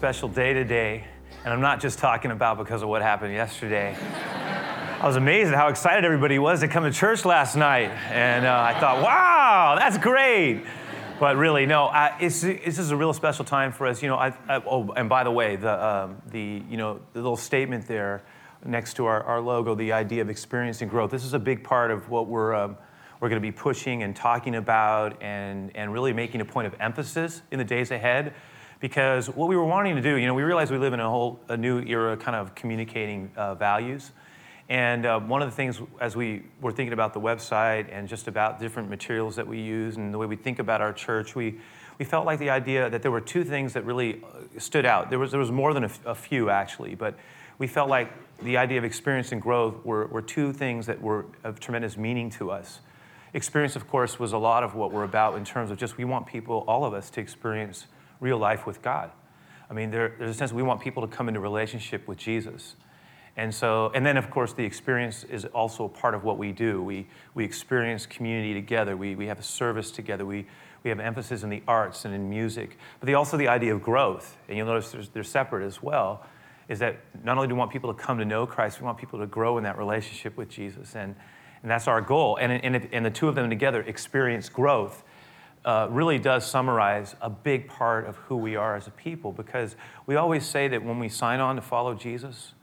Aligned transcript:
Special 0.00 0.30
day 0.30 0.54
today, 0.54 1.04
and 1.44 1.52
I'm 1.52 1.60
not 1.60 1.78
just 1.78 1.98
talking 1.98 2.30
about 2.30 2.56
because 2.56 2.80
of 2.80 2.88
what 2.88 3.02
happened 3.02 3.34
yesterday. 3.34 3.94
I 4.98 5.06
was 5.06 5.16
amazed 5.16 5.50
at 5.50 5.56
how 5.56 5.68
excited 5.68 6.06
everybody 6.06 6.38
was 6.38 6.60
to 6.60 6.68
come 6.68 6.84
to 6.84 6.90
church 6.90 7.26
last 7.26 7.54
night, 7.54 7.90
and 8.10 8.46
uh, 8.46 8.64
I 8.66 8.80
thought, 8.80 9.02
wow, 9.02 9.76
that's 9.78 9.98
great. 9.98 10.64
But 11.18 11.36
really, 11.36 11.66
no, 11.66 11.84
I, 11.84 12.16
this 12.18 12.44
is 12.44 12.90
a 12.90 12.96
real 12.96 13.12
special 13.12 13.44
time 13.44 13.72
for 13.72 13.86
us. 13.86 14.02
You 14.02 14.08
know, 14.08 14.16
I, 14.16 14.28
I, 14.48 14.62
oh, 14.66 14.90
and 14.96 15.06
by 15.06 15.22
the 15.22 15.30
way, 15.30 15.56
the, 15.56 15.86
um, 15.86 16.22
the, 16.28 16.62
you 16.66 16.78
know, 16.78 17.00
the 17.12 17.20
little 17.20 17.36
statement 17.36 17.86
there 17.86 18.22
next 18.64 18.94
to 18.94 19.04
our, 19.04 19.22
our 19.24 19.42
logo, 19.42 19.74
the 19.74 19.92
idea 19.92 20.22
of 20.22 20.30
experiencing 20.30 20.88
growth, 20.88 21.10
this 21.10 21.24
is 21.24 21.34
a 21.34 21.38
big 21.38 21.62
part 21.62 21.90
of 21.90 22.08
what 22.08 22.26
we're, 22.26 22.54
um, 22.54 22.78
we're 23.20 23.28
going 23.28 23.42
to 23.42 23.46
be 23.46 23.52
pushing 23.52 24.02
and 24.02 24.16
talking 24.16 24.54
about 24.54 25.22
and, 25.22 25.76
and 25.76 25.92
really 25.92 26.14
making 26.14 26.40
a 26.40 26.44
point 26.46 26.66
of 26.66 26.74
emphasis 26.80 27.42
in 27.50 27.58
the 27.58 27.66
days 27.66 27.90
ahead 27.90 28.32
because 28.80 29.28
what 29.28 29.48
we 29.48 29.56
were 29.56 29.64
wanting 29.64 29.94
to 29.96 30.02
do, 30.02 30.16
you 30.16 30.26
know, 30.26 30.34
we 30.34 30.42
realized 30.42 30.72
we 30.72 30.78
live 30.78 30.94
in 30.94 31.00
a 31.00 31.08
whole 31.08 31.38
a 31.48 31.56
new 31.56 31.80
era 31.82 32.16
kind 32.16 32.34
of 32.34 32.54
communicating 32.54 33.30
uh, 33.36 33.54
values. 33.54 34.10
And 34.70 35.04
uh, 35.04 35.20
one 35.20 35.42
of 35.42 35.50
the 35.50 35.54
things, 35.54 35.80
as 36.00 36.16
we 36.16 36.44
were 36.60 36.72
thinking 36.72 36.92
about 36.92 37.12
the 37.12 37.20
website 37.20 37.88
and 37.92 38.08
just 38.08 38.28
about 38.28 38.60
different 38.60 38.88
materials 38.88 39.36
that 39.36 39.46
we 39.46 39.60
use 39.60 39.96
and 39.96 40.14
the 40.14 40.18
way 40.18 40.26
we 40.26 40.36
think 40.36 40.60
about 40.60 40.80
our 40.80 40.92
church, 40.92 41.34
we, 41.34 41.58
we 41.98 42.04
felt 42.04 42.24
like 42.24 42.38
the 42.38 42.50
idea 42.50 42.88
that 42.88 43.02
there 43.02 43.10
were 43.10 43.20
two 43.20 43.44
things 43.44 43.72
that 43.74 43.84
really 43.84 44.22
uh, 44.22 44.58
stood 44.58 44.86
out. 44.86 45.10
There 45.10 45.18
was, 45.18 45.32
there 45.32 45.40
was 45.40 45.50
more 45.50 45.74
than 45.74 45.84
a, 45.84 45.90
a 46.06 46.14
few, 46.14 46.50
actually, 46.50 46.94
but 46.94 47.16
we 47.58 47.66
felt 47.66 47.90
like 47.90 48.12
the 48.42 48.56
idea 48.56 48.78
of 48.78 48.84
experience 48.84 49.32
and 49.32 49.42
growth 49.42 49.84
were, 49.84 50.06
were 50.06 50.22
two 50.22 50.52
things 50.52 50.86
that 50.86 51.02
were 51.02 51.26
of 51.44 51.60
tremendous 51.60 51.96
meaning 51.96 52.30
to 52.30 52.50
us. 52.50 52.80
Experience, 53.34 53.76
of 53.76 53.88
course, 53.88 54.18
was 54.18 54.32
a 54.32 54.38
lot 54.38 54.62
of 54.62 54.74
what 54.74 54.92
we're 54.92 55.04
about 55.04 55.36
in 55.36 55.44
terms 55.44 55.70
of 55.70 55.78
just 55.78 55.98
we 55.98 56.04
want 56.04 56.26
people, 56.26 56.64
all 56.66 56.84
of 56.84 56.94
us, 56.94 57.10
to 57.10 57.20
experience 57.20 57.86
real 58.20 58.38
life 58.38 58.66
with 58.66 58.82
God. 58.82 59.10
I 59.68 59.72
mean, 59.72 59.90
there, 59.90 60.14
there's 60.18 60.30
a 60.30 60.34
sense 60.34 60.52
we 60.52 60.62
want 60.62 60.80
people 60.80 61.06
to 61.06 61.16
come 61.16 61.28
into 61.28 61.40
relationship 61.40 62.06
with 62.06 62.18
Jesus. 62.18 62.76
And 63.36 63.54
so, 63.54 63.90
and 63.94 64.04
then 64.04 64.16
of 64.16 64.30
course, 64.30 64.52
the 64.52 64.64
experience 64.64 65.24
is 65.24 65.44
also 65.46 65.84
a 65.84 65.88
part 65.88 66.14
of 66.14 66.24
what 66.24 66.36
we 66.36 66.52
do. 66.52 66.82
We, 66.82 67.06
we 67.34 67.44
experience 67.44 68.04
community 68.04 68.52
together, 68.52 68.96
we, 68.96 69.14
we 69.14 69.26
have 69.26 69.38
a 69.38 69.42
service 69.42 69.90
together, 69.90 70.26
we, 70.26 70.46
we 70.82 70.90
have 70.90 70.98
emphasis 70.98 71.42
in 71.42 71.50
the 71.50 71.62
arts 71.68 72.04
and 72.04 72.14
in 72.14 72.28
music, 72.28 72.78
but 72.98 73.12
also 73.14 73.36
the 73.36 73.48
idea 73.48 73.74
of 73.74 73.82
growth. 73.82 74.36
And 74.48 74.56
you'll 74.56 74.66
notice 74.66 75.08
they're 75.12 75.22
separate 75.22 75.64
as 75.64 75.82
well. 75.82 76.24
Is 76.68 76.78
that 76.80 77.00
not 77.24 77.36
only 77.36 77.48
do 77.48 77.54
we 77.54 77.58
want 77.58 77.70
people 77.70 77.92
to 77.92 78.00
come 78.00 78.18
to 78.18 78.24
know 78.24 78.46
Christ, 78.46 78.80
we 78.80 78.84
want 78.86 78.98
people 78.98 79.18
to 79.18 79.26
grow 79.26 79.58
in 79.58 79.64
that 79.64 79.76
relationship 79.76 80.36
with 80.36 80.48
Jesus. 80.48 80.94
And, 80.94 81.14
and 81.62 81.70
that's 81.70 81.88
our 81.88 82.00
goal. 82.00 82.36
And, 82.40 82.52
and, 82.52 82.88
and 82.92 83.04
the 83.04 83.10
two 83.10 83.28
of 83.28 83.34
them 83.34 83.50
together 83.50 83.82
experience 83.82 84.48
growth 84.48 85.02
uh, 85.64 85.86
really 85.90 86.18
does 86.18 86.46
summarize 86.46 87.14
a 87.20 87.28
big 87.28 87.68
part 87.68 88.06
of 88.06 88.16
who 88.16 88.36
we 88.36 88.56
are 88.56 88.76
as 88.76 88.86
a 88.86 88.90
people 88.90 89.32
because 89.32 89.76
we 90.06 90.16
always 90.16 90.46
say 90.46 90.68
that 90.68 90.82
when 90.82 90.98
we 90.98 91.08
sign 91.08 91.40
on 91.40 91.56
to 91.56 91.62
follow 91.62 91.94
Jesus, 91.94 92.54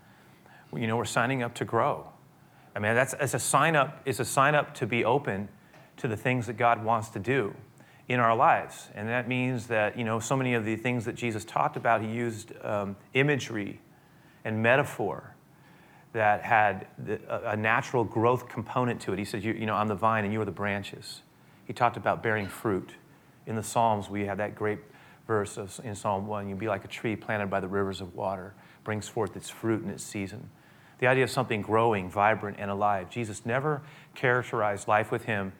you 0.75 0.88
know, 0.88 0.97
we're 0.97 1.06
signing 1.06 1.44
up 1.44 1.53
to 1.56 1.66
grow. 1.66 2.07
I 2.75 2.80
mean, 2.80 2.96
that's, 2.96 3.13
that's 3.13 3.34
a 3.34 3.40
sign 3.40 3.75
up, 3.75 4.02
it's 4.06 4.19
a 4.19 4.25
sign 4.25 4.56
up 4.56 4.74
to 4.75 4.88
be 4.88 5.06
open 5.06 5.50
to 5.97 6.07
the 6.07 6.18
things 6.18 6.47
that 6.47 6.57
God 6.57 6.84
wants 6.84 7.09
to 7.09 7.19
do 7.19 7.56
in 8.07 8.19
our 8.19 8.36
lives. 8.36 8.90
And 8.96 9.09
that 9.09 9.28
means 9.28 9.68
that, 9.68 9.97
you 9.97 10.03
know, 10.03 10.19
so 10.19 10.36
many 10.36 10.53
of 10.53 10.66
the 10.66 10.75
things 10.75 11.06
that 11.06 11.16
Jesus 11.16 11.44
talked 11.44 11.75
about, 11.75 12.02
he 12.02 12.07
used 12.07 12.53
um, 12.63 12.96
imagery 13.13 13.80
and 14.46 14.62
metaphor 14.62 15.36
that 16.13 16.41
had 16.41 16.88
the, 16.97 17.19
a, 17.30 17.52
a 17.52 17.57
natural 17.57 18.03
growth 18.03 18.47
component 18.47 19.02
to 19.02 19.13
it. 19.13 19.19
He 19.19 19.25
said, 19.25 19.44
you, 19.44 19.53
you 19.53 19.66
know, 19.66 19.75
I'm 19.75 19.88
the 19.88 19.96
vine 19.96 20.24
and 20.24 20.34
you 20.34 20.41
are 20.41 20.46
the 20.46 20.52
branches. 20.52 21.22
He 21.67 21.73
talked 21.73 21.97
about 21.97 22.23
bearing 22.23 22.47
fruit. 22.47 22.91
In 23.45 23.57
the 23.57 23.63
Psalms, 23.63 24.09
we 24.09 24.25
have 24.25 24.38
that 24.38 24.55
great 24.55 24.79
verse 25.28 25.57
of, 25.57 25.79
in 25.83 25.94
Psalm 25.95 26.25
1 26.25 26.47
You'll 26.47 26.57
be 26.57 26.69
like 26.69 26.85
a 26.85 26.88
tree 26.88 27.17
planted 27.17 27.50
by 27.50 27.59
the 27.59 27.67
rivers 27.67 28.00
of 28.00 28.16
water, 28.16 28.53
brings 28.85 29.09
forth 29.09 29.35
its 29.35 29.50
fruit 29.50 29.83
in 29.83 29.89
its 29.89 30.03
season. 30.03 30.50
The 31.00 31.07
idea 31.07 31.25
of 31.25 31.29
something 31.29 31.61
growing, 31.61 32.09
vibrant, 32.09 32.57
and 32.57 32.72
alive. 32.72 33.09
Jesus 33.09 33.45
never 33.45 33.81
characterized 34.16 34.88
life 34.88 35.11
with 35.11 35.25
him 35.25 35.51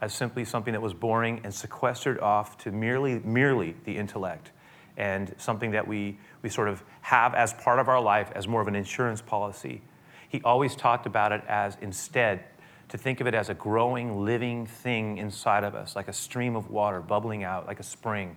as 0.00 0.14
simply 0.14 0.46
something 0.46 0.72
that 0.72 0.80
was 0.80 0.94
boring 0.94 1.42
and 1.44 1.54
sequestered 1.54 2.18
off 2.20 2.56
to 2.58 2.72
merely, 2.72 3.18
merely 3.20 3.76
the 3.84 3.96
intellect 3.98 4.50
and 4.96 5.34
something 5.36 5.70
that 5.72 5.86
we, 5.86 6.18
we 6.42 6.48
sort 6.48 6.68
of 6.68 6.82
have 7.02 7.34
as 7.34 7.52
part 7.52 7.78
of 7.78 7.88
our 7.88 8.00
life 8.00 8.32
as 8.34 8.48
more 8.48 8.62
of 8.62 8.68
an 8.68 8.74
insurance 8.74 9.20
policy. 9.20 9.82
He 10.28 10.40
always 10.42 10.74
talked 10.74 11.06
about 11.06 11.32
it 11.32 11.42
as 11.46 11.76
instead 11.80 12.44
to 12.90 12.98
think 12.98 13.20
of 13.20 13.26
it 13.26 13.34
as 13.34 13.48
a 13.48 13.54
growing, 13.54 14.24
living 14.24 14.66
thing 14.66 15.18
inside 15.18 15.64
of 15.64 15.74
us, 15.74 15.96
like 15.96 16.08
a 16.08 16.12
stream 16.12 16.56
of 16.56 16.70
water 16.70 17.00
bubbling 17.00 17.44
out, 17.44 17.66
like 17.66 17.80
a 17.80 17.84
spring. 17.84 18.36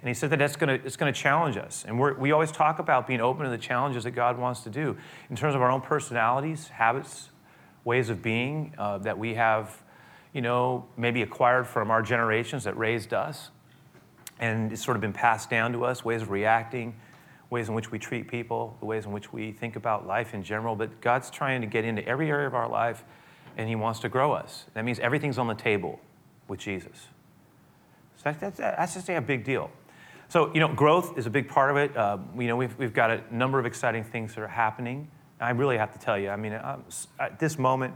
And 0.00 0.08
he 0.08 0.14
said 0.14 0.28
that 0.30 0.38
that's 0.38 0.56
gonna, 0.56 0.74
it's 0.84 0.96
going 0.96 1.12
to 1.12 1.18
challenge 1.18 1.56
us. 1.56 1.86
And 1.88 1.98
we 1.98 2.30
always 2.30 2.52
talk 2.52 2.78
about 2.78 3.06
being 3.06 3.22
open 3.22 3.44
to 3.44 3.50
the 3.50 3.58
challenges 3.58 4.04
that 4.04 4.10
God 4.10 4.38
wants 4.38 4.60
to 4.60 4.70
do 4.70 4.98
in 5.30 5.36
terms 5.36 5.54
of 5.54 5.62
our 5.62 5.70
own 5.70 5.80
personalities, 5.80 6.68
habits, 6.68 7.30
ways 7.84 8.10
of 8.10 8.22
being 8.22 8.74
uh, 8.76 8.98
that 8.98 9.18
we 9.18 9.34
have, 9.34 9.82
you 10.34 10.42
know, 10.42 10.84
maybe 10.98 11.22
acquired 11.22 11.66
from 11.66 11.90
our 11.90 12.02
generations 12.02 12.64
that 12.64 12.76
raised 12.76 13.14
us. 13.14 13.50
And 14.38 14.72
it's 14.72 14.84
sort 14.84 14.98
of 14.98 15.00
been 15.00 15.14
passed 15.14 15.48
down 15.48 15.72
to 15.72 15.86
us, 15.86 16.04
ways 16.04 16.20
of 16.20 16.30
reacting, 16.30 16.94
ways 17.48 17.68
in 17.68 17.74
which 17.74 17.90
we 17.90 17.98
treat 17.98 18.28
people, 18.28 18.76
the 18.80 18.86
ways 18.86 19.06
in 19.06 19.12
which 19.12 19.32
we 19.32 19.52
think 19.52 19.76
about 19.76 20.06
life 20.06 20.34
in 20.34 20.42
general. 20.42 20.76
But 20.76 21.00
God's 21.00 21.30
trying 21.30 21.62
to 21.62 21.66
get 21.66 21.86
into 21.86 22.06
every 22.06 22.28
area 22.28 22.46
of 22.46 22.54
our 22.54 22.68
life 22.68 23.04
and 23.56 23.68
He 23.68 23.74
wants 23.74 24.00
to 24.00 24.08
grow 24.08 24.32
us. 24.32 24.64
That 24.74 24.84
means 24.84 24.98
everything's 24.98 25.38
on 25.38 25.46
the 25.46 25.54
table 25.54 26.00
with 26.48 26.60
Jesus. 26.60 27.08
So 28.16 28.32
that's, 28.32 28.58
that's, 28.58 28.94
just 28.94 29.08
a 29.08 29.20
big 29.20 29.44
deal. 29.44 29.70
So, 30.28 30.52
you 30.54 30.60
know, 30.60 30.72
growth 30.72 31.18
is 31.18 31.26
a 31.26 31.30
big 31.30 31.48
part 31.48 31.70
of 31.70 31.76
it. 31.76 31.96
Uh, 31.96 32.18
you 32.38 32.46
know, 32.46 32.56
we've, 32.56 32.76
we've 32.78 32.94
got 32.94 33.10
a 33.10 33.22
number 33.30 33.58
of 33.58 33.66
exciting 33.66 34.04
things 34.04 34.34
that 34.34 34.40
are 34.40 34.48
happening. 34.48 35.08
I 35.40 35.50
really 35.50 35.76
have 35.76 35.92
to 35.92 35.98
tell 35.98 36.18
you, 36.18 36.30
I 36.30 36.36
mean, 36.36 36.54
um, 36.54 36.84
this 37.38 37.58
moment 37.58 37.94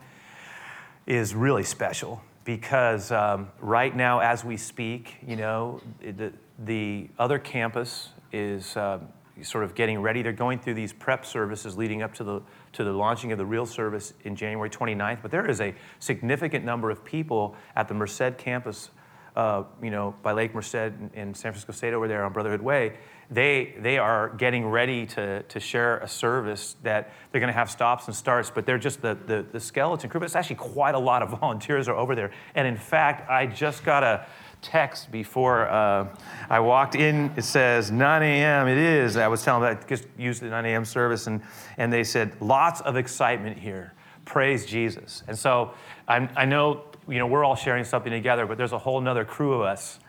is 1.07 1.35
really 1.35 1.63
special 1.63 2.23
because 2.45 3.11
um, 3.11 3.49
right 3.61 3.95
now, 3.95 4.21
as 4.21 4.45
we 4.45 4.57
speak, 4.57 5.17
you 5.27 5.37
know, 5.37 5.81
the, 6.01 6.33
the 6.59 7.09
other 7.19 7.39
campus 7.39 8.11
is 8.33 8.77
uh, 8.77 8.99
sort 9.43 9.65
of 9.65 9.75
getting 9.75 10.01
ready. 10.01 10.23
They're 10.23 10.33
going 10.33 10.59
through 10.59 10.75
these 10.75 10.93
prep 10.93 11.25
services 11.25 11.77
leading 11.77 12.03
up 12.03 12.15
to 12.15 12.25
the, 12.25 12.43
to 12.73 12.85
the 12.85 12.93
launching 12.93 13.33
of 13.33 13.39
the 13.39 13.47
real 13.47 13.67
service 13.67 14.15
in 14.25 14.37
January 14.37 14.71
29th. 14.71 15.23
But 15.23 15.31
there 15.31 15.49
is 15.49 15.61
a 15.61 15.75
significant 15.99 16.65
number 16.65 16.91
of 16.91 17.05
people 17.05 17.57
at 17.77 17.89
the 17.89 17.95
Merced 17.95 18.39
campus, 18.39 18.91
uh, 19.37 19.65
you 19.83 19.91
know, 19.91 20.15
by 20.23 20.33
Lake 20.33 20.55
Merced 20.55 20.75
in, 20.75 21.11
in 21.15 21.35
San 21.35 21.53
Francisco 21.53 21.73
State 21.73 21.95
over 21.95 22.09
there 22.09 22.25
on 22.25 22.33
Brotherhood 22.33 22.63
Way. 22.63 22.99
They, 23.31 23.75
they 23.79 23.99
are 23.99 24.31
getting 24.31 24.67
ready 24.67 25.05
to, 25.07 25.43
to 25.43 25.61
share 25.61 25.99
a 25.99 26.09
service 26.09 26.77
that 26.83 27.13
they're 27.31 27.41
going 27.41 27.53
to 27.53 27.59
have 27.59 27.71
stops 27.71 28.07
and 28.07 28.17
starts, 28.17 28.51
but 28.51 28.65
they're 28.65 28.79
just 28.79 29.03
the, 29.03 29.19
the, 29.27 29.45
the 29.53 29.61
skeleton 29.61 30.09
crew. 30.09 30.19
But 30.19 30.27
it's 30.27 30.37
actually 30.37 30.57
quite 30.57 30.95
a 30.95 30.99
lot 30.99 31.23
of 31.23 31.31
volunteers 31.41 31.89
are 31.89 31.97
over 31.97 32.15
there. 32.15 32.31
And 32.55 32.67
in 32.67 32.77
fact, 32.77 33.29
I 33.29 33.47
just 33.47 33.85
got 33.85 34.03
a 34.03 34.27
text 34.63 35.11
before 35.11 35.69
uh, 35.69 36.09
I 36.51 36.61
walked 36.61 36.95
in. 36.95 37.33
It 37.37 37.43
says 37.43 37.91
9 37.91 38.23
a.m. 38.23 38.69
It 38.69 38.79
is. 38.79 39.17
I 39.17 39.29
was 39.29 39.43
telling 39.43 39.63
them 39.63 39.79
I 39.81 39.87
just 39.87 40.07
used 40.17 40.43
the 40.43 40.49
9 40.49 40.65
a.m. 40.67 40.85
service, 40.85 41.27
and, 41.27 41.43
and 41.77 41.93
they 41.93 42.05
said 42.05 42.41
lots 42.41 42.81
of 42.81 42.97
excitement 42.97 43.59
here. 43.59 43.95
Praise 44.25 44.67
Jesus. 44.67 45.23
And 45.27 45.39
so 45.39 45.73
I, 46.07 46.29
I 46.37 46.45
know 46.45 46.85
you 47.09 47.19
know 47.19 47.27
we're 47.27 47.45
all 47.45 47.57
sharing 47.57 47.85
something 47.85 48.13
together, 48.13 48.47
but 48.47 48.59
there's 48.59 48.73
a 48.73 48.79
whole 48.79 49.07
other 49.07 49.25
crew 49.25 49.55
of 49.55 49.63
us 49.63 50.01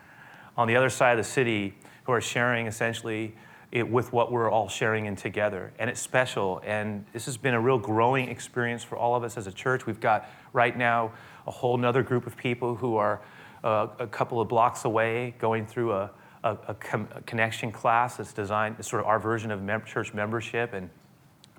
on 0.58 0.68
the 0.68 0.76
other 0.76 0.90
side 0.90 1.18
of 1.18 1.26
the 1.26 1.32
city 1.32 1.76
who 2.04 2.12
are 2.12 2.22
sharing 2.22 2.68
essentially 2.68 3.36
it 3.72 3.88
with 3.88 4.12
what 4.12 4.32
we're 4.32 4.50
all 4.50 4.68
sharing 4.68 5.06
in 5.06 5.16
together. 5.16 5.72
And 5.78 5.90
it's 5.90 6.00
special. 6.00 6.62
And 6.66 7.06
this 7.14 7.26
has 7.26 7.38
been 7.38 7.54
a 7.54 7.62
real 7.62 7.78
growing 7.78 8.28
experience 8.28 8.84
for 8.84 8.98
all 8.98 9.16
of 9.16 9.24
us 9.24 9.38
as 9.38 9.48
a 9.48 9.52
church. 9.52 9.86
We've 9.86 10.00
got 10.00 10.28
right 10.54 10.76
now 10.76 11.12
a 11.46 11.52
whole 11.52 11.78
nother 11.78 12.02
group 12.02 12.26
of 12.26 12.36
people 12.36 12.76
who 12.76 12.96
are 12.96 13.22
uh, 13.64 13.88
a 14.00 14.08
couple 14.08 14.40
of 14.40 14.48
blocks 14.48 14.86
away 14.86 15.36
going 15.40 15.66
through 15.66 15.94
a, 15.94 16.12
a, 16.44 16.58
a, 16.70 16.74
com- 16.74 17.08
a 17.16 17.22
connection 17.22 17.72
class 17.72 18.18
that's 18.18 18.34
designed, 18.34 18.76
it's 18.80 18.90
sort 18.90 19.02
of 19.02 19.08
our 19.08 19.20
version 19.20 19.52
of 19.52 19.62
mem- 19.62 19.86
church 19.86 20.14
membership, 20.14 20.74
and 20.74 20.90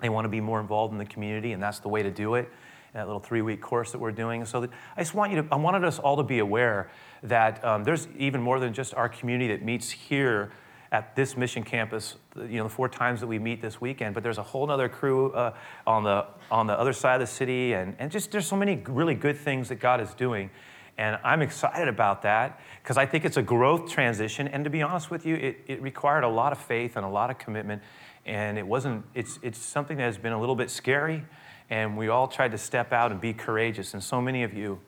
they 0.01 0.09
want 0.09 0.25
to 0.25 0.29
be 0.29 0.41
more 0.41 0.59
involved 0.59 0.91
in 0.91 0.97
the 0.97 1.05
community, 1.05 1.51
and 1.51 1.61
that's 1.61 1.79
the 1.79 1.89
way 1.89 2.01
to 2.03 2.11
do 2.11 2.35
it. 2.35 2.49
That 2.93 3.05
little 3.07 3.21
three-week 3.21 3.61
course 3.61 3.93
that 3.93 3.99
we're 3.99 4.11
doing. 4.11 4.43
So 4.45 4.61
that, 4.61 4.69
I 4.97 5.01
just 5.01 5.13
want 5.13 5.31
you 5.31 5.41
to, 5.41 5.47
I 5.49 5.55
wanted 5.55 5.85
us 5.85 5.97
all 5.97 6.17
to 6.17 6.23
be 6.23 6.39
aware 6.39 6.89
that 7.23 7.63
um, 7.63 7.85
there's 7.85 8.07
even 8.17 8.41
more 8.41 8.59
than 8.59 8.73
just 8.73 8.93
our 8.95 9.07
community 9.07 9.47
that 9.55 9.63
meets 9.63 9.89
here 9.89 10.51
at 10.91 11.15
this 11.15 11.37
mission 11.37 11.63
campus, 11.63 12.17
you 12.35 12.57
know, 12.57 12.63
the 12.63 12.69
four 12.69 12.89
times 12.89 13.21
that 13.21 13.27
we 13.27 13.39
meet 13.39 13.61
this 13.61 13.79
weekend, 13.79 14.13
but 14.13 14.23
there's 14.23 14.39
a 14.39 14.43
whole 14.43 14.69
other 14.69 14.89
crew 14.89 15.31
uh, 15.31 15.53
on, 15.87 16.03
the, 16.03 16.25
on 16.49 16.67
the 16.67 16.77
other 16.77 16.91
side 16.91 17.21
of 17.21 17.21
the 17.21 17.33
city, 17.33 17.71
and, 17.71 17.95
and 17.97 18.11
just 18.11 18.29
there's 18.31 18.45
so 18.45 18.57
many 18.57 18.83
really 18.87 19.15
good 19.15 19.37
things 19.37 19.69
that 19.69 19.79
God 19.79 20.01
is 20.01 20.13
doing. 20.15 20.49
And 20.97 21.17
I'm 21.23 21.41
excited 21.41 21.87
about 21.87 22.21
that 22.21 22.59
because 22.83 22.97
I 22.97 23.05
think 23.05 23.25
it's 23.25 23.37
a 23.37 23.41
growth 23.41 23.89
transition. 23.89 24.47
And 24.47 24.63
to 24.65 24.69
be 24.69 24.81
honest 24.81 25.09
with 25.09 25.25
you, 25.25 25.35
it, 25.35 25.57
it 25.67 25.81
required 25.81 26.23
a 26.23 26.29
lot 26.29 26.51
of 26.51 26.59
faith 26.59 26.95
and 26.95 27.05
a 27.05 27.09
lot 27.09 27.29
of 27.31 27.37
commitment. 27.37 27.81
And 28.25 28.57
it 28.57 28.67
wasn't, 28.67 29.05
it's, 29.15 29.39
it's 29.41 29.57
something 29.57 29.97
that 29.97 30.03
has 30.03 30.17
been 30.17 30.33
a 30.33 30.39
little 30.39 30.55
bit 30.55 30.69
scary. 30.69 31.23
And 31.69 31.97
we 31.97 32.09
all 32.09 32.27
tried 32.27 32.51
to 32.51 32.57
step 32.57 32.93
out 32.93 33.11
and 33.11 33.19
be 33.19 33.33
courageous. 33.33 33.93
And 33.93 34.03
so 34.03 34.21
many 34.21 34.43
of 34.43 34.53
you 34.53 34.79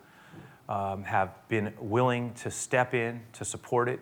um, 0.69 1.03
have 1.03 1.29
been 1.47 1.73
willing 1.79 2.33
to 2.35 2.51
step 2.51 2.94
in 2.94 3.21
to 3.33 3.45
support 3.45 3.89
it. 3.89 4.01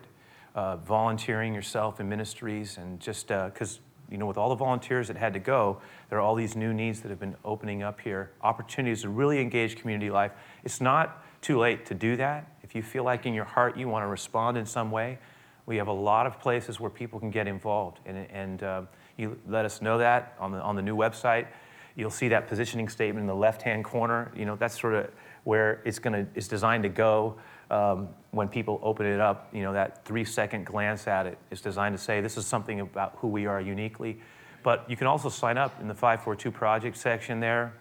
uh, 0.56 0.77
volunteering 0.77 1.53
yourself 1.53 2.00
in 2.00 2.09
ministries, 2.09 2.77
and 2.77 3.00
just 3.00 3.27
because, 3.27 3.77
uh, 3.77 3.81
you 4.09 4.18
know, 4.18 4.25
with 4.25 4.38
all 4.38 4.50
the 4.50 4.56
volunteers 4.56 5.07
that 5.07 5.18
had 5.18 5.33
to 5.33 5.39
go, 5.39 5.80
there 6.09 6.18
are 6.19 6.21
all 6.21 6.36
these 6.36 6.56
new 6.56 6.74
needs 6.74 7.01
that 7.01 7.09
have 7.09 7.19
been 7.19 7.36
opening 7.45 7.83
up 7.83 8.01
here, 8.01 8.31
opportunities 8.42 9.03
to 9.03 9.09
really 9.09 9.39
engage 9.39 9.77
community 9.77 10.09
life. 10.09 10.31
It's 10.63 10.81
not 10.81 11.24
too 11.42 11.60
late 11.60 11.86
to 11.88 11.94
do 11.94 12.16
that. 12.18 12.48
If 12.64 12.76
you 12.76 12.84
feel 12.84 13.04
like 13.04 13.26
in 13.26 13.34
your 13.34 13.46
heart 13.46 13.76
you 13.76 13.88
want 13.88 14.04
to 14.04 14.08
respond 14.08 14.58
in 14.58 14.66
some 14.66 14.92
way, 14.92 15.18
we 15.66 15.78
have 15.78 15.88
a 15.88 15.94
lot 15.94 16.26
of 16.26 16.40
places 16.40 16.80
where 16.80 16.90
people 16.90 17.20
can 17.20 17.32
get 17.32 17.48
involved. 17.48 18.00
And, 18.06 18.18
and 18.32 18.64
uh, 18.64 18.82
you 19.18 19.40
let 19.48 19.66
us 19.66 19.82
know 19.82 19.98
that 19.98 20.36
on 20.40 20.52
the, 20.52 20.60
on 20.60 20.76
the 20.76 20.82
new 20.82 20.96
website. 20.96 21.48
You'll 21.96 22.10
see 22.10 22.30
that 22.30 22.48
positioning 22.48 22.88
statement 22.90 23.24
in 23.24 23.28
the 23.28 23.36
left 23.36 23.62
hand 23.62 23.84
corner. 23.84 24.32
You 24.36 24.46
know, 24.46 24.56
that's 24.56 24.80
sort 24.80 24.94
of 24.94 25.12
where 25.44 25.82
it's, 25.86 26.00
gonna, 26.00 26.28
it's 26.36 26.48
designed 26.48 26.84
to 26.84 26.90
go 26.90 27.38
um, 27.70 28.10
when 28.32 28.48
people 28.48 28.80
open 28.82 29.06
it 29.06 29.20
up. 29.20 29.50
You 29.54 29.64
know, 29.64 29.74
that 29.74 30.06
three 30.06 30.24
second 30.24 30.66
glance 30.66 31.08
at 31.08 31.26
it 31.26 31.38
is 31.50 31.62
designed 31.62 31.98
to 31.98 32.02
say 32.02 32.22
this 32.22 32.38
is 32.38 32.46
something 32.46 32.80
about 32.80 33.16
who 33.18 33.28
we 33.28 33.46
are 33.46 33.60
uniquely. 33.60 34.20
But 34.64 34.90
you 34.90 34.96
can 34.96 35.08
also 35.08 35.30
sign 35.30 35.58
up 35.58 35.80
in 35.82 35.88
the 35.88 35.96
542 35.96 36.52
project 36.52 36.98
section 36.98 37.40
there. 37.40 37.74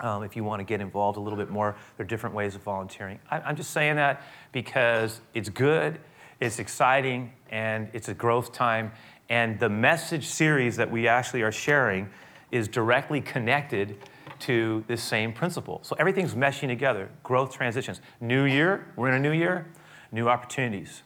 Um, 0.00 0.22
if 0.22 0.36
you 0.36 0.44
want 0.44 0.60
to 0.60 0.64
get 0.64 0.80
involved 0.80 1.16
a 1.16 1.20
little 1.20 1.38
bit 1.38 1.50
more, 1.50 1.76
there 1.96 2.04
are 2.04 2.08
different 2.08 2.34
ways 2.34 2.54
of 2.54 2.62
volunteering. 2.62 3.18
I, 3.30 3.40
I'm 3.40 3.56
just 3.56 3.70
saying 3.70 3.96
that 3.96 4.22
because 4.52 5.20
it's 5.32 5.48
good, 5.48 5.98
it's 6.40 6.58
exciting, 6.58 7.32
and 7.50 7.88
it's 7.92 8.08
a 8.08 8.14
growth 8.14 8.52
time. 8.52 8.92
And 9.28 9.58
the 9.58 9.68
message 9.68 10.26
series 10.26 10.76
that 10.76 10.90
we 10.90 11.08
actually 11.08 11.42
are 11.42 11.52
sharing 11.52 12.10
is 12.52 12.68
directly 12.68 13.20
connected 13.20 13.96
to 14.40 14.84
this 14.86 15.02
same 15.02 15.32
principle. 15.32 15.80
So 15.82 15.96
everything's 15.98 16.34
meshing 16.34 16.68
together 16.68 17.08
growth 17.22 17.54
transitions. 17.54 18.00
New 18.20 18.44
year, 18.44 18.86
we're 18.96 19.08
in 19.08 19.14
a 19.14 19.20
new 19.20 19.32
year, 19.32 19.66
new 20.12 20.28
opportunities 20.28 21.02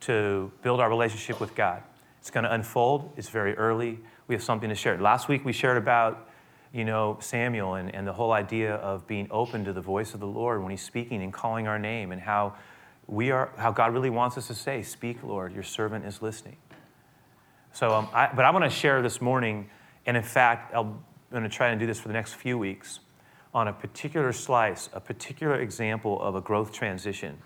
to 0.00 0.50
build 0.62 0.80
our 0.80 0.88
relationship 0.88 1.38
with 1.38 1.54
God. 1.54 1.82
It's 2.18 2.30
going 2.30 2.44
to 2.44 2.52
unfold, 2.52 3.12
it's 3.16 3.28
very 3.28 3.54
early. 3.56 3.98
We 4.26 4.34
have 4.34 4.42
something 4.42 4.68
to 4.68 4.74
share. 4.74 4.98
Last 4.98 5.28
week 5.28 5.44
we 5.44 5.52
shared 5.52 5.76
about 5.76 6.28
you 6.72 6.84
know, 6.84 7.18
Samuel 7.20 7.74
and, 7.74 7.94
and 7.94 8.06
the 8.06 8.12
whole 8.12 8.32
idea 8.32 8.76
of 8.76 9.06
being 9.06 9.28
open 9.30 9.64
to 9.64 9.72
the 9.72 9.80
voice 9.80 10.14
of 10.14 10.20
the 10.20 10.26
Lord 10.26 10.62
when 10.62 10.70
he's 10.70 10.82
speaking 10.82 11.22
and 11.22 11.32
calling 11.32 11.68
our 11.68 11.78
name 11.78 12.12
and 12.12 12.20
how 12.20 12.54
we 13.06 13.30
are, 13.30 13.50
how 13.56 13.72
God 13.72 13.92
really 13.92 14.10
wants 14.10 14.38
us 14.38 14.46
to 14.46 14.54
say, 14.54 14.82
Speak, 14.82 15.22
Lord, 15.22 15.52
your 15.52 15.62
servant 15.62 16.06
is 16.06 16.22
listening. 16.22 16.56
So, 17.72 17.94
um, 17.94 18.08
I, 18.12 18.30
but 18.34 18.44
I 18.44 18.50
want 18.50 18.64
to 18.64 18.70
share 18.70 19.02
this 19.02 19.20
morning, 19.20 19.68
and 20.06 20.16
in 20.16 20.22
fact, 20.22 20.74
I'm 20.74 20.98
going 21.30 21.42
to 21.42 21.48
try 21.48 21.68
and 21.68 21.80
do 21.80 21.86
this 21.86 21.98
for 21.98 22.08
the 22.08 22.14
next 22.14 22.34
few 22.34 22.58
weeks 22.58 23.00
on 23.54 23.68
a 23.68 23.72
particular 23.72 24.32
slice, 24.32 24.88
a 24.92 25.00
particular 25.00 25.60
example 25.60 26.20
of 26.22 26.34
a 26.34 26.40
growth 26.40 26.72
transition. 26.72 27.38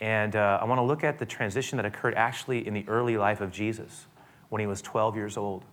And 0.00 0.34
uh, 0.34 0.58
I 0.60 0.64
want 0.64 0.78
to 0.78 0.82
look 0.82 1.04
at 1.04 1.18
the 1.18 1.26
transition 1.26 1.76
that 1.76 1.84
occurred 1.84 2.14
actually 2.14 2.66
in 2.66 2.74
the 2.74 2.84
early 2.88 3.16
life 3.16 3.40
of 3.40 3.52
Jesus 3.52 4.06
when 4.48 4.58
he 4.60 4.66
was 4.66 4.82
12 4.82 5.14
years 5.14 5.36
old. 5.36 5.64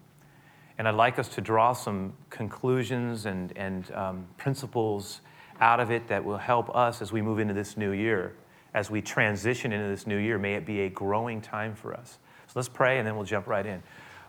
And 0.80 0.88
I'd 0.88 0.96
like 0.96 1.20
us 1.20 1.28
to 1.30 1.42
draw 1.42 1.74
some 1.74 2.14
conclusions 2.30 3.26
and, 3.26 3.52
and 3.58 3.92
um, 3.94 4.26
principles 4.38 5.20
out 5.60 5.81
of 5.81 5.92
it 5.92 6.08
that 6.08 6.24
will 6.24 6.38
help 6.38 6.74
us 6.74 7.02
as 7.02 7.12
we 7.12 7.22
move 7.22 7.40
into 7.40 7.54
this 7.54 7.76
new 7.76 7.92
year. 7.92 8.34
As 8.74 8.90
we 8.90 9.02
transition 9.02 9.74
into 9.74 9.90
this 9.90 10.08
new 10.08 10.16
year, 10.16 10.38
may 10.38 10.54
it 10.54 10.66
be 10.66 10.80
a 10.81 10.90
growing 10.90 11.42
time 11.42 11.76
for 11.76 11.94
us. 11.94 12.18
So 12.48 12.54
let's 12.56 12.70
pray 12.70 12.98
and 12.98 13.06
then 13.06 13.18
we'll 13.18 13.26
jump 13.26 13.46
right 13.46 13.66
in. 13.66 13.84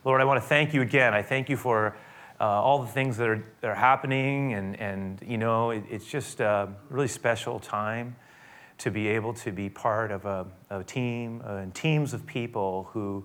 Lord, 0.05 0.21
I 0.21 0.25
want 0.25 0.43
to 0.43 0.49
thank 0.49 0.75
you 0.75 0.83
again. 0.83 1.15
I 1.15 1.23
thank 1.23 1.49
you 1.49 1.57
for 1.57 1.97
uh, 2.41 2.45
all 2.45 2.83
the 2.83 2.89
things 2.89 3.17
that 3.19 3.29
are, 3.29 3.45
that 3.61 3.71
are 3.71 3.75
happening. 3.77 4.55
And, 4.55 4.75
and 4.81 5.23
you 5.25 5.39
know, 5.39 5.71
it, 5.71 5.85
it's 5.89 6.07
just 6.07 6.41
a 6.41 6.69
really 6.89 7.07
special 7.07 7.61
time 7.61 8.17
to 8.79 8.91
be 8.91 9.07
able 9.07 9.35
to 9.35 9.53
be 9.53 9.71
part 9.71 10.11
of 10.11 10.25
a, 10.25 10.49
a 10.69 10.83
team 10.83 11.43
uh, 11.47 11.59
and 11.59 11.73
teams 11.73 12.13
of 12.13 12.27
people 12.27 12.89
who 12.93 13.25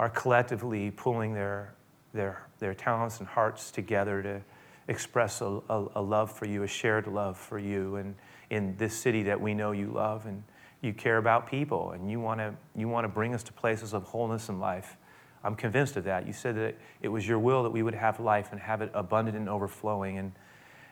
are 0.00 0.10
collectively 0.10 0.90
pulling 0.90 1.34
their 1.34 1.74
their, 2.12 2.46
their 2.58 2.74
talents 2.74 3.18
and 3.18 3.28
hearts 3.28 3.70
together 3.70 4.22
to 4.22 4.40
express 4.88 5.40
a, 5.40 5.60
a, 5.68 5.86
a, 5.96 6.02
love 6.02 6.32
for 6.32 6.46
you, 6.46 6.62
a 6.62 6.66
shared 6.66 7.06
love 7.06 7.36
for 7.36 7.58
you, 7.58 7.96
and 7.96 8.14
in 8.50 8.76
this 8.76 8.96
city 8.96 9.22
that 9.24 9.40
we 9.40 9.54
know 9.54 9.72
you 9.72 9.88
love 9.88 10.26
and 10.26 10.42
you 10.80 10.92
care 10.92 11.18
about 11.18 11.48
people 11.48 11.90
and 11.92 12.10
you 12.10 12.18
want 12.20 12.40
to 12.40 12.54
you 12.74 12.88
want 12.88 13.04
to 13.04 13.08
bring 13.08 13.34
us 13.34 13.42
to 13.42 13.52
places 13.52 13.92
of 13.92 14.04
wholeness 14.04 14.48
and 14.48 14.60
life. 14.60 14.96
I'm 15.44 15.54
convinced 15.54 15.96
of 15.96 16.04
that. 16.04 16.26
You 16.26 16.32
said 16.32 16.56
that 16.56 16.76
it 17.02 17.08
was 17.08 17.26
your 17.26 17.38
will 17.38 17.62
that 17.62 17.70
we 17.70 17.82
would 17.82 17.94
have 17.94 18.18
life 18.18 18.48
and 18.52 18.60
have 18.60 18.82
it 18.82 18.90
abundant 18.94 19.36
and 19.36 19.48
overflowing. 19.48 20.18
And, 20.18 20.32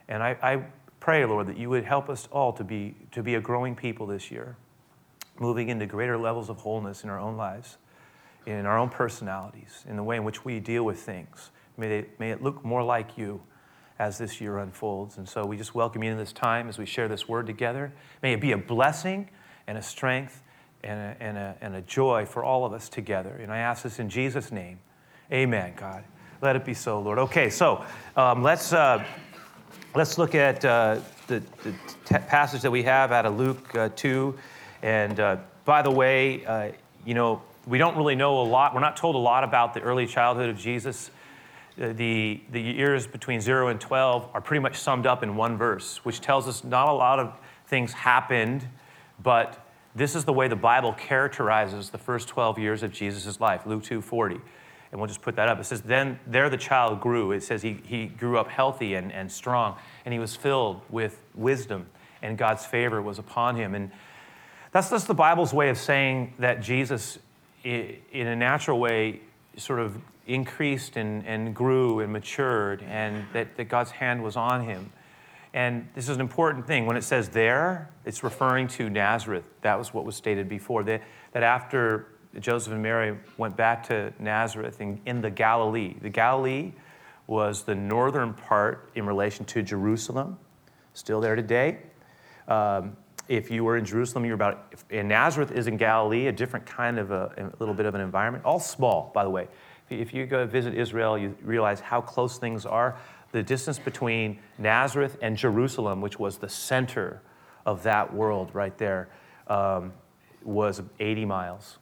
and 0.09 0.23
I, 0.23 0.37
I 0.41 0.65
pray, 1.01 1.25
Lord, 1.25 1.49
that 1.49 1.57
you 1.57 1.69
would 1.71 1.85
help 1.85 2.09
us 2.09 2.29
all 2.31 2.53
to 2.53 2.63
be, 2.63 2.95
to 3.11 3.23
be 3.23 3.35
a 3.35 3.41
growing 3.41 3.75
people 3.75 4.07
this 4.07 4.31
year, 4.31 4.57
moving 5.41 5.69
into 5.69 5.87
greater 5.87 6.17
levels 6.17 6.49
of 6.49 6.59
wholeness 6.59 7.03
in 7.03 7.11
our 7.11 7.19
own 7.19 7.37
lives 7.37 7.79
in 8.47 8.65
our 8.65 8.79
own 8.79 8.89
personalities, 8.89 9.85
in 9.89 9.97
the 9.97 10.03
way 10.03 10.17
in 10.17 10.25
which 10.25 10.45
we 10.45 10.61
deal 10.61 10.85
with 10.85 11.01
things. 11.01 11.51
May, 11.77 11.89
they, 11.89 12.09
may 12.19 12.31
it 12.31 12.43
look 12.43 12.65
more 12.65 12.83
like 12.83 13.19
you 13.19 13.43
as 13.99 14.19
this 14.19 14.41
year 14.41 14.59
unfolds. 14.59 15.19
And 15.19 15.29
so 15.29 15.45
we 15.45 15.57
just 15.57 15.75
welcome 15.75 16.03
you 16.03 16.11
in 16.11 16.19
this 16.19 16.33
time 16.33 16.69
as 16.69 16.79
we 16.79 16.87
share 16.87 17.09
this 17.09 17.29
word 17.29 17.47
together. 17.47 17.93
May 18.23 18.35
it 18.35 18.41
be 18.41 18.53
a 18.53 18.59
blessing 18.59 19.29
and 19.67 19.77
a 19.77 19.83
strength 19.83 20.43
and 20.85 20.99
a, 20.99 21.17
and 21.23 21.37
a, 21.37 21.57
and 21.61 21.75
a 21.75 21.83
joy 21.83 22.27
for 22.27 22.45
all 22.45 22.65
of 22.65 22.73
us 22.73 22.89
together. 22.89 23.39
And 23.43 23.53
I 23.53 23.59
ask 23.59 23.83
this 23.83 23.99
in 23.99 24.09
Jesus' 24.09 24.53
name. 24.53 24.79
Amen, 25.33 25.73
God. 25.77 26.05
Let 26.43 26.55
it 26.55 26.65
be 26.65 26.75
so, 26.75 27.01
Lord. 27.01 27.19
Okay, 27.19 27.51
so 27.51 27.85
um, 28.17 28.43
let's, 28.43 28.73
uh, 28.73 29.05
let's 29.95 30.19
look 30.19 30.35
at 30.35 30.65
uh, 30.65 31.01
the, 31.27 31.43
the 31.65 31.73
t- 32.05 32.19
passage 32.29 32.63
that 32.63 32.71
we 32.71 32.83
have 32.83 33.11
out 33.11 33.27
of 33.27 33.37
Luke 33.39 33.75
uh, 33.75 33.89
2. 33.97 34.39
And 34.83 35.19
uh, 35.19 35.39
by 35.65 35.83
the 35.83 35.91
way, 35.91 36.45
uh, 36.45 36.73
you 37.05 37.15
know, 37.15 37.43
we 37.67 37.79
don't 37.79 37.97
really 37.97 38.15
know 38.15 38.41
a 38.41 38.45
lot. 38.45 38.75
We're 38.75 38.81
not 38.81 38.97
told 38.97 39.17
a 39.17 39.19
lot 39.19 39.43
about 39.43 39.75
the 39.75 39.81
early 39.81 40.07
childhood 40.07 40.49
of 40.49 40.57
Jesus. 40.57 41.11
The, 41.77 42.41
the 42.51 42.61
years 42.61 43.07
between 43.07 43.41
0 43.41 43.69
and 43.69 43.81
12 43.81 44.31
are 44.33 44.41
pretty 44.41 44.61
much 44.61 44.77
summed 44.77 45.07
up 45.07 45.23
in 45.23 45.37
one 45.37 45.59
verse, 45.59 46.05
which 46.05 46.21
tells 46.21 46.49
us 46.49 46.65
not 46.65 46.89
a 46.89 46.93
lot 46.93 47.19
of 47.19 47.35
things 47.67 47.93
happened, 47.93 48.67
but 49.23 49.67
this 49.95 50.15
is 50.15 50.25
the 50.25 50.33
way 50.33 50.49
the 50.49 50.57
Bible 50.57 50.93
characterizes 50.93 51.91
the 51.91 51.99
first 51.99 52.29
12 52.29 52.59
years 52.59 52.83
of 52.83 52.93
Jesus' 52.93 53.41
life, 53.41 53.67
Luke 53.67 53.83
2 53.83 54.01
40. 54.01 54.41
And 54.93 55.01
we'll 55.01 55.09
just 55.09 55.21
put 55.21 55.37
that 55.37 55.49
up. 55.49 55.59
It 55.59 55.65
says, 55.65 55.83
Then 55.83 56.21
there 56.27 56.49
the 56.49 56.57
child 56.57 57.01
grew. 57.01 57.33
It 57.33 57.43
says 57.43 57.61
he, 57.61 57.81
he 57.87 58.07
grew 58.07 58.39
up 58.39 58.49
healthy 58.49 58.95
and, 58.95 59.13
and 59.13 59.31
strong, 59.31 59.77
and 60.05 60.13
he 60.13 60.21
was 60.21 60.37
filled 60.37 60.81
with 60.89 61.23
wisdom, 61.35 61.87
and 62.23 62.39
God's 62.39 62.65
favor 62.65 63.03
was 63.03 63.19
upon 63.19 63.57
him. 63.57 63.75
And 63.75 63.91
that's 64.71 64.91
just 64.91 65.09
the 65.09 65.15
Bible's 65.15 65.53
way 65.53 65.69
of 65.69 65.77
saying 65.77 66.35
that 66.39 66.63
Jesus 66.63 67.19
in 67.67 68.27
a 68.27 68.37
natural 68.37 68.79
way, 68.79 69.21
sort 69.57 69.81
of 69.81 69.97
increased 70.27 70.97
and, 70.97 71.27
and 71.27 71.55
grew 71.55 72.01
and 72.01 72.13
matured, 72.13 72.83
and 72.83 73.25
that, 73.33 73.57
that 73.57 73.65
God's 73.65 73.91
hand 73.91 74.23
was 74.23 74.37
on 74.37 74.65
him. 74.65 74.93
And 75.55 75.89
this 75.95 76.09
is 76.09 76.17
an 76.17 76.21
important 76.21 76.67
thing. 76.67 76.87
When 76.87 76.97
it 76.97 77.05
says 77.05 77.31
there, 77.31 77.91
it's 78.05 78.23
referring 78.23 78.69
to 78.69 78.91
Nazareth. 78.91 79.45
That 79.63 79.79
was 79.79 79.95
what 79.95 80.05
was 80.05 80.15
stated 80.15 80.49
before. 80.49 80.83
That, 80.85 81.03
that 81.33 81.43
after 81.43 82.09
Joseph 82.39 82.73
and 82.73 82.83
Mary 82.83 83.17
went 83.39 83.57
back 83.57 83.89
to 83.89 84.13
Nazareth 84.19 84.81
in, 84.81 85.01
in 85.07 85.23
the 85.23 85.31
Galilee, 85.31 85.95
the 86.01 86.11
Galilee 86.11 86.73
was 87.27 87.63
the 87.63 87.75
northern 87.75 88.35
part 88.35 88.91
in 88.95 89.07
relation 89.07 89.45
to 89.47 89.63
Jerusalem, 89.63 90.39
still 90.93 91.21
there 91.21 91.35
today. 91.35 91.79
Um, 92.47 92.97
if 93.29 93.51
you 93.51 93.65
were 93.65 93.77
in 93.77 93.85
Jerusalem, 93.85 94.25
you're 94.25 94.35
about, 94.35 94.73
in 94.91 95.09
Nazareth 95.09 95.51
is 95.51 95.67
in 95.67 95.77
Galilee, 95.77 96.29
a 96.29 96.33
different 96.33 96.67
kind 96.67 96.99
of 96.99 97.11
a, 97.11 97.33
a 97.37 97.59
little 97.59 97.75
bit 97.75 97.87
of 97.87 97.95
an 97.95 98.01
environment, 98.01 98.45
all 98.45 98.61
small, 98.61 99.11
by 99.15 99.25
the 99.25 99.31
way. 99.31 99.49
If 99.91 100.13
you 100.13 100.27
go 100.27 100.47
visit 100.47 100.75
Israel, 100.75 101.17
you 101.17 101.37
realize 101.43 101.81
how 101.81 102.01
close 102.01 102.39
things 102.39 102.67
are. 102.67 102.97
The 103.33 103.43
distance 103.43 103.79
between 103.79 104.39
Nazareth 104.59 105.17
and 105.23 105.37
Jerusalem, 105.37 106.01
which 106.01 106.19
was 106.19 106.39
the 106.39 106.49
center 106.49 107.21
of 107.65 107.83
that 107.83 108.13
world 108.13 108.51
right 108.53 108.77
there, 108.79 109.09
um, 109.49 109.93
was 110.43 110.83
80 111.01 111.25
miles. 111.25 111.79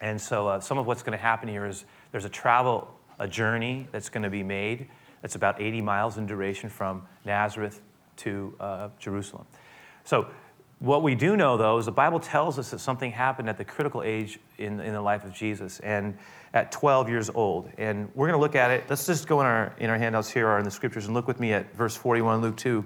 And 0.00 0.20
so, 0.20 0.48
uh, 0.48 0.60
some 0.60 0.78
of 0.78 0.86
what's 0.86 1.02
going 1.02 1.16
to 1.16 1.22
happen 1.22 1.48
here 1.48 1.66
is 1.66 1.84
there's 2.10 2.24
a 2.24 2.30
travel, 2.30 2.92
a 3.18 3.28
journey 3.28 3.88
that's 3.92 4.08
going 4.08 4.24
to 4.24 4.30
be 4.30 4.42
made 4.42 4.88
that's 5.22 5.36
about 5.36 5.60
80 5.60 5.80
miles 5.80 6.18
in 6.18 6.26
duration 6.26 6.68
from 6.68 7.06
Nazareth 7.24 7.80
to 8.18 8.54
uh, 8.60 8.88
Jerusalem. 8.98 9.46
So, 10.04 10.26
what 10.82 11.04
we 11.04 11.14
do 11.14 11.36
know, 11.36 11.56
though, 11.56 11.78
is 11.78 11.86
the 11.86 11.92
Bible 11.92 12.18
tells 12.18 12.58
us 12.58 12.72
that 12.72 12.80
something 12.80 13.12
happened 13.12 13.48
at 13.48 13.56
the 13.56 13.64
critical 13.64 14.02
age 14.02 14.40
in, 14.58 14.80
in 14.80 14.92
the 14.94 15.00
life 15.00 15.24
of 15.24 15.32
Jesus 15.32 15.78
and 15.78 16.18
at 16.52 16.72
12 16.72 17.08
years 17.08 17.30
old. 17.30 17.70
And 17.78 18.10
we're 18.16 18.26
going 18.26 18.36
to 18.36 18.42
look 18.42 18.56
at 18.56 18.72
it. 18.72 18.86
Let's 18.90 19.06
just 19.06 19.28
go 19.28 19.38
in 19.40 19.46
our, 19.46 19.72
in 19.78 19.90
our 19.90 19.96
handouts 19.96 20.28
here 20.28 20.48
or 20.48 20.58
in 20.58 20.64
the 20.64 20.72
scriptures 20.72 21.06
and 21.06 21.14
look 21.14 21.28
with 21.28 21.38
me 21.38 21.52
at 21.52 21.72
verse 21.76 21.94
41, 21.94 22.42
Luke 22.42 22.56
2. 22.56 22.84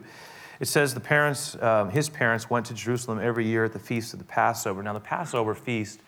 It 0.60 0.68
says 0.68 0.92
the 0.92 1.00
parents, 1.00 1.56
um, 1.62 1.88
his 1.88 2.10
parents 2.10 2.50
went 2.50 2.66
to 2.66 2.74
Jerusalem 2.74 3.18
every 3.18 3.46
year 3.46 3.64
at 3.64 3.72
the 3.72 3.78
feast 3.78 4.12
of 4.12 4.18
the 4.18 4.26
Passover. 4.26 4.82
Now, 4.82 4.92
the 4.92 5.00
Passover 5.00 5.54
feast 5.54 6.00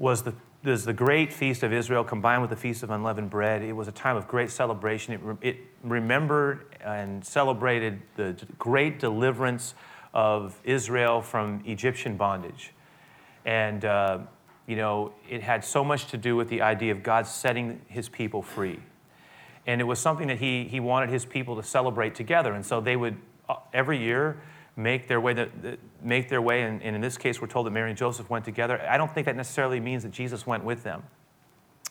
was 0.00 0.24
the, 0.24 0.34
was 0.64 0.84
the 0.84 0.92
great 0.92 1.32
feast 1.32 1.62
of 1.62 1.72
Israel 1.72 2.02
combined 2.02 2.42
with 2.42 2.50
the 2.50 2.56
feast 2.56 2.82
of 2.82 2.90
unleavened 2.90 3.30
bread. 3.30 3.62
It 3.62 3.74
was 3.74 3.86
a 3.86 3.92
time 3.92 4.16
of 4.16 4.26
great 4.26 4.50
celebration. 4.50 5.14
It, 5.14 5.48
it 5.48 5.56
remembered 5.84 6.74
and 6.80 7.24
celebrated 7.24 8.02
the 8.16 8.36
great 8.58 8.98
deliverance 8.98 9.74
of 10.16 10.58
Israel 10.64 11.20
from 11.20 11.62
Egyptian 11.66 12.16
bondage. 12.16 12.72
And 13.44 13.84
uh, 13.84 14.20
you 14.66 14.74
know, 14.74 15.12
it 15.28 15.42
had 15.42 15.62
so 15.62 15.84
much 15.84 16.06
to 16.06 16.16
do 16.16 16.34
with 16.36 16.48
the 16.48 16.62
idea 16.62 16.90
of 16.90 17.02
God 17.02 17.26
setting 17.26 17.82
his 17.86 18.08
people 18.08 18.40
free. 18.40 18.80
And 19.66 19.78
it 19.78 19.84
was 19.84 19.98
something 19.98 20.28
that 20.28 20.38
he, 20.38 20.64
he 20.64 20.80
wanted 20.80 21.10
his 21.10 21.26
people 21.26 21.54
to 21.56 21.62
celebrate 21.62 22.14
together. 22.14 22.54
And 22.54 22.64
so 22.64 22.80
they 22.80 22.96
would, 22.96 23.18
uh, 23.46 23.56
every 23.74 23.98
year, 23.98 24.40
make 24.74 25.06
their 25.06 25.20
way, 25.20 25.34
the, 25.34 25.76
make 26.02 26.30
their 26.30 26.40
way 26.40 26.62
and, 26.62 26.82
and 26.82 26.96
in 26.96 27.02
this 27.02 27.18
case, 27.18 27.40
we're 27.40 27.46
told 27.46 27.66
that 27.66 27.72
Mary 27.72 27.90
and 27.90 27.98
Joseph 27.98 28.30
went 28.30 28.44
together. 28.44 28.80
I 28.88 28.96
don't 28.96 29.12
think 29.12 29.26
that 29.26 29.36
necessarily 29.36 29.80
means 29.80 30.02
that 30.02 30.12
Jesus 30.12 30.46
went 30.46 30.64
with 30.64 30.82
them. 30.82 31.02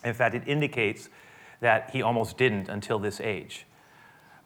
In 0.04 0.14
fact, 0.14 0.34
it 0.34 0.42
indicates 0.46 1.08
that 1.60 1.90
he 1.90 2.02
almost 2.02 2.36
didn't 2.36 2.68
until 2.68 2.98
this 2.98 3.20
age. 3.20 3.66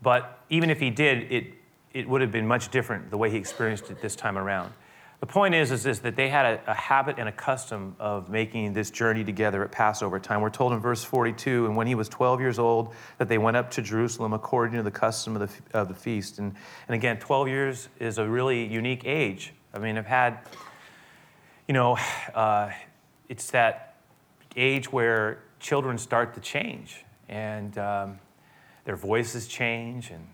But 0.02 0.38
even 0.50 0.68
if 0.68 0.80
he 0.80 0.90
did, 0.90 1.32
it, 1.32 1.54
it 1.92 2.08
would 2.08 2.20
have 2.20 2.32
been 2.32 2.46
much 2.46 2.70
different 2.70 3.10
the 3.10 3.18
way 3.18 3.30
he 3.30 3.36
experienced 3.36 3.90
it 3.90 4.00
this 4.00 4.16
time 4.16 4.38
around. 4.38 4.72
The 5.20 5.26
point 5.26 5.54
is, 5.54 5.70
is, 5.70 5.84
is 5.84 6.00
that 6.00 6.16
they 6.16 6.30
had 6.30 6.46
a, 6.46 6.70
a, 6.70 6.74
habit 6.74 7.16
and 7.18 7.28
a 7.28 7.32
custom 7.32 7.94
of 8.00 8.30
making 8.30 8.72
this 8.72 8.90
journey 8.90 9.22
together 9.22 9.62
at 9.62 9.70
Passover 9.70 10.18
time. 10.18 10.40
We're 10.40 10.48
told 10.48 10.72
in 10.72 10.78
verse 10.78 11.04
42, 11.04 11.66
and 11.66 11.76
when 11.76 11.86
he 11.86 11.94
was 11.94 12.08
12 12.08 12.40
years 12.40 12.58
old, 12.58 12.94
that 13.18 13.28
they 13.28 13.36
went 13.36 13.58
up 13.58 13.70
to 13.72 13.82
Jerusalem 13.82 14.32
according 14.32 14.78
to 14.78 14.82
the 14.82 14.90
custom 14.90 15.36
of 15.36 15.50
the, 15.72 15.78
of 15.78 15.88
the 15.88 15.94
feast. 15.94 16.38
And, 16.38 16.54
and 16.88 16.94
again, 16.94 17.18
12 17.18 17.48
years 17.48 17.88
is 17.98 18.16
a 18.16 18.26
really 18.26 18.64
unique 18.64 19.04
age. 19.04 19.52
I 19.74 19.78
mean, 19.78 19.98
I've 19.98 20.06
had, 20.06 20.38
you 21.68 21.74
know, 21.74 21.98
uh, 22.34 22.70
it's 23.28 23.50
that 23.50 23.96
age 24.56 24.90
where 24.90 25.42
children 25.60 25.98
start 25.98 26.32
to 26.34 26.40
change 26.40 27.04
and 27.28 27.76
um, 27.76 28.18
their 28.86 28.96
voices 28.96 29.46
change. 29.46 30.10
And, 30.10 30.26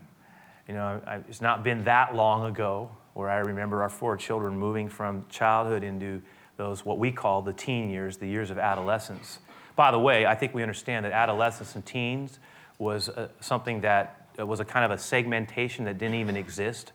you 0.67 0.73
know, 0.73 1.01
I, 1.07 1.15
it's 1.29 1.41
not 1.41 1.63
been 1.63 1.83
that 1.85 2.15
long 2.15 2.45
ago 2.45 2.91
where 3.13 3.29
I 3.29 3.37
remember 3.37 3.81
our 3.81 3.89
four 3.89 4.17
children 4.17 4.57
moving 4.57 4.89
from 4.89 5.25
childhood 5.29 5.83
into 5.83 6.21
those, 6.57 6.85
what 6.85 6.99
we 6.99 7.11
call 7.11 7.41
the 7.41 7.53
teen 7.53 7.89
years, 7.89 8.17
the 8.17 8.27
years 8.27 8.49
of 8.49 8.57
adolescence. 8.57 9.39
By 9.75 9.91
the 9.91 9.99
way, 9.99 10.25
I 10.25 10.35
think 10.35 10.53
we 10.53 10.61
understand 10.61 11.05
that 11.05 11.13
adolescence 11.13 11.75
and 11.75 11.85
teens 11.85 12.39
was 12.79 13.09
uh, 13.09 13.29
something 13.39 13.81
that 13.81 14.27
uh, 14.39 14.45
was 14.45 14.59
a 14.59 14.65
kind 14.65 14.83
of 14.83 14.91
a 14.91 14.97
segmentation 14.97 15.85
that 15.85 15.97
didn't 15.97 16.15
even 16.15 16.35
exist 16.35 16.91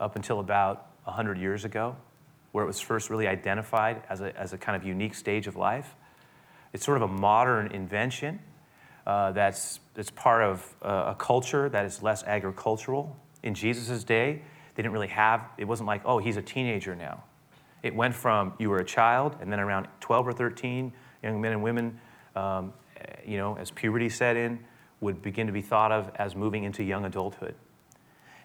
up 0.00 0.16
until 0.16 0.40
about 0.40 0.88
100 1.04 1.38
years 1.38 1.64
ago, 1.64 1.96
where 2.52 2.64
it 2.64 2.66
was 2.66 2.80
first 2.80 3.10
really 3.10 3.26
identified 3.26 4.02
as 4.08 4.20
a, 4.20 4.36
as 4.38 4.52
a 4.52 4.58
kind 4.58 4.76
of 4.76 4.86
unique 4.86 5.14
stage 5.14 5.46
of 5.46 5.56
life. 5.56 5.94
It's 6.72 6.84
sort 6.84 7.00
of 7.00 7.02
a 7.02 7.12
modern 7.12 7.68
invention 7.68 8.40
uh, 9.08 9.32
that's, 9.32 9.80
that's 9.94 10.10
part 10.10 10.42
of 10.42 10.76
uh, 10.82 11.06
a 11.08 11.14
culture 11.18 11.70
that 11.70 11.86
is 11.86 12.02
less 12.02 12.22
agricultural. 12.24 13.16
In 13.42 13.54
Jesus' 13.54 14.04
day, 14.04 14.42
they 14.74 14.82
didn't 14.82 14.92
really 14.92 15.08
have, 15.08 15.48
it 15.56 15.64
wasn't 15.64 15.86
like, 15.86 16.02
oh, 16.04 16.18
he's 16.18 16.36
a 16.36 16.42
teenager 16.42 16.94
now. 16.94 17.24
It 17.82 17.94
went 17.94 18.14
from 18.14 18.52
you 18.58 18.68
were 18.68 18.80
a 18.80 18.84
child, 18.84 19.36
and 19.40 19.50
then 19.50 19.60
around 19.60 19.88
12 20.00 20.28
or 20.28 20.32
13, 20.32 20.92
young 21.22 21.40
men 21.40 21.52
and 21.52 21.62
women, 21.62 21.98
um, 22.36 22.74
you 23.26 23.38
know, 23.38 23.56
as 23.56 23.70
puberty 23.70 24.10
set 24.10 24.36
in, 24.36 24.58
would 25.00 25.22
begin 25.22 25.46
to 25.46 25.54
be 25.54 25.62
thought 25.62 25.90
of 25.90 26.10
as 26.16 26.36
moving 26.36 26.64
into 26.64 26.84
young 26.84 27.06
adulthood. 27.06 27.54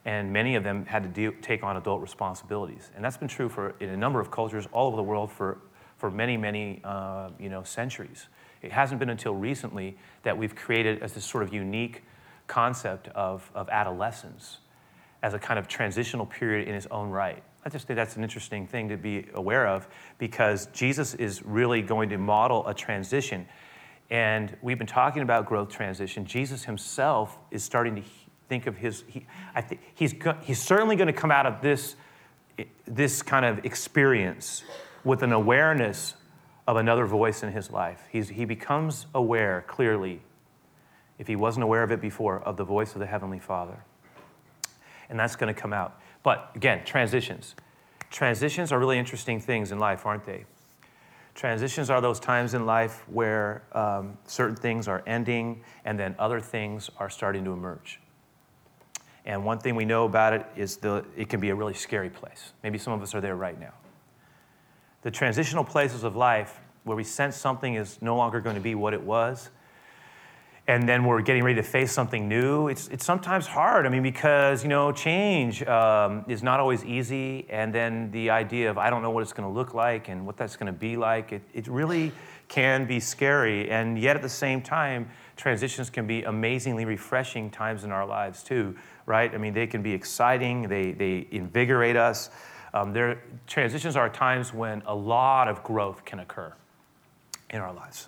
And 0.05 0.32
many 0.32 0.55
of 0.55 0.63
them 0.63 0.86
had 0.86 1.13
to 1.13 1.32
take 1.41 1.63
on 1.63 1.75
adult 1.75 2.01
responsibilities. 2.01 2.89
And 2.96 3.03
that's 3.03 3.17
been 3.17 3.27
true 3.27 3.50
for 3.50 3.75
in 3.82 3.89
a 3.89 3.98
number 3.98 4.22
of 4.22 4.32
cultures 4.32 4.65
all 4.72 4.88
over 4.88 4.96
the 4.96 5.03
world 5.03 5.29
for, 5.29 5.58
for 5.98 6.10
many, 6.10 6.38
many 6.38 6.79
uh, 6.86 7.32
you 7.38 7.50
know, 7.50 7.63
centuries. 7.63 8.27
It 8.63 8.72
hasn't 8.72 9.00
been 9.00 9.10
until 9.10 9.36
recently 9.36 9.98
that 10.24 10.38
we've 10.38 10.55
created 10.55 11.03
as 11.03 11.13
this 11.13 11.25
sort 11.25 11.43
of 11.43 11.53
unique 11.53 12.03
concept 12.48 13.10
of, 13.10 13.50
of 13.53 13.70
adolescence 13.70 14.60
as 15.22 15.34
a 15.34 15.39
kind 15.39 15.60
of 15.60 15.67
transitional 15.67 16.25
period 16.25 16.67
in 16.67 16.75
its 16.75 16.88
own 16.89 17.10
right. 17.10 17.43
I 17.65 17.70
just 17.70 17.88
think 17.88 17.96
that's 17.96 18.17
an 18.17 18.24
interesting 18.24 18.67
thing 18.67 18.89
to 18.89 18.98
be 18.98 19.27
aware 19.34 19.67
of 19.67 19.88
because 20.17 20.65
Jesus 20.67 21.13
is 21.13 21.43
really 21.43 21.82
going 21.82 22.10
to 22.10 22.17
model 22.17 22.67
a 22.67 22.74
transition. 22.74 23.48
And 24.10 24.55
we've 24.62 24.77
been 24.77 24.88
talking 24.88 25.22
about 25.22 25.46
growth 25.46 25.70
transition. 25.70 26.25
Jesus 26.25 26.65
himself 26.65 27.38
is 27.51 27.63
starting 27.63 27.96
to 27.96 28.03
think 28.50 28.67
of 28.67 28.77
his, 28.77 29.03
he, 29.08 29.25
I 29.55 29.62
think 29.62 29.82
he's, 29.96 30.13
he's 30.41 30.62
certainly 30.62 30.98
going 30.98 31.08
to 31.08 31.13
come 31.13 31.32
out 31.32 31.46
of 31.46 31.62
this, 31.62 31.96
this 32.86 33.22
kind 33.22 33.46
of 33.46 33.65
experience 33.65 34.63
with 35.05 35.24
an 35.24 35.32
awareness 35.32 36.15
of 36.67 36.77
another 36.77 37.05
voice 37.05 37.43
in 37.43 37.51
his 37.51 37.72
life. 37.72 38.08
He's, 38.12 38.29
he 38.29 38.46
becomes 38.46 39.08
aware 39.13 39.63
clearly, 39.67 40.22
if 41.20 41.27
he 41.27 41.36
wasn't 41.36 41.63
aware 41.63 41.84
of 41.84 41.91
it 41.91 42.01
before, 42.01 42.39
of 42.39 42.58
the 42.58 42.63
voice 42.63 42.93
of 42.93 43.00
the 43.00 43.05
Heavenly 43.05 43.39
Father 43.39 43.84
and 45.13 45.20
that's 45.20 45.36
going 45.36 45.53
to 45.53 45.60
come 45.60 45.74
out. 45.74 46.00
But 46.24 46.51
again, 46.55 46.84
transitions. 46.86 47.55
Transitions 48.10 48.72
are 48.72 48.79
really 48.79 48.98
interesting 48.98 49.39
things 49.39 49.72
in 49.72 49.79
life, 49.79 50.05
aren't 50.05 50.25
they? 50.25 50.46
Transitions 51.36 51.89
are 51.89 52.01
those 52.01 52.20
times 52.20 52.53
in 52.53 52.65
life 52.65 53.03
where 53.08 53.63
um, 53.74 54.17
certain 54.25 54.55
things 54.55 54.88
are 54.88 55.03
ending 55.08 55.62
and 55.86 56.00
then 56.00 56.15
other 56.20 56.39
things 56.39 56.89
are 56.98 57.10
starting 57.10 57.43
to 57.46 57.51
emerge. 57.51 58.00
And 59.25 59.46
one 59.46 59.60
thing 59.60 59.75
we 59.75 59.86
know 59.86 60.05
about 60.05 60.34
it 60.34 60.46
is 60.55 60.77
the, 60.77 61.05
it 61.15 61.29
can 61.29 61.39
be 61.39 61.50
a 61.50 61.55
really 61.55 61.74
scary 61.74 62.10
place. 62.10 62.53
Maybe 62.63 62.77
some 62.77 62.93
of 62.93 63.01
us 63.01 63.15
are 63.15 63.22
there 63.22 63.36
right 63.36 63.60
now. 63.60 63.74
The 65.03 65.12
transitional 65.12 65.63
places 65.63 66.03
of 66.03 66.15
life 66.15 66.60
where 66.83 66.98
we 66.98 67.03
sense 67.03 67.36
something 67.36 67.75
is 67.75 68.01
no 68.01 68.17
longer 68.17 68.41
going 68.41 68.55
to 68.55 68.62
be 68.62 68.75
what 68.75 68.93
it 68.93 69.01
was 69.01 69.50
and 70.65 70.88
then 70.88 71.03
we're 71.03 71.22
getting 71.22 71.43
ready 71.43 71.57
to 71.57 71.63
face 71.63 71.91
something 71.91 72.29
new. 72.29 72.69
It's, 72.69 72.88
it's 72.88 73.03
sometimes 73.03 73.45
hard. 73.45 73.86
I 73.86 73.89
mean, 73.89 74.01
because, 74.01 74.63
you 74.63 74.69
know, 74.69 74.93
change 74.93 75.62
um, 75.63 76.24
is 76.29 76.41
not 76.41 76.62
always 76.62 76.86
easy. 76.86 77.45
And 77.50 77.75
then 77.75 78.12
the 78.12 78.29
idea 78.29 78.72
of, 78.72 78.77
I 78.77 78.89
don't 78.89 79.01
know 79.01 79.10
what 79.10 79.24
it's 79.24 79.33
going 79.33 79.48
to 79.48 79.53
look 79.53 79.74
like 79.74 80.07
and 80.07 80.25
what 80.25 80.38
that's 80.38 80.55
going 80.55 80.67
to 80.67 80.77
be 80.77 80.95
like, 80.95 81.33
it, 81.33 81.41
it 81.53 81.67
really 81.67 82.13
can 82.48 82.86
be 82.86 83.01
scary. 83.01 83.69
And 83.69 84.00
yet 84.00 84.15
at 84.15 84.22
the 84.22 84.29
same 84.29 84.62
time, 84.62 85.10
transitions 85.36 85.89
can 85.89 86.07
be 86.07 86.24
amazingly 86.24 86.86
refreshing 86.86 87.50
times 87.50 87.83
in 87.83 87.91
our 87.91 88.05
lives 88.05 88.41
too, 88.41 88.74
right? 89.05 89.33
I 89.33 89.38
mean, 89.38 89.53
they 89.53 89.67
can 89.67 89.81
be 89.81 89.91
exciting, 89.91 90.69
they, 90.69 90.93
they 90.93 91.27
invigorate 91.31 91.98
us. 91.98 92.29
Um, 92.74 93.18
transitions 93.46 93.96
are 93.96 94.10
times 94.10 94.53
when 94.53 94.82
a 94.86 94.96
lot 94.96 95.48
of 95.48 95.63
growth 95.63 96.06
can 96.06 96.20
occur 96.20 96.51
in 97.51 97.60
our 97.60 97.74
lives. 97.74 98.08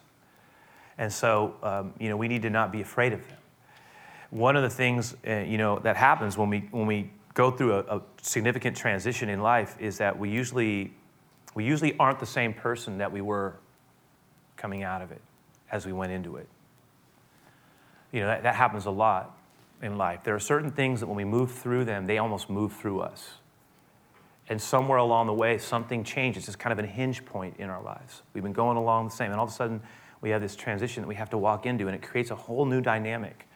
And 0.98 1.12
so, 1.12 1.56
um, 1.62 1.94
you 2.00 2.10
know, 2.10 2.18
we 2.18 2.28
need 2.28 2.42
to 2.44 2.50
not 2.50 2.72
be 2.72 2.82
afraid 2.82 3.14
of 3.14 3.28
them. 3.28 3.38
One 4.32 4.56
of 4.56 4.64
the 4.64 4.70
things, 4.70 5.16
uh, 5.28 5.44
you 5.48 5.58
know, 5.58 5.80
that 5.80 5.98
happens 5.98 6.38
when 6.38 6.50
we, 6.50 6.60
when 6.72 6.88
we 6.88 7.12
go 7.34 7.52
through 7.52 7.74
a, 7.74 7.98
a, 7.98 8.02
significant 8.22 8.76
transition 8.76 9.30
in 9.30 9.42
life 9.42 9.76
is 9.80 9.98
that 10.00 10.18
we 10.18 10.30
usually, 10.30 10.94
we 11.54 11.64
usually 11.64 11.96
aren't 12.00 12.20
the 12.20 12.26
same 12.26 12.54
person 12.54 12.98
that 12.98 13.12
we 13.12 13.22
were 13.22 13.56
coming 14.58 14.84
out 14.84 15.02
of 15.02 15.12
it 15.12 15.22
as 15.72 15.86
we 15.86 15.94
went 15.94 16.12
into 16.12 16.38
it. 16.38 16.48
You 18.12 18.22
know, 18.22 18.28
that, 18.28 18.44
that 18.44 18.56
happens 18.56 18.86
a 18.86 18.92
lot 18.92 19.38
in 19.82 19.98
life. 19.98 20.22
There 20.24 20.34
are 20.34 20.40
certain 20.40 20.72
things 20.72 21.02
that 21.02 21.08
when 21.08 21.18
we 21.18 21.26
move 21.26 21.52
through 21.52 21.86
them, 21.86 22.08
they 22.08 22.18
almost 22.18 22.50
move 22.50 22.74
through 22.74 23.02
us. 23.02 23.34
And 24.48 24.62
somewhere 24.62 25.00
along 25.00 25.28
the 25.28 25.34
way, 25.34 25.58
something 25.58 26.04
changes. 26.04 26.48
It's 26.48 26.56
kind 26.56 26.78
of 26.78 26.84
a 26.84 26.88
hinge 26.88 27.25
point 27.25 27.56
in 27.58 27.70
our 27.70 27.82
lives. 27.82 28.22
We've 28.34 28.44
been 28.44 28.54
going 28.54 28.78
along 28.78 29.06
the 29.06 29.16
same, 29.16 29.32
and 29.32 29.40
all 29.40 29.46
of 29.46 29.52
a 29.52 29.54
sudden, 29.54 29.82
we 30.22 30.30
have 30.30 30.42
this 30.42 30.56
transition 30.56 31.02
that 31.02 31.08
we 31.08 31.16
have 31.16 31.30
to 31.32 31.38
walk 31.38 31.66
into, 31.66 31.88
and 31.88 31.96
it 31.96 32.02
creates 32.02 32.32
a 32.32 32.36
whole 32.36 32.66
new 32.66 32.82
dynamic. 32.82 33.48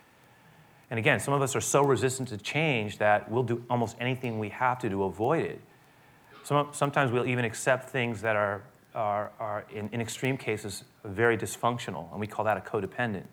And 0.89 0.97
again, 0.97 1.19
some 1.19 1.33
of 1.33 1.41
us 1.41 1.55
are 1.55 1.61
so 1.61 1.83
resistant 1.83 2.29
to 2.29 2.37
change 2.37 2.97
that 2.97 3.29
we'll 3.31 3.43
do 3.43 3.63
almost 3.69 3.95
anything 3.99 4.39
we 4.39 4.49
have 4.49 4.79
to 4.79 4.89
to 4.89 5.03
avoid 5.03 5.45
it. 5.45 5.61
Some, 6.43 6.69
sometimes 6.71 7.11
we'll 7.11 7.27
even 7.27 7.45
accept 7.45 7.89
things 7.89 8.21
that 8.21 8.35
are, 8.35 8.63
are, 8.95 9.31
are 9.39 9.65
in, 9.71 9.89
in 9.91 10.01
extreme 10.01 10.37
cases, 10.37 10.83
very 11.03 11.37
dysfunctional, 11.37 12.11
and 12.11 12.19
we 12.19 12.25
call 12.25 12.45
that 12.45 12.57
a 12.57 12.61
codependent. 12.61 13.25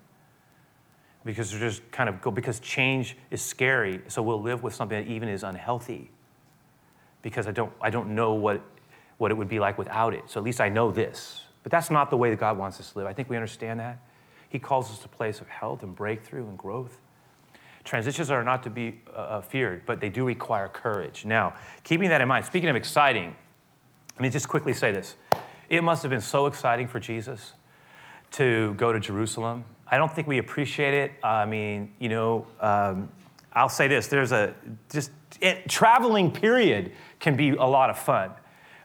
Because 1.25 1.53
we 1.53 1.59
just 1.59 1.91
kind 1.91 2.09
of 2.09 2.21
go, 2.21 2.31
because 2.31 2.61
change 2.61 3.17
is 3.31 3.41
scary, 3.41 4.03
so 4.09 4.23
we'll 4.23 4.43
live 4.43 4.63
with 4.63 4.75
something 4.75 5.03
that 5.03 5.11
even 5.11 5.29
is 5.29 5.43
unhealthy. 5.43 6.11
Because 7.23 7.47
I 7.47 7.53
don't, 7.53 7.73
I 7.81 7.91
don't 7.91 8.15
know 8.15 8.35
what, 8.35 8.61
what 9.19 9.31
it 9.31 9.35
would 9.35 9.49
be 9.49 9.59
like 9.59 9.79
without 9.79 10.15
it. 10.15 10.25
So 10.27 10.41
at 10.41 10.45
least 10.45 10.61
I 10.61 10.69
know 10.69 10.91
this. 10.91 11.43
But 11.63 11.73
that's 11.73 11.91
not 11.91 12.11
the 12.11 12.17
way 12.17 12.31
that 12.31 12.39
God 12.39 12.57
wants 12.57 12.79
us 12.79 12.93
to 12.93 12.99
live. 12.99 13.07
I 13.07 13.13
think 13.13 13.29
we 13.29 13.37
understand 13.37 13.81
that. 13.81 13.99
He 14.49 14.59
calls 14.59 14.91
us 14.91 14.99
to 15.01 15.07
a 15.07 15.09
place 15.09 15.41
of 15.41 15.49
health 15.49 15.83
and 15.83 15.95
breakthrough 15.95 16.47
and 16.47 16.57
growth. 16.57 17.01
Transitions 17.83 18.31
are 18.31 18.43
not 18.45 18.63
to 18.65 18.71
be 18.71 19.01
uh, 19.09 19.19
uh, 19.19 19.41
feared, 19.41 19.87
but 19.87 20.01
they 20.01 20.09
do 20.09 20.25
require 20.25 20.69
courage. 20.69 21.25
Now, 21.25 21.55
keeping 21.85 22.09
that 22.09 22.21
in 22.21 22.29
mind, 22.29 22.45
speaking 22.45 22.69
of 22.69 22.77
exciting, 22.77 23.35
let 24.15 24.23
me 24.23 24.31
just 24.31 24.49
quickly 24.49 24.73
say 24.73 24.93
this. 24.93 25.17
It 25.69 25.83
must 25.83 26.03
have 26.03 26.11
been 26.11 26.21
so 26.21 26.47
exciting 26.47 26.89
for 26.89 27.01
Jesus 27.01 27.53
to 28.33 28.75
go 28.75 28.93
to 28.93 29.01
Jerusalem. 29.01 29.65
I 29.89 29.99
don't 29.99 30.13
think 30.13 30.27
we 30.27 30.39
appreciate 30.39 30.95
it. 30.95 31.13
I 31.23 31.45
mean, 31.45 31.93
you 31.99 32.09
know, 32.09 32.47
um, 32.61 33.09
I'll 33.57 33.71
say 33.71 33.89
this 33.89 34.07
there's 34.09 34.33
a 34.33 34.55
just 34.91 35.11
it, 35.41 35.69
traveling 35.69 36.31
period 36.31 36.93
can 37.19 37.37
be 37.37 37.51
a 37.51 37.65
lot 37.65 37.89
of 37.89 37.99
fun. 37.99 38.31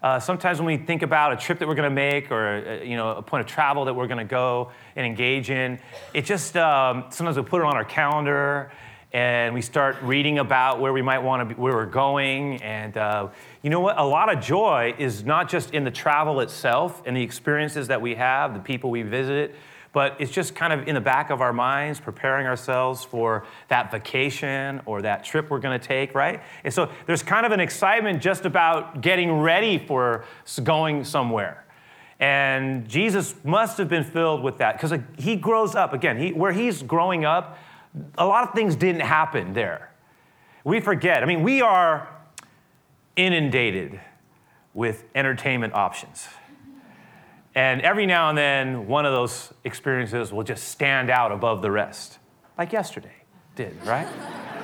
Uh, 0.02 0.20
sometimes 0.20 0.58
when 0.58 0.66
we 0.66 0.78
think 0.78 1.04
about 1.04 1.34
a 1.34 1.36
trip 1.36 1.60
that 1.60 1.68
we're 1.68 1.76
going 1.76 1.90
to 1.90 1.94
make 1.94 2.32
or 2.32 2.80
uh, 2.82 2.84
you 2.84 2.96
know 2.96 3.12
a 3.12 3.22
point 3.22 3.42
of 3.42 3.48
travel 3.48 3.86
that 3.86 3.94
we're 3.94 4.08
going 4.08 4.18
to 4.18 4.24
go 4.24 4.72
and 4.96 5.06
engage 5.06 5.50
in, 5.50 5.78
it 6.14 6.24
just 6.24 6.56
um, 6.56 7.06
sometimes 7.10 7.38
we 7.38 7.44
put 7.44 7.62
it 7.62 7.66
on 7.66 7.76
our 7.76 7.84
calendar 7.84 8.72
and 9.14 9.54
we 9.54 9.62
start 9.62 9.98
reading 10.02 10.40
about 10.40 10.80
where 10.80 10.94
we 10.94 11.02
might 11.02 11.20
want 11.20 11.42
to 11.42 11.54
be, 11.54 11.62
where 11.62 11.74
we're 11.74 11.86
going. 11.86 12.62
And 12.64 12.96
uh, 12.96 13.28
you 13.62 13.70
know 13.70 13.82
what? 13.82 13.98
A 13.98 14.06
lot 14.06 14.34
of 14.34 14.42
joy 14.42 14.96
is 14.98 15.26
not 15.26 15.50
just 15.50 15.74
in 15.74 15.84
the 15.84 15.92
travel 15.92 16.40
itself 16.40 17.04
and 17.06 17.16
the 17.16 17.22
experiences 17.22 17.90
that 17.90 18.02
we 18.02 18.16
have, 18.16 18.54
the 18.54 18.62
people 18.62 18.90
we 18.90 19.02
visit, 19.02 19.54
but 19.94 20.16
it's 20.20 20.32
just 20.32 20.56
kind 20.56 20.72
of 20.72 20.88
in 20.88 20.96
the 20.96 21.02
back 21.02 21.30
of 21.30 21.42
our 21.42 21.52
minds, 21.52 22.00
preparing 22.00 22.48
ourselves 22.48 23.04
for 23.04 23.46
that 23.68 23.92
vacation 23.92 24.82
or 24.86 25.02
that 25.02 25.24
trip 25.24 25.50
we're 25.50 25.60
going 25.60 25.78
to 25.78 25.86
take, 25.86 26.16
right? 26.16 26.42
And 26.64 26.74
so 26.74 26.90
there's 27.08 27.24
kind 27.24 27.46
of 27.46 27.52
an 27.52 27.60
excitement 27.60 28.22
just 28.22 28.46
about 28.46 29.02
getting 29.02 29.40
ready 29.40 29.78
for 29.78 30.24
going 30.64 31.04
somewhere. 31.04 31.66
And 32.20 32.88
Jesus 32.88 33.34
must 33.44 33.78
have 33.80 33.90
been 33.90 34.04
filled 34.04 34.44
with 34.44 34.60
that 34.60 34.80
because 34.80 34.98
he 35.18 35.36
grows 35.36 35.76
up, 35.76 35.92
again, 35.92 36.18
he, 36.18 36.32
where 36.32 36.52
he's 36.52 36.84
growing 36.84 37.26
up, 37.26 37.58
a 38.18 38.26
lot 38.26 38.48
of 38.48 38.54
things 38.54 38.76
didn't 38.76 39.02
happen 39.02 39.54
there. 39.54 39.92
We 40.64 40.80
forget. 40.80 41.24
I 41.24 41.26
mean, 41.26 41.42
we 41.42 41.62
are 41.62 42.08
inundated 43.16 44.00
with 44.74 45.04
entertainment 45.16 45.74
options. 45.74 46.28
And 47.54 47.82
every 47.82 48.06
now 48.06 48.30
and 48.30 48.38
then, 48.38 48.88
one 48.88 49.06
of 49.06 49.12
those 49.12 49.54
experiences 49.66 50.32
will 50.32 50.44
just 50.44 50.70
stand 50.70 51.10
out 51.10 51.32
above 51.32 51.62
the 51.62 51.72
rest, 51.72 52.20
like 52.58 52.72
yesterday 52.72 53.12
did, 53.56 53.76
right? 53.86 54.08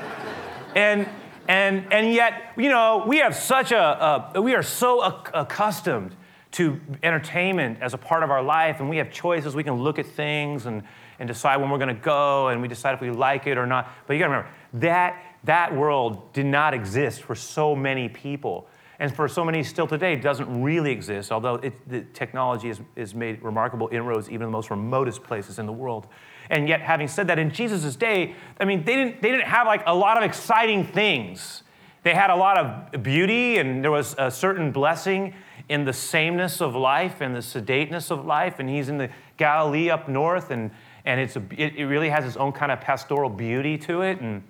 and, 0.76 1.08
and, 1.50 1.92
and 1.92 2.14
yet, 2.14 2.54
you 2.56 2.70
know, 2.70 3.04
we 3.06 3.18
have 3.18 3.36
such 3.36 3.72
a, 3.74 4.32
a 4.36 4.42
we 4.42 4.56
are 4.56 4.64
so 4.64 5.02
accustomed 5.34 6.16
to 6.52 6.80
entertainment 7.04 7.80
as 7.82 7.94
a 7.94 7.98
part 7.98 8.24
of 8.24 8.32
our 8.32 8.42
life, 8.42 8.80
and 8.80 8.90
we 8.90 8.98
have 8.98 9.12
choices. 9.12 9.54
We 9.54 9.64
can 9.64 9.76
look 9.76 10.00
at 10.00 10.06
things 10.06 10.66
and, 10.66 10.82
and 11.20 11.28
decide 11.28 11.58
when 11.58 11.70
we're 11.70 11.78
going 11.78 11.94
to 11.96 12.02
go, 12.02 12.48
and 12.48 12.62
we 12.62 12.70
decide 12.70 12.94
if 12.94 13.02
we 13.02 13.12
like 13.12 13.48
it 13.48 13.58
or 13.58 13.66
not. 13.66 13.92
But 14.08 14.14
you 14.14 14.20
got 14.20 14.28
to 14.28 14.32
remember, 14.32 14.52
that, 14.76 15.22
that 15.44 15.76
world 15.76 16.32
did 16.32 16.46
not 16.46 16.74
exist 16.74 17.22
for 17.22 17.36
so 17.36 17.76
many 17.76 18.08
people 18.08 18.68
and 19.00 19.16
for 19.16 19.28
so 19.28 19.46
many 19.46 19.64
still 19.64 19.86
today 19.88 20.16
doesn't 20.16 20.62
really 20.64 20.92
exist, 20.92 21.32
although 21.32 21.56
it, 21.56 21.74
the 21.88 22.02
technology 22.14 22.68
has, 22.70 22.82
has 22.96 23.14
made 23.14 23.42
remarkable 23.44 23.90
inroads 23.92 24.28
even 24.30 24.44
in 24.44 24.48
the 24.48 24.58
most 24.58 24.72
remotest 24.72 25.24
places 25.24 25.60
in 25.60 25.66
the 25.66 25.74
world. 25.74 26.08
And 26.50 26.68
yet, 26.68 26.82
having 26.82 27.08
said 27.08 27.28
that, 27.28 27.38
in 27.38 27.52
Jesus' 27.52 27.96
day, 27.96 28.36
I 28.60 28.66
mean, 28.66 28.84
they 28.86 28.96
didn't, 28.96 29.22
they 29.22 29.30
didn't 29.32 29.48
have 29.48 29.68
like 29.68 29.84
a 29.86 29.94
lot 29.94 30.18
of 30.18 30.24
exciting 30.24 30.86
things. 30.86 31.64
They 32.04 32.14
had 32.14 32.30
a 32.30 32.36
lot 32.36 32.58
of 32.58 33.04
beauty, 33.04 33.58
and 33.58 33.84
there 33.84 33.92
was 33.92 34.16
a 34.18 34.32
certain 34.32 34.72
blessing 34.72 35.34
in 35.68 35.84
the 35.84 35.92
sameness 35.92 36.62
of 36.62 36.74
life 36.74 37.20
and 37.20 37.36
the 37.36 37.42
sedateness 37.42 38.12
of 38.12 38.26
life. 38.26 38.60
And 38.60 38.70
he's 38.70 38.88
in 38.88 38.98
the 38.98 39.10
Galilee 39.36 39.90
up 39.90 40.08
north, 40.08 40.50
and, 40.52 40.72
and 41.06 41.20
it's 41.20 41.36
a, 41.36 41.44
it, 41.58 41.76
it 41.76 41.86
really 41.86 42.10
has 42.10 42.26
its 42.26 42.38
own 42.38 42.54
kind 42.54 42.72
of 42.72 42.80
pastoral 42.80 43.30
beauty 43.30 43.78
to 43.80 44.02
it. 44.02 44.22
And 44.22 44.42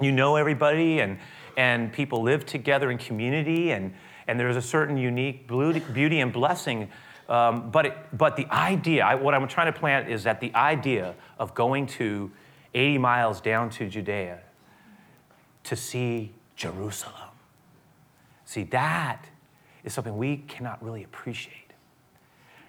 you 0.00 0.10
know 0.10 0.36
everybody, 0.36 0.98
and 0.98 1.18
and 1.56 1.92
people 1.92 2.22
live 2.22 2.44
together 2.46 2.90
in 2.90 2.98
community, 2.98 3.72
and, 3.72 3.94
and 4.26 4.38
there's 4.38 4.56
a 4.56 4.62
certain 4.62 4.96
unique 4.96 5.46
beauty 5.48 6.20
and 6.20 6.32
blessing. 6.32 6.90
Um, 7.28 7.70
but, 7.70 7.86
it, 7.86 7.96
but 8.12 8.36
the 8.36 8.46
idea, 8.52 9.04
I, 9.04 9.14
what 9.16 9.34
I'm 9.34 9.48
trying 9.48 9.72
to 9.72 9.78
plant 9.78 10.08
is 10.08 10.24
that 10.24 10.40
the 10.40 10.54
idea 10.54 11.14
of 11.38 11.54
going 11.54 11.86
to 11.86 12.30
80 12.74 12.98
miles 12.98 13.40
down 13.40 13.70
to 13.70 13.88
Judea 13.88 14.40
to 15.64 15.76
see 15.76 16.32
Jerusalem, 16.54 17.30
see, 18.44 18.62
that 18.64 19.26
is 19.82 19.92
something 19.92 20.16
we 20.16 20.36
cannot 20.36 20.82
really 20.84 21.02
appreciate. 21.02 21.72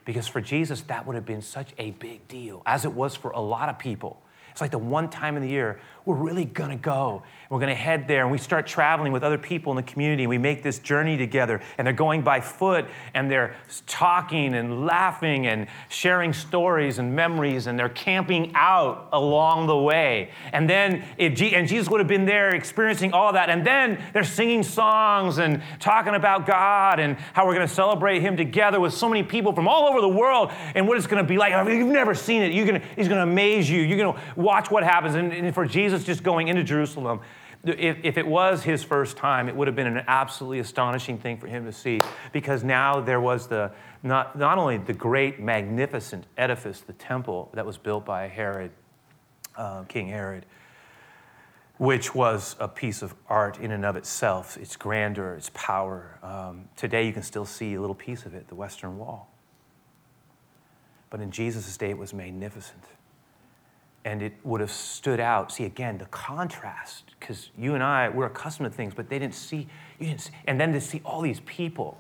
Because 0.06 0.28
for 0.28 0.40
Jesus, 0.40 0.82
that 0.84 1.06
would 1.06 1.16
have 1.16 1.26
been 1.26 1.42
such 1.42 1.72
a 1.78 1.92
big 1.92 2.28
deal, 2.28 2.62
as 2.66 2.86
it 2.86 2.94
was 2.94 3.16
for 3.16 3.32
a 3.32 3.42
lot 3.42 3.68
of 3.68 3.78
people. 3.78 4.22
It's 4.52 4.62
like 4.62 4.72
the 4.72 4.78
one 4.78 5.10
time 5.10 5.36
in 5.36 5.44
the 5.44 5.50
year 5.50 5.80
we're 6.08 6.16
really 6.16 6.46
going 6.46 6.70
to 6.70 6.78
go. 6.78 7.22
We're 7.50 7.60
going 7.60 7.70
to 7.70 7.76
head 7.76 8.08
there 8.08 8.24
and 8.24 8.32
we 8.32 8.38
start 8.38 8.66
traveling 8.66 9.12
with 9.12 9.24
other 9.24 9.38
people 9.38 9.74
in 9.74 9.76
the 9.76 9.84
community. 9.84 10.24
And 10.24 10.30
we 10.30 10.38
make 10.38 10.64
this 10.64 10.80
journey 10.80 11.18
together 11.18 11.62
and 11.78 11.86
they're 11.86 11.94
going 11.94 12.22
by 12.22 12.40
foot 12.40 12.86
and 13.14 13.30
they're 13.30 13.56
talking 13.88 14.56
and 14.56 14.86
laughing 14.86 15.48
and 15.48 15.68
sharing 15.90 16.32
stories 16.32 16.98
and 16.98 17.14
memories 17.14 17.68
and 17.68 17.78
they're 17.78 17.90
camping 17.90 18.54
out 18.56 19.10
along 19.12 19.68
the 19.68 19.78
way. 19.78 20.32
And 20.54 20.70
then, 20.70 21.04
if 21.18 21.36
G- 21.36 21.56
and 21.56 21.68
Jesus 21.68 21.90
would 21.90 22.00
have 22.00 22.08
been 22.08 22.26
there 22.26 22.56
experiencing 22.56 23.12
all 23.12 23.34
that. 23.34 23.50
And 23.50 23.68
then 23.68 24.02
they're 24.14 24.24
singing 24.24 24.64
songs 24.64 25.40
and 25.40 25.62
talking 25.80 26.16
about 26.16 26.46
God 26.46 27.02
and 27.02 27.18
how 27.34 27.46
we're 27.46 27.56
going 27.56 27.68
to 27.68 27.74
celebrate 27.74 28.22
Him 28.22 28.38
together 28.38 28.80
with 28.80 28.94
so 28.94 29.10
many 29.10 29.24
people 29.24 29.52
from 29.52 29.68
all 29.68 29.90
over 29.90 30.00
the 30.00 30.08
world 30.08 30.52
and 30.74 30.88
what 30.88 30.98
it's 30.98 31.08
going 31.08 31.22
to 31.22 31.28
be 31.28 31.38
like. 31.38 31.52
I 31.52 31.64
mean, 31.64 31.78
you've 31.78 31.88
never 31.88 32.16
seen 32.16 32.44
it. 32.44 32.54
You're 32.54 32.66
gonna, 32.66 32.82
he's 32.96 33.10
going 33.10 33.20
to 33.20 33.30
amaze 33.30 33.70
you. 33.70 33.82
You're 33.82 33.98
going 33.98 34.14
to 34.14 34.22
watch 34.38 34.72
what 34.72 34.84
happens. 34.84 35.16
And, 35.16 35.34
and 35.34 35.54
for 35.54 35.66
Jesus, 35.66 35.97
Jesus 35.98 36.06
just 36.06 36.24
going 36.24 36.48
into 36.48 36.64
Jerusalem, 36.64 37.22
if, 37.64 37.98
if, 38.04 38.18
it 38.18 38.28
was 38.28 38.64
his 38.64 38.84
first 38.84 39.18
time, 39.18 39.50
it 39.50 39.56
would 39.56 39.68
have 39.68 39.76
been 39.76 39.88
an 39.88 40.04
absolutely 40.08 40.60
astonishing 40.60 41.18
thing 41.18 41.38
for 41.38 41.48
him 41.48 41.66
to 41.66 41.74
see 41.74 42.00
because 42.32 42.64
now 42.64 43.02
there 43.02 43.20
was 43.20 43.48
the, 43.48 43.72
not, 44.04 44.38
not 44.38 44.58
only 44.58 44.78
the 44.78 44.94
great, 44.94 45.40
magnificent 45.40 46.26
edifice, 46.38 46.82
the 46.82 46.94
temple 46.94 47.50
that 47.54 47.66
was 47.66 47.78
built 47.78 48.06
by 48.06 48.28
Herod, 48.28 48.72
uh, 49.58 49.84
King 49.84 50.08
Herod, 50.08 50.46
which 51.78 52.14
was 52.14 52.56
a 52.60 52.68
piece 52.68 53.02
of 53.02 53.16
art 53.28 53.60
in 53.60 53.72
and 53.72 53.86
of 53.86 53.96
itself, 53.96 54.56
its 54.58 54.76
grandeur, 54.76 55.34
its 55.34 55.50
power. 55.54 56.20
Um, 56.22 56.70
today 56.76 57.08
you 57.08 57.14
can 57.14 57.24
still 57.24 57.46
see 57.46 57.74
a 57.74 57.82
little 57.82 57.96
piece 57.96 58.26
of 58.26 58.36
it, 58.36 58.48
the 58.48 58.56
Western 58.56 58.98
Wall. 58.98 59.32
But 61.10 61.22
in 61.22 61.32
Jesus' 61.32 61.76
day, 61.76 61.90
it 61.90 61.98
was 61.98 62.14
magnificent 62.14 62.84
and 64.08 64.22
it 64.22 64.34
would 64.46 64.62
have 64.62 64.72
stood 64.72 65.20
out. 65.20 65.52
See, 65.52 65.66
again, 65.66 65.98
the 65.98 66.06
contrast, 66.06 67.12
because 67.20 67.50
you 67.58 67.74
and 67.74 67.84
I, 67.84 68.08
we're 68.08 68.28
accustomed 68.28 68.72
to 68.72 68.76
things, 68.76 68.94
but 68.94 69.10
they 69.10 69.20
didn't 69.20 69.36
see, 69.36 69.68
you 70.00 70.08
didn't 70.08 70.22
see, 70.22 70.32
and 70.46 70.60
then 70.60 70.72
to 70.72 70.80
see 70.80 71.02
all 71.04 71.22
these 71.22 71.42
people 71.42 71.98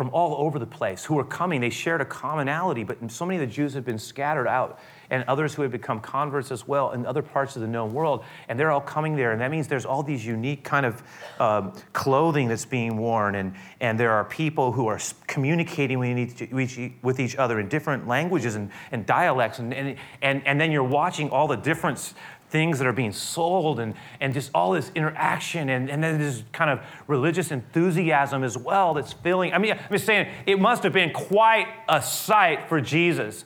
from 0.00 0.08
all 0.14 0.46
over 0.46 0.58
the 0.58 0.64
place 0.64 1.04
who 1.04 1.14
were 1.14 1.24
coming. 1.24 1.60
They 1.60 1.68
shared 1.68 2.00
a 2.00 2.06
commonality, 2.06 2.84
but 2.84 3.10
so 3.12 3.26
many 3.26 3.36
of 3.38 3.46
the 3.46 3.54
Jews 3.54 3.74
had 3.74 3.84
been 3.84 3.98
scattered 3.98 4.48
out, 4.48 4.78
and 5.10 5.22
others 5.28 5.52
who 5.52 5.60
had 5.60 5.70
become 5.70 6.00
converts 6.00 6.50
as 6.50 6.66
well 6.66 6.92
in 6.92 7.04
other 7.04 7.20
parts 7.20 7.54
of 7.54 7.60
the 7.60 7.68
known 7.68 7.92
world, 7.92 8.24
and 8.48 8.58
they're 8.58 8.70
all 8.70 8.80
coming 8.80 9.14
there. 9.14 9.32
And 9.32 9.42
that 9.42 9.50
means 9.50 9.68
there's 9.68 9.84
all 9.84 10.02
these 10.02 10.24
unique 10.24 10.64
kind 10.64 10.86
of 10.86 11.02
um, 11.38 11.74
clothing 11.92 12.48
that's 12.48 12.64
being 12.64 12.96
worn, 12.96 13.34
and, 13.34 13.52
and 13.82 14.00
there 14.00 14.12
are 14.12 14.24
people 14.24 14.72
who 14.72 14.86
are 14.86 14.98
communicating 15.26 15.98
with 15.98 16.18
each, 16.58 16.92
with 17.02 17.20
each 17.20 17.36
other 17.36 17.60
in 17.60 17.68
different 17.68 18.08
languages 18.08 18.54
and, 18.54 18.70
and 18.92 19.04
dialects, 19.04 19.58
and, 19.58 19.74
and, 19.74 19.98
and, 20.22 20.46
and 20.46 20.58
then 20.58 20.72
you're 20.72 20.82
watching 20.82 21.28
all 21.28 21.46
the 21.46 21.56
different 21.56 22.14
things 22.50 22.78
that 22.78 22.86
are 22.86 22.92
being 22.92 23.12
sold 23.12 23.80
and, 23.80 23.94
and 24.20 24.34
just 24.34 24.50
all 24.54 24.72
this 24.72 24.90
interaction 24.94 25.68
and, 25.68 25.88
and 25.88 26.02
then 26.02 26.18
this 26.18 26.42
kind 26.52 26.70
of 26.70 26.80
religious 27.06 27.50
enthusiasm 27.50 28.44
as 28.44 28.58
well 28.58 28.94
that's 28.94 29.12
filling. 29.12 29.52
I 29.52 29.58
mean, 29.58 29.72
I'm 29.72 29.90
just 29.90 30.04
saying, 30.04 30.28
it 30.46 30.60
must 30.60 30.82
have 30.82 30.92
been 30.92 31.12
quite 31.12 31.68
a 31.88 32.02
sight 32.02 32.68
for 32.68 32.80
Jesus. 32.80 33.44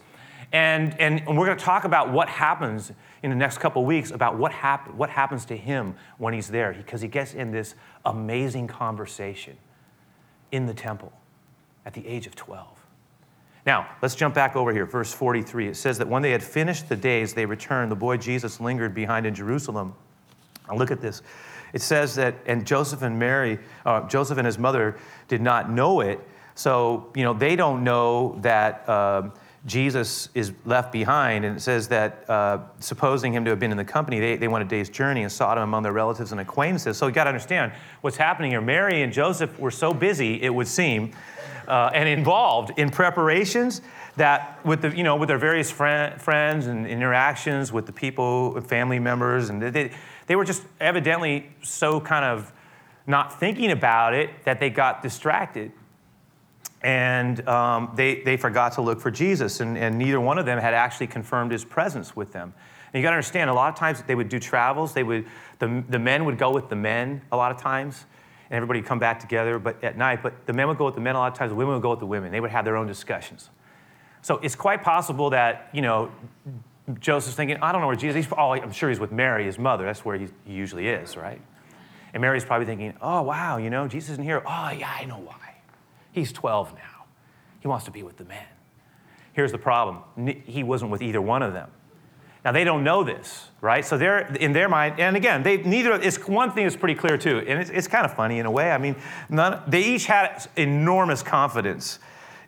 And, 0.52 0.98
and 1.00 1.26
we're 1.26 1.46
going 1.46 1.58
to 1.58 1.64
talk 1.64 1.84
about 1.84 2.12
what 2.12 2.28
happens 2.28 2.92
in 3.22 3.30
the 3.30 3.36
next 3.36 3.58
couple 3.58 3.84
weeks 3.84 4.10
about 4.10 4.36
what, 4.36 4.52
hap- 4.52 4.94
what 4.94 5.10
happens 5.10 5.44
to 5.46 5.56
him 5.56 5.94
when 6.18 6.34
he's 6.34 6.48
there 6.48 6.72
because 6.72 7.00
he 7.00 7.08
gets 7.08 7.34
in 7.34 7.50
this 7.50 7.74
amazing 8.04 8.66
conversation 8.66 9.56
in 10.52 10.66
the 10.66 10.74
temple 10.74 11.12
at 11.84 11.94
the 11.94 12.06
age 12.06 12.26
of 12.26 12.34
12. 12.34 12.73
Now, 13.66 13.88
let's 14.02 14.14
jump 14.14 14.34
back 14.34 14.56
over 14.56 14.72
here, 14.72 14.84
verse 14.84 15.12
43. 15.12 15.68
It 15.68 15.76
says 15.76 15.96
that 15.98 16.08
when 16.08 16.22
they 16.22 16.32
had 16.32 16.42
finished 16.42 16.88
the 16.88 16.96
days, 16.96 17.32
they 17.32 17.46
returned. 17.46 17.90
The 17.90 17.96
boy 17.96 18.18
Jesus 18.18 18.60
lingered 18.60 18.94
behind 18.94 19.26
in 19.26 19.34
Jerusalem. 19.34 19.94
Now, 20.68 20.76
look 20.76 20.90
at 20.90 21.00
this. 21.00 21.22
It 21.72 21.82
says 21.82 22.14
that, 22.16 22.34
and 22.46 22.66
Joseph 22.66 23.02
and 23.02 23.18
Mary, 23.18 23.58
uh, 23.84 24.06
Joseph 24.06 24.38
and 24.38 24.46
his 24.46 24.58
mother 24.58 24.96
did 25.28 25.40
not 25.40 25.70
know 25.70 26.00
it. 26.00 26.20
So, 26.54 27.10
you 27.16 27.24
know, 27.24 27.32
they 27.32 27.56
don't 27.56 27.82
know 27.82 28.38
that 28.42 28.88
uh, 28.88 29.30
Jesus 29.66 30.28
is 30.34 30.52
left 30.64 30.92
behind. 30.92 31.44
And 31.44 31.56
it 31.56 31.60
says 31.60 31.88
that, 31.88 32.28
uh, 32.28 32.58
supposing 32.78 33.32
him 33.32 33.44
to 33.44 33.50
have 33.50 33.58
been 33.58 33.72
in 33.72 33.76
the 33.76 33.84
company, 33.84 34.20
they, 34.20 34.36
they 34.36 34.46
went 34.46 34.64
a 34.64 34.68
day's 34.68 34.88
journey 34.88 35.22
and 35.22 35.32
sought 35.32 35.56
him 35.56 35.64
among 35.64 35.82
their 35.82 35.92
relatives 35.92 36.32
and 36.32 36.40
acquaintances. 36.40 36.96
So, 36.96 37.06
you 37.06 37.12
got 37.12 37.24
to 37.24 37.30
understand 37.30 37.72
what's 38.02 38.16
happening 38.16 38.52
here. 38.52 38.60
Mary 38.60 39.02
and 39.02 39.12
Joseph 39.12 39.58
were 39.58 39.72
so 39.72 39.92
busy, 39.92 40.40
it 40.42 40.50
would 40.50 40.68
seem, 40.68 41.12
uh, 41.68 41.90
and 41.94 42.08
involved 42.08 42.72
in 42.78 42.90
preparations 42.90 43.82
that 44.16 44.64
with 44.64 44.82
the 44.82 44.96
you 44.96 45.02
know 45.02 45.16
with 45.16 45.28
their 45.28 45.38
various 45.38 45.70
friend, 45.70 46.20
friends 46.20 46.66
and 46.66 46.86
interactions 46.86 47.72
with 47.72 47.86
the 47.86 47.92
people 47.92 48.60
family 48.62 48.98
members 48.98 49.50
and 49.50 49.60
they, 49.60 49.90
they 50.26 50.36
were 50.36 50.44
just 50.44 50.62
evidently 50.80 51.50
so 51.62 52.00
kind 52.00 52.24
of 52.24 52.52
not 53.06 53.38
thinking 53.38 53.70
about 53.70 54.14
it 54.14 54.30
that 54.44 54.60
they 54.60 54.70
got 54.70 55.02
distracted. 55.02 55.72
And 56.82 57.46
um, 57.48 57.92
they, 57.94 58.20
they 58.20 58.36
forgot 58.36 58.72
to 58.74 58.82
look 58.82 59.00
for 59.00 59.10
jesus 59.10 59.60
and, 59.60 59.76
and 59.78 59.98
neither 59.98 60.20
one 60.20 60.38
of 60.38 60.46
them 60.46 60.58
had 60.58 60.74
actually 60.74 61.06
confirmed 61.06 61.50
his 61.50 61.64
presence 61.64 62.14
with 62.14 62.32
them. 62.32 62.52
And 62.92 63.00
you 63.00 63.02
got 63.02 63.10
to 63.10 63.16
understand 63.16 63.50
a 63.50 63.54
lot 63.54 63.72
of 63.72 63.78
times 63.78 64.02
they 64.02 64.14
would 64.14 64.28
do 64.28 64.38
travels 64.38 64.92
they 64.92 65.02
would 65.02 65.26
the, 65.58 65.82
the 65.88 65.98
men 65.98 66.24
would 66.26 66.38
go 66.38 66.52
with 66.52 66.68
the 66.68 66.76
men 66.76 67.22
a 67.32 67.36
lot 67.36 67.50
of 67.50 67.58
times 67.60 68.04
everybody 68.54 68.80
would 68.80 68.88
come 68.88 68.98
back 68.98 69.20
together 69.20 69.58
but 69.58 69.82
at 69.82 69.96
night. 69.96 70.22
But 70.22 70.46
the 70.46 70.52
men 70.52 70.68
would 70.68 70.78
go 70.78 70.86
with 70.86 70.94
the 70.94 71.00
men 71.00 71.14
a 71.14 71.18
lot 71.18 71.32
of 71.32 71.38
times, 71.38 71.50
the 71.50 71.56
women 71.56 71.74
would 71.74 71.82
go 71.82 71.90
with 71.90 72.00
the 72.00 72.06
women. 72.06 72.32
They 72.32 72.40
would 72.40 72.50
have 72.50 72.64
their 72.64 72.76
own 72.76 72.86
discussions. 72.86 73.50
So 74.22 74.38
it's 74.38 74.54
quite 74.54 74.82
possible 74.82 75.30
that, 75.30 75.68
you 75.72 75.82
know, 75.82 76.10
Joseph's 77.00 77.36
thinking, 77.36 77.56
I 77.62 77.72
don't 77.72 77.80
know 77.80 77.86
where 77.86 77.96
Jesus 77.96 78.26
is. 78.26 78.32
Oh, 78.36 78.52
I'm 78.52 78.72
sure 78.72 78.88
he's 78.88 79.00
with 79.00 79.12
Mary, 79.12 79.44
his 79.44 79.58
mother. 79.58 79.84
That's 79.84 80.04
where 80.04 80.16
he 80.16 80.28
usually 80.46 80.88
is, 80.88 81.16
right? 81.16 81.40
And 82.12 82.20
Mary's 82.20 82.44
probably 82.44 82.66
thinking, 82.66 82.94
oh, 83.00 83.22
wow, 83.22 83.56
you 83.56 83.70
know, 83.70 83.88
Jesus 83.88 84.10
isn't 84.10 84.24
here. 84.24 84.42
Oh, 84.46 84.70
yeah, 84.70 84.90
I 84.98 85.04
know 85.04 85.18
why. 85.18 85.56
He's 86.12 86.32
12 86.32 86.74
now. 86.74 87.06
He 87.60 87.68
wants 87.68 87.86
to 87.86 87.90
be 87.90 88.02
with 88.02 88.16
the 88.16 88.24
men. 88.24 88.44
Here's 89.32 89.50
the 89.50 89.58
problem 89.58 90.02
he 90.46 90.62
wasn't 90.62 90.90
with 90.90 91.02
either 91.02 91.20
one 91.20 91.42
of 91.42 91.52
them. 91.52 91.70
Now 92.44 92.52
they 92.52 92.64
don't 92.64 92.84
know 92.84 93.02
this, 93.02 93.48
right? 93.60 93.84
So 93.84 93.96
they're 93.96 94.26
in 94.36 94.52
their 94.52 94.68
mind, 94.68 95.00
and 95.00 95.16
again, 95.16 95.42
they 95.42 95.58
neither. 95.58 95.94
It's 95.94 96.28
one 96.28 96.52
thing 96.52 96.66
is 96.66 96.76
pretty 96.76 96.94
clear 96.94 97.16
too, 97.16 97.38
and 97.38 97.58
it's, 97.58 97.70
it's 97.70 97.88
kind 97.88 98.04
of 98.04 98.14
funny 98.14 98.38
in 98.38 98.46
a 98.46 98.50
way. 98.50 98.70
I 98.70 98.78
mean, 98.78 98.96
none, 99.30 99.62
they 99.66 99.82
each 99.82 100.06
had 100.06 100.46
enormous 100.56 101.22
confidence 101.22 101.98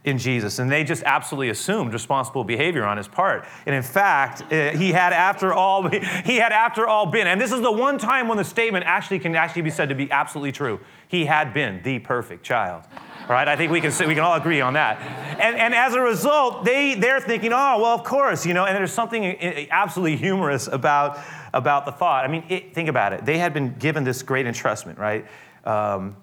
in 0.06 0.18
Jesus, 0.18 0.60
and 0.60 0.70
they 0.70 0.84
just 0.84 1.02
absolutely 1.02 1.50
assumed 1.50 1.92
responsible 1.92 2.44
behavior 2.44 2.84
on 2.84 2.96
his 2.96 3.08
part. 3.08 3.44
And 3.66 3.74
in 3.74 3.82
fact, 3.82 4.40
uh, 4.52 4.70
he 4.70 4.92
had 4.92 5.12
after 5.12 5.52
all 5.52 5.88
he 6.24 6.36
had 6.36 6.52
after 6.52 6.86
all 6.86 7.06
been, 7.06 7.26
and 7.26 7.40
this 7.40 7.52
is 7.52 7.60
the 7.60 7.72
one 7.72 7.98
time 7.98 8.28
when 8.28 8.38
the 8.38 8.44
statement 8.44 8.84
actually 8.86 9.18
can 9.18 9.34
actually 9.34 9.62
be 9.62 9.70
said 9.70 9.88
to 9.88 9.96
be 9.96 10.10
absolutely 10.10 10.52
true. 10.52 10.80
He 11.08 11.26
had 11.26 11.52
been 11.52 11.82
the 11.82 11.98
perfect 11.98 12.44
child 12.44 12.84
right? 13.28 13.48
I 13.48 13.56
think 13.56 13.72
we 13.72 13.80
can, 13.80 13.90
we 14.06 14.14
can 14.14 14.22
all 14.22 14.36
agree 14.36 14.60
on 14.60 14.74
that. 14.74 15.00
And, 15.40 15.56
and 15.56 15.74
as 15.74 15.94
a 15.94 16.00
result, 16.00 16.64
they, 16.64 16.94
they're 16.94 17.20
thinking, 17.20 17.52
oh, 17.52 17.80
well, 17.80 17.86
of 17.86 18.04
course, 18.04 18.46
you 18.46 18.54
know, 18.54 18.64
and 18.64 18.76
there's 18.76 18.92
something 18.92 19.68
absolutely 19.72 20.16
humorous 20.16 20.68
about, 20.68 21.18
about 21.52 21.86
the 21.86 21.90
thought. 21.90 22.24
I 22.24 22.28
mean, 22.28 22.44
it, 22.48 22.72
think 22.72 22.88
about 22.88 23.12
it. 23.12 23.24
They 23.24 23.38
had 23.38 23.52
been 23.52 23.74
given 23.78 24.04
this 24.04 24.22
great 24.22 24.46
entrustment, 24.46 24.96
right? 24.96 25.26
Um, 25.64 26.16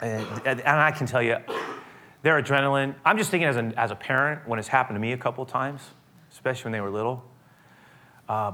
and, 0.00 0.26
and 0.46 0.62
I 0.62 0.90
can 0.90 1.06
tell 1.06 1.22
you, 1.22 1.36
their 2.22 2.40
adrenaline, 2.40 2.94
I'm 3.04 3.18
just 3.18 3.30
thinking 3.30 3.48
as 3.48 3.56
a, 3.56 3.72
as 3.76 3.90
a 3.90 3.96
parent, 3.96 4.46
when 4.48 4.58
it's 4.58 4.68
happened 4.68 4.96
to 4.96 5.00
me 5.00 5.12
a 5.12 5.16
couple 5.16 5.44
times, 5.44 5.82
especially 6.30 6.64
when 6.64 6.72
they 6.72 6.80
were 6.80 6.90
little, 6.90 7.24
uh, 8.28 8.52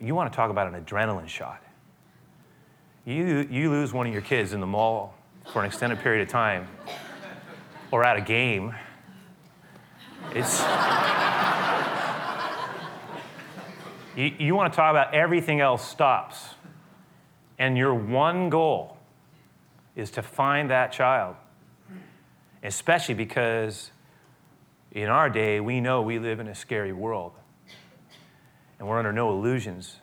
you 0.00 0.14
want 0.14 0.32
to 0.32 0.36
talk 0.36 0.50
about 0.50 0.72
an 0.72 0.82
adrenaline 0.84 1.28
shot. 1.28 1.62
You, 3.04 3.46
you 3.50 3.70
lose 3.70 3.92
one 3.92 4.06
of 4.06 4.12
your 4.12 4.22
kids 4.22 4.52
in 4.52 4.60
the 4.60 4.66
mall 4.66 5.14
for 5.52 5.60
an 5.60 5.66
extended 5.66 6.00
period 6.00 6.22
of 6.22 6.28
time 6.28 6.68
or 7.90 8.04
at 8.04 8.16
a 8.16 8.20
game, 8.20 8.74
it's. 10.34 10.60
you, 14.16 14.34
you 14.38 14.54
want 14.54 14.72
to 14.72 14.76
talk 14.76 14.90
about 14.90 15.14
everything 15.14 15.60
else 15.60 15.86
stops. 15.88 16.50
And 17.58 17.78
your 17.78 17.94
one 17.94 18.50
goal 18.50 18.98
is 19.94 20.10
to 20.12 20.22
find 20.22 20.70
that 20.70 20.92
child. 20.92 21.36
Especially 22.66 23.14
because 23.14 23.92
in 24.90 25.08
our 25.08 25.30
day, 25.30 25.60
we 25.60 25.80
know 25.80 26.02
we 26.02 26.18
live 26.18 26.40
in 26.40 26.48
a 26.48 26.54
scary 26.54 26.92
world. 26.92 27.32
And 28.78 28.88
we're 28.88 28.98
under 28.98 29.12
no 29.12 29.30
illusions. 29.30 30.00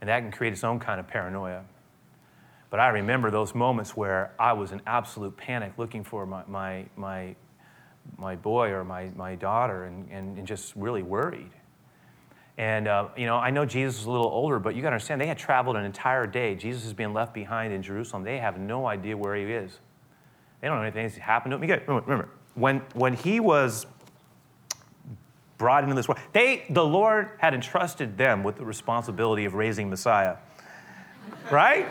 And 0.00 0.08
that 0.08 0.20
can 0.20 0.30
create 0.30 0.52
its 0.52 0.62
own 0.62 0.78
kind 0.78 1.00
of 1.00 1.08
paranoia. 1.08 1.64
But 2.70 2.78
I 2.78 2.88
remember 2.88 3.30
those 3.32 3.56
moments 3.56 3.96
where 3.96 4.32
I 4.38 4.52
was 4.52 4.70
in 4.70 4.82
absolute 4.86 5.36
panic 5.36 5.72
looking 5.78 6.04
for 6.04 6.26
my, 6.26 6.44
my, 6.46 6.86
my, 6.96 7.34
my 8.16 8.36
boy 8.36 8.70
or 8.70 8.84
my, 8.84 9.10
my 9.16 9.34
daughter 9.34 9.84
and, 9.84 10.08
and, 10.10 10.38
and 10.38 10.46
just 10.46 10.76
really 10.76 11.02
worried. 11.02 11.50
And, 12.56 12.86
uh, 12.86 13.08
you 13.16 13.26
know, 13.26 13.36
I 13.36 13.50
know 13.50 13.64
Jesus 13.64 14.02
is 14.02 14.06
a 14.06 14.10
little 14.12 14.30
older, 14.30 14.60
but 14.60 14.76
you 14.76 14.80
got 14.82 14.90
to 14.90 14.94
understand, 14.94 15.20
they 15.20 15.26
had 15.26 15.38
traveled 15.38 15.74
an 15.74 15.84
entire 15.84 16.26
day. 16.26 16.54
Jesus 16.54 16.84
is 16.84 16.92
being 16.92 17.12
left 17.12 17.34
behind 17.34 17.72
in 17.72 17.82
Jerusalem. 17.82 18.22
They 18.22 18.38
have 18.38 18.60
no 18.60 18.86
idea 18.86 19.16
where 19.16 19.34
he 19.34 19.42
is. 19.42 19.80
They 20.62 20.68
don't 20.68 20.78
know 20.78 20.82
anything 20.84 21.02
that's 21.02 21.16
happened 21.16 21.50
to 21.50 21.56
him. 21.56 21.80
Remember, 21.86 22.00
remember 22.06 22.28
when, 22.54 22.78
when 22.94 23.14
he 23.14 23.40
was 23.40 23.84
brought 25.58 25.82
into 25.82 25.96
this 25.96 26.08
world, 26.08 26.20
they, 26.32 26.64
the 26.70 26.84
Lord 26.84 27.30
had 27.38 27.52
entrusted 27.52 28.16
them 28.16 28.44
with 28.44 28.56
the 28.56 28.64
responsibility 28.64 29.44
of 29.44 29.54
raising 29.54 29.90
Messiah. 29.90 30.36
Right? 31.50 31.86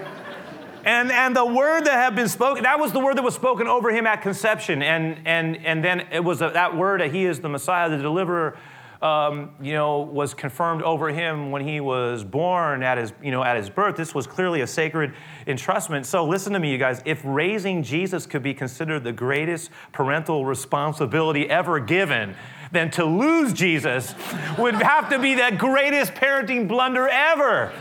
And, 0.85 1.11
and 1.11 1.35
the 1.35 1.45
word 1.45 1.85
that 1.85 1.93
had 1.93 2.15
been 2.15 2.29
spoken, 2.29 2.63
that 2.63 2.79
was 2.79 2.91
the 2.91 2.99
word 2.99 3.17
that 3.17 3.23
was 3.23 3.35
spoken 3.35 3.67
over 3.67 3.91
him 3.91 4.07
at 4.07 4.21
conception. 4.21 4.81
And, 4.81 5.19
and, 5.25 5.57
and 5.65 5.83
then 5.83 6.07
it 6.11 6.23
was 6.23 6.41
a, 6.41 6.49
that 6.53 6.75
word 6.75 7.01
that 7.01 7.11
he 7.11 7.25
is 7.25 7.41
the 7.41 7.49
Messiah, 7.49 7.89
the 7.89 7.97
deliverer, 7.97 8.57
um, 9.01 9.51
you 9.59 9.73
know, 9.73 10.01
was 10.01 10.33
confirmed 10.33 10.83
over 10.83 11.09
him 11.09 11.49
when 11.49 11.67
he 11.67 11.79
was 11.79 12.23
born 12.23 12.83
at 12.83 12.97
his, 12.99 13.13
you 13.21 13.31
know, 13.31 13.43
at 13.43 13.57
his 13.57 13.69
birth. 13.69 13.95
This 13.95 14.13
was 14.13 14.27
clearly 14.27 14.61
a 14.61 14.67
sacred 14.67 15.13
entrustment. 15.47 16.05
So 16.05 16.25
listen 16.25 16.53
to 16.53 16.59
me, 16.59 16.71
you 16.71 16.77
guys. 16.77 17.01
If 17.03 17.21
raising 17.23 17.81
Jesus 17.81 18.27
could 18.27 18.43
be 18.43 18.53
considered 18.53 19.03
the 19.03 19.11
greatest 19.11 19.71
parental 19.91 20.45
responsibility 20.45 21.49
ever 21.49 21.79
given, 21.79 22.35
then 22.71 22.91
to 22.91 23.03
lose 23.03 23.53
Jesus 23.53 24.13
would 24.57 24.75
have 24.75 25.09
to 25.09 25.17
be 25.17 25.33
the 25.33 25.51
greatest 25.57 26.13
parenting 26.13 26.67
blunder 26.67 27.07
ever. 27.07 27.73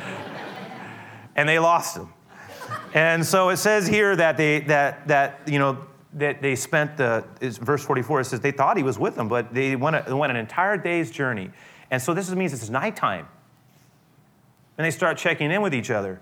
And 1.36 1.48
they 1.48 1.58
lost 1.58 1.96
him. 1.96 2.12
And 2.94 3.24
so 3.24 3.50
it 3.50 3.58
says 3.58 3.86
here 3.86 4.16
that 4.16 4.36
they, 4.36 4.60
that, 4.60 5.06
that, 5.08 5.40
you 5.46 5.58
know, 5.58 5.86
that 6.14 6.42
they 6.42 6.56
spent 6.56 6.96
the, 6.96 7.24
verse 7.40 7.84
44, 7.84 8.20
it 8.20 8.24
says 8.24 8.40
they 8.40 8.50
thought 8.50 8.76
he 8.76 8.82
was 8.82 8.98
with 8.98 9.14
them, 9.14 9.28
but 9.28 9.54
they 9.54 9.76
went, 9.76 9.96
a, 9.96 10.16
went 10.16 10.30
an 10.30 10.36
entire 10.36 10.76
day's 10.76 11.10
journey. 11.10 11.50
And 11.90 12.02
so 12.02 12.14
this 12.14 12.30
means 12.30 12.52
it's 12.52 12.68
nighttime. 12.68 13.28
And 14.76 14.84
they 14.84 14.90
start 14.90 15.18
checking 15.18 15.50
in 15.50 15.62
with 15.62 15.74
each 15.74 15.90
other. 15.90 16.20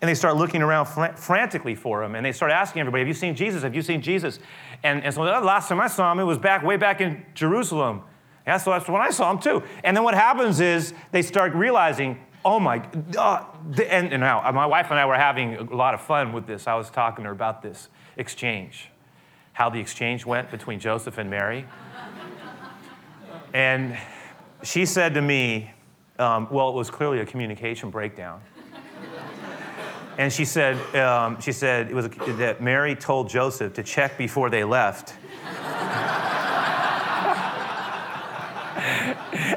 And 0.00 0.08
they 0.08 0.14
start 0.14 0.36
looking 0.36 0.62
around 0.62 0.86
fr- 0.86 1.14
frantically 1.14 1.74
for 1.74 2.02
him. 2.02 2.14
And 2.14 2.24
they 2.24 2.32
start 2.32 2.50
asking 2.50 2.80
everybody, 2.80 3.02
Have 3.02 3.08
you 3.08 3.14
seen 3.14 3.36
Jesus? 3.36 3.62
Have 3.62 3.74
you 3.74 3.82
seen 3.82 4.00
Jesus? 4.00 4.38
And, 4.82 5.04
and 5.04 5.14
so 5.14 5.24
the 5.24 5.40
last 5.40 5.68
time 5.68 5.80
I 5.80 5.88
saw 5.88 6.10
him, 6.10 6.18
it 6.18 6.24
was 6.24 6.38
back 6.38 6.62
way 6.62 6.76
back 6.76 7.00
in 7.00 7.24
Jerusalem. 7.34 8.02
Yeah, 8.46 8.56
so 8.56 8.70
that's 8.70 8.88
when 8.88 9.02
I 9.02 9.10
saw 9.10 9.30
him 9.30 9.38
too. 9.38 9.62
And 9.84 9.94
then 9.94 10.02
what 10.02 10.14
happens 10.14 10.58
is 10.58 10.94
they 11.12 11.22
start 11.22 11.54
realizing 11.54 12.18
Oh 12.42 12.58
my, 12.58 12.82
uh, 13.18 13.44
and, 13.90 14.12
and 14.12 14.20
now 14.20 14.50
my 14.52 14.64
wife 14.64 14.86
and 14.90 14.98
I 14.98 15.04
were 15.04 15.16
having 15.16 15.56
a 15.56 15.76
lot 15.76 15.92
of 15.92 16.00
fun 16.00 16.32
with 16.32 16.46
this. 16.46 16.66
I 16.66 16.74
was 16.74 16.88
talking 16.88 17.24
to 17.24 17.28
her 17.28 17.32
about 17.34 17.60
this 17.60 17.90
exchange, 18.20 18.88
how 19.54 19.70
the 19.70 19.80
exchange 19.80 20.24
went 20.26 20.50
between 20.50 20.78
Joseph 20.78 21.18
and 21.18 21.28
Mary. 21.28 21.66
and 23.54 23.96
she 24.62 24.84
said 24.84 25.14
to 25.14 25.22
me, 25.22 25.70
um, 26.18 26.46
well, 26.50 26.68
it 26.68 26.74
was 26.74 26.90
clearly 26.90 27.20
a 27.20 27.26
communication 27.26 27.90
breakdown. 27.90 28.42
and 30.18 30.30
she 30.32 30.44
said, 30.44 30.76
um, 30.94 31.40
she 31.40 31.50
said 31.50 31.90
it 31.90 31.94
was 31.94 32.06
a, 32.06 32.08
that 32.34 32.60
Mary 32.60 32.94
told 32.94 33.28
Joseph 33.30 33.72
to 33.72 33.82
check 33.82 34.18
before 34.18 34.50
they 34.50 34.62
left. 34.62 35.14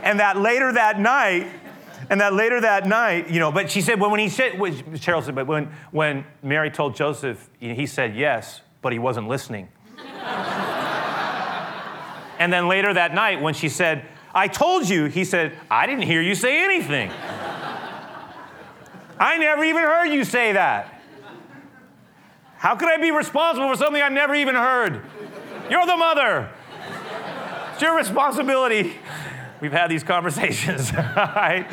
and 0.04 0.20
that 0.20 0.38
later 0.38 0.72
that 0.72 1.00
night, 1.00 1.48
and 2.14 2.22
that 2.22 2.34
later 2.36 2.62
that 2.62 2.86
night, 2.86 3.32
you 3.32 3.40
know, 3.40 3.52
but 3.52 3.72
she 3.72 3.82
said, 3.82 4.00
well, 4.00 4.12
when 4.12 4.20
he 4.20 4.30
said, 4.30 4.52
Cheryl 4.52 5.26
said, 5.26 5.34
but 5.34 5.48
when, 5.48 5.72
when 5.90 6.24
Mary 6.44 6.70
told 6.70 6.96
Joseph, 6.96 7.50
he 7.60 7.88
said 7.88 8.16
yes, 8.16 8.62
but 8.84 8.94
he 8.94 9.00
wasn't 9.00 9.28
listening. 9.28 9.68
and 12.38 12.54
then 12.54 12.68
later 12.68 12.94
that 12.94 13.16
night, 13.16 13.42
when 13.42 13.56
she 13.56 13.68
said, 13.68 14.06
I 14.32 14.48
told 14.48 14.88
you, 14.88 15.06
he 15.06 15.26
said, 15.26 15.58
I 15.72 15.88
didn't 15.88 16.04
hear 16.04 16.22
you 16.22 16.36
say 16.36 16.64
anything. 16.64 17.10
I 19.20 19.40
never 19.40 19.64
even 19.64 19.82
heard 19.82 20.06
you 20.06 20.24
say 20.24 20.54
that. 20.54 21.02
How 22.58 22.76
could 22.76 22.90
I 22.90 22.98
be 22.98 23.10
responsible 23.10 23.70
for 23.70 23.76
something 23.76 24.04
I 24.04 24.10
never 24.10 24.36
even 24.36 24.54
heard? 24.54 25.02
You're 25.68 25.88
the 25.88 25.98
mother. 25.98 26.52
It's 27.74 27.82
your 27.82 27.98
responsibility. 27.98 28.94
We've 29.64 29.72
had 29.72 29.90
these 29.90 30.04
conversations. 30.04 30.94
right? 30.94 31.66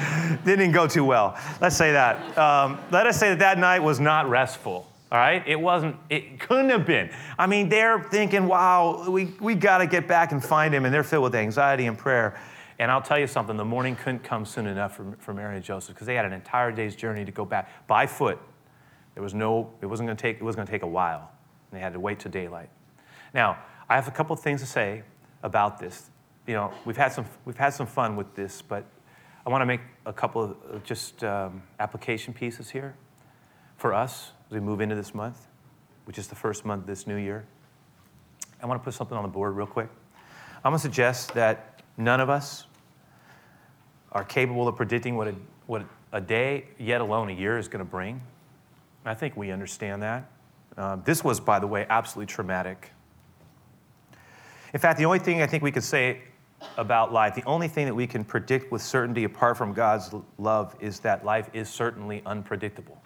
Didn't 0.44 0.70
go 0.70 0.86
too 0.86 1.04
well. 1.04 1.36
Let's 1.60 1.76
say 1.76 1.90
that. 1.90 2.38
Um, 2.38 2.78
let 2.92 3.08
us 3.08 3.18
say 3.18 3.30
that 3.30 3.40
that 3.40 3.58
night 3.58 3.80
was 3.80 3.98
not 3.98 4.30
restful. 4.30 4.86
All 5.10 5.18
right? 5.18 5.42
It 5.44 5.60
wasn't, 5.60 5.96
it 6.08 6.38
couldn't 6.38 6.70
have 6.70 6.86
been. 6.86 7.10
I 7.36 7.48
mean, 7.48 7.68
they're 7.68 8.00
thinking, 8.00 8.46
wow, 8.46 9.10
we, 9.10 9.34
we 9.40 9.56
got 9.56 9.78
to 9.78 9.88
get 9.88 10.06
back 10.06 10.30
and 10.30 10.40
find 10.40 10.72
him. 10.72 10.84
And 10.84 10.94
they're 10.94 11.02
filled 11.02 11.24
with 11.24 11.34
anxiety 11.34 11.86
and 11.86 11.98
prayer. 11.98 12.40
And 12.78 12.92
I'll 12.92 13.02
tell 13.02 13.18
you 13.18 13.26
something, 13.26 13.56
the 13.56 13.64
morning 13.64 13.96
couldn't 13.96 14.22
come 14.22 14.46
soon 14.46 14.68
enough 14.68 14.94
for, 14.94 15.16
for 15.18 15.34
Mary 15.34 15.56
and 15.56 15.64
Joseph 15.64 15.96
because 15.96 16.06
they 16.06 16.14
had 16.14 16.24
an 16.24 16.32
entire 16.32 16.70
day's 16.70 16.94
journey 16.94 17.24
to 17.24 17.32
go 17.32 17.44
back 17.44 17.88
by 17.88 18.06
foot. 18.06 18.38
There 19.14 19.22
was 19.24 19.34
no, 19.34 19.68
it 19.80 19.86
wasn't 19.86 20.06
going 20.06 20.16
to 20.16 20.22
take, 20.22 20.36
it 20.36 20.44
was 20.44 20.54
going 20.54 20.64
to 20.64 20.70
take 20.70 20.84
a 20.84 20.86
while. 20.86 21.32
And 21.72 21.80
they 21.80 21.82
had 21.82 21.94
to 21.94 21.98
wait 21.98 22.20
till 22.20 22.30
daylight. 22.30 22.70
Now, 23.34 23.58
I 23.88 23.96
have 23.96 24.06
a 24.06 24.12
couple 24.12 24.36
things 24.36 24.60
to 24.60 24.66
say 24.68 25.02
about 25.42 25.80
this 25.80 26.08
you 26.46 26.54
know, 26.54 26.72
we've 26.84 26.96
had 26.96 27.12
some, 27.12 27.26
we've 27.44 27.56
had 27.56 27.70
some 27.70 27.86
fun 27.86 28.16
with 28.16 28.34
this, 28.34 28.62
but 28.62 28.84
I 29.46 29.50
want 29.50 29.62
to 29.62 29.66
make 29.66 29.80
a 30.06 30.12
couple 30.12 30.56
of 30.70 30.84
just 30.84 31.22
um, 31.24 31.62
application 31.78 32.34
pieces 32.34 32.70
here 32.70 32.94
for 33.76 33.94
us 33.94 34.32
as 34.46 34.52
we 34.52 34.60
move 34.60 34.80
into 34.80 34.94
this 34.94 35.14
month, 35.14 35.46
which 36.04 36.18
is 36.18 36.28
the 36.28 36.34
first 36.34 36.64
month 36.64 36.82
of 36.82 36.86
this 36.86 37.06
new 37.06 37.16
year. 37.16 37.46
I 38.62 38.66
want 38.66 38.80
to 38.80 38.84
put 38.84 38.94
something 38.94 39.16
on 39.16 39.22
the 39.22 39.28
board 39.28 39.56
real 39.56 39.66
quick. 39.66 39.88
I'm 40.64 40.72
going 40.72 40.78
to 40.78 40.82
suggest 40.82 41.32
that 41.34 41.82
none 41.96 42.20
of 42.20 42.28
us 42.28 42.66
are 44.12 44.24
capable 44.24 44.68
of 44.68 44.76
predicting 44.76 45.16
what 45.16 45.28
a, 45.28 45.34
what 45.66 45.86
a 46.12 46.20
day, 46.20 46.64
yet 46.78 47.00
alone 47.00 47.30
a 47.30 47.32
year, 47.32 47.56
is 47.58 47.68
going 47.68 47.84
to 47.84 47.90
bring. 47.90 48.20
I 49.04 49.14
think 49.14 49.36
we 49.36 49.50
understand 49.50 50.02
that. 50.02 50.30
Uh, 50.76 50.96
this 50.96 51.24
was, 51.24 51.40
by 51.40 51.58
the 51.58 51.66
way, 51.66 51.86
absolutely 51.88 52.32
traumatic. 52.32 52.90
In 54.74 54.80
fact, 54.80 54.98
the 54.98 55.06
only 55.06 55.18
thing 55.18 55.42
I 55.42 55.46
think 55.46 55.62
we 55.62 55.72
could 55.72 55.84
say 55.84 56.20
about 56.76 57.12
life, 57.12 57.34
the 57.34 57.44
only 57.44 57.68
thing 57.68 57.86
that 57.86 57.94
we 57.94 58.06
can 58.06 58.24
predict 58.24 58.70
with 58.70 58.82
certainty 58.82 59.24
apart 59.24 59.56
from 59.56 59.72
God's 59.72 60.10
love 60.38 60.76
is 60.80 61.00
that 61.00 61.24
life 61.24 61.48
is 61.52 61.68
certainly 61.68 62.22
unpredictable. 62.26 63.02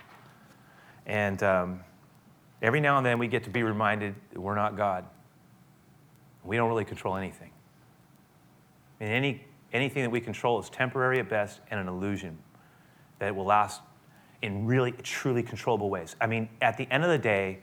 And 1.06 1.42
um, 1.42 1.80
every 2.62 2.80
now 2.80 2.96
and 2.96 3.06
then 3.06 3.18
we 3.18 3.28
get 3.28 3.44
to 3.44 3.50
be 3.50 3.62
reminded 3.62 4.14
that 4.32 4.40
we're 4.40 4.54
not 4.54 4.76
God. 4.76 5.04
We 6.42 6.56
don't 6.56 6.68
really 6.68 6.84
control 6.84 7.16
anything. 7.16 7.50
And 9.00 9.10
any, 9.10 9.44
anything 9.72 10.02
that 10.02 10.10
we 10.10 10.20
control 10.20 10.60
is 10.60 10.68
temporary 10.68 11.18
at 11.20 11.28
best 11.28 11.60
and 11.70 11.80
an 11.80 11.88
illusion 11.88 12.38
that 13.18 13.34
will 13.34 13.44
last 13.44 13.80
in 14.42 14.66
really, 14.66 14.92
truly 14.92 15.42
controllable 15.42 15.88
ways. 15.88 16.16
I 16.20 16.26
mean, 16.26 16.48
at 16.60 16.76
the 16.76 16.86
end 16.90 17.02
of 17.02 17.10
the 17.10 17.18
day, 17.18 17.60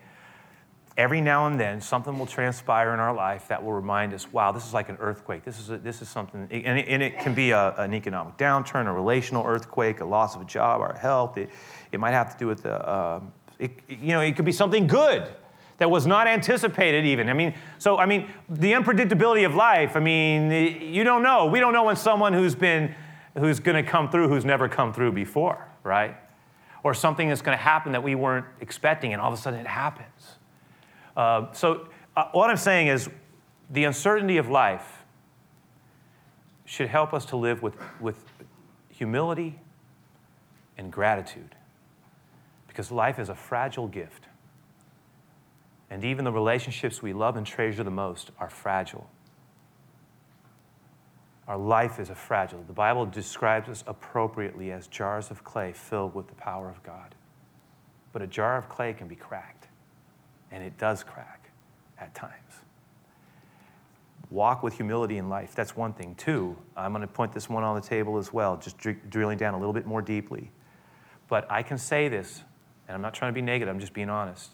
every 0.98 1.22
now 1.22 1.48
and 1.48 1.60
then 1.60 1.80
something 1.80 2.18
will 2.20 2.26
transpire 2.26 2.94
in 2.94 3.00
our 3.00 3.14
life 3.14 3.48
that 3.48 3.64
will 3.64 3.74
remind 3.74 4.14
us 4.14 4.32
wow 4.32 4.52
this 4.52 4.66
is 4.66 4.74
like 4.74 4.90
an 4.90 4.98
earthquake. 5.00 5.44
This 5.44 5.60
is, 5.60 5.70
a, 5.70 5.78
this 5.78 6.02
is 6.02 6.10
something 6.10 6.48
and 6.52 6.80
it, 6.80 6.88
and 6.88 7.02
it 7.02 7.20
can 7.20 7.34
be 7.34 7.52
a, 7.52 7.74
an 7.78 7.94
economic 7.94 8.38
downturn 8.38 8.88
a 8.88 8.92
relational 8.92 9.46
earthquake 9.46 10.02
a 10.02 10.06
loss 10.06 10.36
of 10.36 10.42
a 10.42 10.46
job 10.46 10.82
our 10.82 10.94
health. 10.94 11.38
It, 11.38 11.50
it 11.92 12.00
might 12.00 12.12
have 12.12 12.34
to 12.34 12.38
do 12.38 12.48
with 12.48 12.64
the 12.64 12.74
uh, 12.74 13.22
it, 13.60 13.72
you 13.88 14.10
know 14.10 14.22
it 14.22 14.36
could 14.36 14.46
be 14.46 14.52
something 14.52 14.88
good 14.88 15.28
that 15.78 15.90
was 15.90 16.06
not 16.06 16.28
anticipated 16.28 17.06
even. 17.06 17.30
I 17.30 17.34
mean 17.34 17.54
so 17.78 17.98
i 17.98 18.06
mean 18.06 18.30
the 18.50 18.74
unpredictability 18.74 19.46
of 19.46 19.56
life 19.56 19.96
i 19.96 20.00
mean 20.00 20.52
you 20.94 21.04
don't 21.04 21.24
know. 21.24 21.46
We 21.46 21.60
don't 21.60 21.74
know 21.74 21.84
when 21.84 21.96
someone 21.96 22.34
who's 22.34 22.56
been 22.56 22.94
who's 23.38 23.62
going 23.62 23.84
to 23.84 23.90
come 23.90 24.10
through 24.10 24.28
who's 24.28 24.46
never 24.46 24.68
come 24.68 24.94
through 24.94 25.14
before 25.14 25.68
right? 25.84 26.16
Or 26.84 26.94
something 26.94 27.30
that's 27.30 27.42
going 27.42 27.58
to 27.58 27.64
happen 27.64 27.92
that 27.94 28.04
we 28.04 28.16
weren't 28.16 28.46
expecting 28.60 29.14
and 29.14 29.22
all 29.22 29.32
of 29.32 29.38
a 29.38 29.42
sudden 29.42 29.60
it 29.60 29.68
happens 29.68 30.38
uh, 31.16 31.52
so, 31.54 31.88
uh, 32.16 32.26
what 32.32 32.50
I'm 32.50 32.58
saying 32.58 32.88
is 32.88 33.10
the 33.70 33.86
uncertainty 33.86 34.38
of 34.38 34.50
life 34.50 35.04
should 36.66 36.88
help 36.88 37.14
us 37.14 37.26
to 37.26 37.38
live 37.38 37.62
with, 37.62 37.76
with 38.00 38.24
humility 38.90 39.60
and 40.78 40.92
gratitude 40.92 41.56
because 42.68 42.92
life 42.92 43.20
is 43.20 43.30
a 43.30 43.36
fragile 43.36 43.88
gift. 43.88 44.26
And 45.90 46.06
even 46.06 46.24
the 46.24 46.32
relationships 46.32 47.02
we 47.02 47.12
love 47.12 47.36
and 47.36 47.46
treasure 47.46 47.84
the 47.84 47.92
most 47.92 48.32
are 48.40 48.50
fragile. 48.50 49.10
Our 51.48 51.58
life 51.58 52.00
is 52.00 52.10
a 52.10 52.16
fragile. 52.16 52.64
The 52.66 52.74
Bible 52.74 53.06
describes 53.06 53.68
us 53.68 53.84
appropriately 53.86 54.72
as 54.72 54.88
jars 54.88 55.32
of 55.32 55.44
clay 55.44 55.74
filled 55.74 56.16
with 56.16 56.30
the 56.30 56.36
power 56.36 56.70
of 56.70 56.82
God. 56.84 57.14
But 58.14 58.22
a 58.22 58.28
jar 58.28 58.58
of 58.58 58.70
clay 58.70 58.94
can 58.94 59.10
be 59.10 59.16
cracked 59.18 59.61
and 60.52 60.64
it 60.64 60.78
does 60.78 61.04
crack 61.04 61.50
at 61.98 62.14
times. 62.14 62.34
Walk 64.30 64.64
with 64.64 64.76
humility 64.76 65.18
in 65.18 65.30
life. 65.30 65.54
That's 65.56 65.76
one 65.76 65.94
thing. 65.94 66.16
Two, 66.16 66.58
I'm 66.78 66.94
going 66.94 67.02
to 67.02 67.08
point 67.08 67.34
this 67.34 67.50
one 67.50 67.64
on 67.64 67.76
the 67.76 67.82
table 67.86 68.18
as 68.18 68.32
well, 68.32 68.58
just 68.58 68.78
dr- 68.78 69.10
drilling 69.10 69.38
down 69.38 69.54
a 69.54 69.58
little 69.58 69.74
bit 69.74 69.86
more 69.86 70.02
deeply. 70.02 70.52
But 71.28 71.50
I 71.52 71.64
can 71.64 71.78
say 71.78 72.08
this, 72.08 72.44
and 72.88 72.96
I'm 72.96 73.02
not 73.02 73.14
trying 73.14 73.32
to 73.32 73.36
be 73.36 73.42
negative, 73.42 73.74
I'm 73.74 73.80
just 73.80 73.94
being 73.94 74.10
honest, 74.10 74.52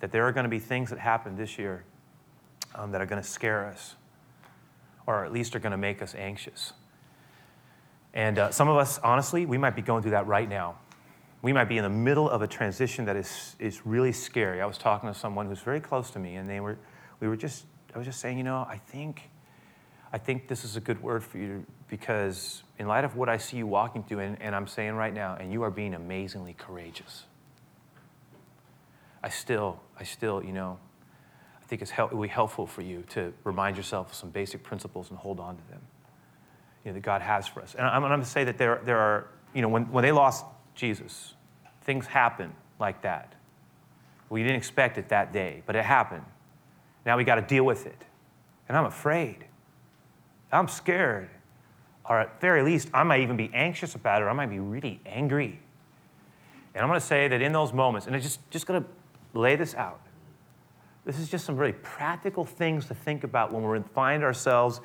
that 0.00 0.10
there 0.10 0.26
are 0.26 0.32
going 0.32 0.44
to 0.44 0.50
be 0.50 0.58
things 0.58 0.90
that 0.90 0.98
happen 0.98 1.36
this 1.36 1.58
year 1.58 1.84
um, 2.74 2.90
that 2.90 3.00
are 3.00 3.06
going 3.06 3.22
to 3.22 3.28
scare 3.28 3.66
us, 3.66 3.94
or 5.06 5.24
at 5.24 5.32
least 5.32 5.54
are 5.54 5.60
going 5.60 5.72
to 5.72 5.78
make 5.78 6.02
us 6.02 6.14
anxious. 6.16 6.72
And 8.14 8.38
uh, 8.38 8.50
some 8.50 8.68
of 8.68 8.76
us, 8.76 8.98
honestly, 8.98 9.46
we 9.46 9.58
might 9.58 9.76
be 9.76 9.82
going 9.82 10.02
through 10.02 10.12
that 10.12 10.26
right 10.26 10.48
now 10.48 10.76
we 11.44 11.52
might 11.52 11.66
be 11.66 11.76
in 11.76 11.82
the 11.82 11.90
middle 11.90 12.28
of 12.30 12.40
a 12.40 12.46
transition 12.46 13.04
that 13.04 13.16
is, 13.16 13.54
is 13.58 13.84
really 13.84 14.12
scary. 14.12 14.62
I 14.62 14.66
was 14.66 14.78
talking 14.78 15.12
to 15.12 15.14
someone 15.18 15.44
who's 15.44 15.60
very 15.60 15.78
close 15.78 16.10
to 16.12 16.18
me, 16.18 16.36
and 16.36 16.48
they 16.48 16.58
were, 16.58 16.78
we 17.20 17.28
were 17.28 17.36
just, 17.36 17.66
I 17.94 17.98
was 17.98 18.06
just 18.06 18.18
saying, 18.18 18.38
you 18.38 18.44
know, 18.44 18.66
I 18.66 18.78
think, 18.78 19.28
I 20.10 20.16
think 20.16 20.48
this 20.48 20.64
is 20.64 20.76
a 20.76 20.80
good 20.80 21.02
word 21.02 21.22
for 21.22 21.36
you 21.36 21.66
because 21.86 22.62
in 22.78 22.88
light 22.88 23.04
of 23.04 23.14
what 23.16 23.28
I 23.28 23.36
see 23.36 23.58
you 23.58 23.66
walking 23.66 24.02
through, 24.04 24.20
and, 24.20 24.40
and 24.40 24.56
I'm 24.56 24.66
saying 24.66 24.94
right 24.94 25.12
now, 25.12 25.36
and 25.38 25.52
you 25.52 25.62
are 25.64 25.70
being 25.70 25.92
amazingly 25.92 26.54
courageous. 26.54 27.24
I 29.22 29.28
still, 29.28 29.80
I 30.00 30.04
still, 30.04 30.42
you 30.42 30.52
know, 30.52 30.78
I 31.62 31.66
think 31.66 31.82
it's 31.82 31.90
help, 31.90 32.10
it 32.10 32.14
will 32.14 32.22
be 32.22 32.28
helpful 32.28 32.66
for 32.66 32.80
you 32.80 33.04
to 33.10 33.34
remind 33.44 33.76
yourself 33.76 34.12
of 34.12 34.14
some 34.14 34.30
basic 34.30 34.62
principles 34.62 35.10
and 35.10 35.18
hold 35.18 35.40
on 35.40 35.58
to 35.58 35.68
them, 35.68 35.82
you 36.86 36.90
know, 36.90 36.94
that 36.94 37.02
God 37.02 37.20
has 37.20 37.46
for 37.46 37.60
us. 37.60 37.74
And 37.74 37.86
I'm, 37.86 38.02
I'm 38.02 38.10
going 38.10 38.20
to 38.22 38.26
say 38.26 38.44
that 38.44 38.56
there, 38.56 38.80
there 38.86 38.98
are, 38.98 39.28
you 39.52 39.60
know, 39.60 39.68
when, 39.68 39.92
when 39.92 40.04
they 40.04 40.12
lost 40.12 40.46
Jesus. 40.74 41.34
Things 41.82 42.06
happen 42.06 42.52
like 42.78 43.02
that. 43.02 43.34
We 44.30 44.42
didn't 44.42 44.56
expect 44.56 44.98
it 44.98 45.08
that 45.10 45.32
day, 45.32 45.62
but 45.66 45.76
it 45.76 45.84
happened. 45.84 46.24
Now 47.06 47.16
we 47.16 47.24
got 47.24 47.36
to 47.36 47.42
deal 47.42 47.64
with 47.64 47.86
it. 47.86 48.02
And 48.68 48.76
I'm 48.76 48.86
afraid. 48.86 49.44
I'm 50.50 50.68
scared. 50.68 51.28
Or 52.08 52.20
at 52.20 52.40
very 52.40 52.62
least, 52.62 52.88
I 52.92 53.02
might 53.02 53.20
even 53.20 53.36
be 53.36 53.50
anxious 53.52 53.94
about 53.94 54.22
it, 54.22 54.24
or 54.24 54.30
I 54.30 54.32
might 54.32 54.50
be 54.50 54.58
really 54.58 55.00
angry. 55.06 55.60
And 56.74 56.82
I'm 56.82 56.88
going 56.88 57.00
to 57.00 57.06
say 57.06 57.28
that 57.28 57.40
in 57.40 57.52
those 57.52 57.72
moments, 57.72 58.06
and 58.06 58.16
I'm 58.16 58.22
just, 58.22 58.40
just 58.50 58.66
going 58.66 58.82
to 58.82 59.38
lay 59.38 59.56
this 59.56 59.74
out. 59.74 60.00
This 61.04 61.18
is 61.18 61.28
just 61.28 61.44
some 61.44 61.56
really 61.56 61.74
practical 61.82 62.44
things 62.44 62.86
to 62.86 62.94
think 62.94 63.24
about 63.24 63.52
when 63.52 63.62
we 63.68 63.78
find 63.94 64.24
ourselves, 64.24 64.80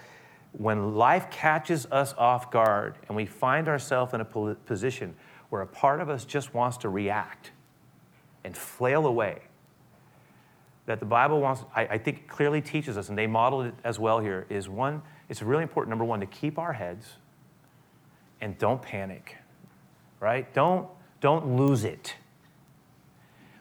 when 0.52 0.95
life 0.95 1.30
catches 1.32 1.86
us 1.88 2.13
off 2.17 2.52
guard, 2.52 2.95
and 3.08 3.15
we 3.15 3.25
find 3.25 3.67
ourselves 3.67 4.13
in 4.13 4.21
a 4.21 4.25
position 4.25 5.15
where 5.49 5.62
a 5.62 5.67
part 5.67 5.99
of 5.99 6.09
us 6.09 6.25
just 6.25 6.53
wants 6.53 6.77
to 6.77 6.89
react 6.89 7.51
and 8.43 8.55
flail 8.55 9.05
away. 9.05 9.41
That 10.85 10.99
the 10.99 11.05
Bible 11.05 11.39
wants, 11.41 11.63
I, 11.75 11.81
I 11.85 11.97
think, 11.97 12.27
clearly 12.27 12.62
teaches 12.62 12.97
us, 12.97 13.09
and 13.09 13.17
they 13.17 13.27
modeled 13.27 13.65
it 13.65 13.73
as 13.83 13.99
well 13.99 14.19
here, 14.19 14.45
is 14.49 14.69
one, 14.69 15.01
it's 15.27 15.41
really 15.41 15.63
important, 15.63 15.89
number 15.89 16.05
one, 16.05 16.19
to 16.19 16.25
keep 16.25 16.57
our 16.57 16.73
heads 16.73 17.13
and 18.41 18.57
don't 18.57 18.81
panic, 18.81 19.38
right? 20.19 20.51
Don't, 20.53 20.88
don't 21.21 21.57
lose 21.57 21.83
it. 21.83 22.15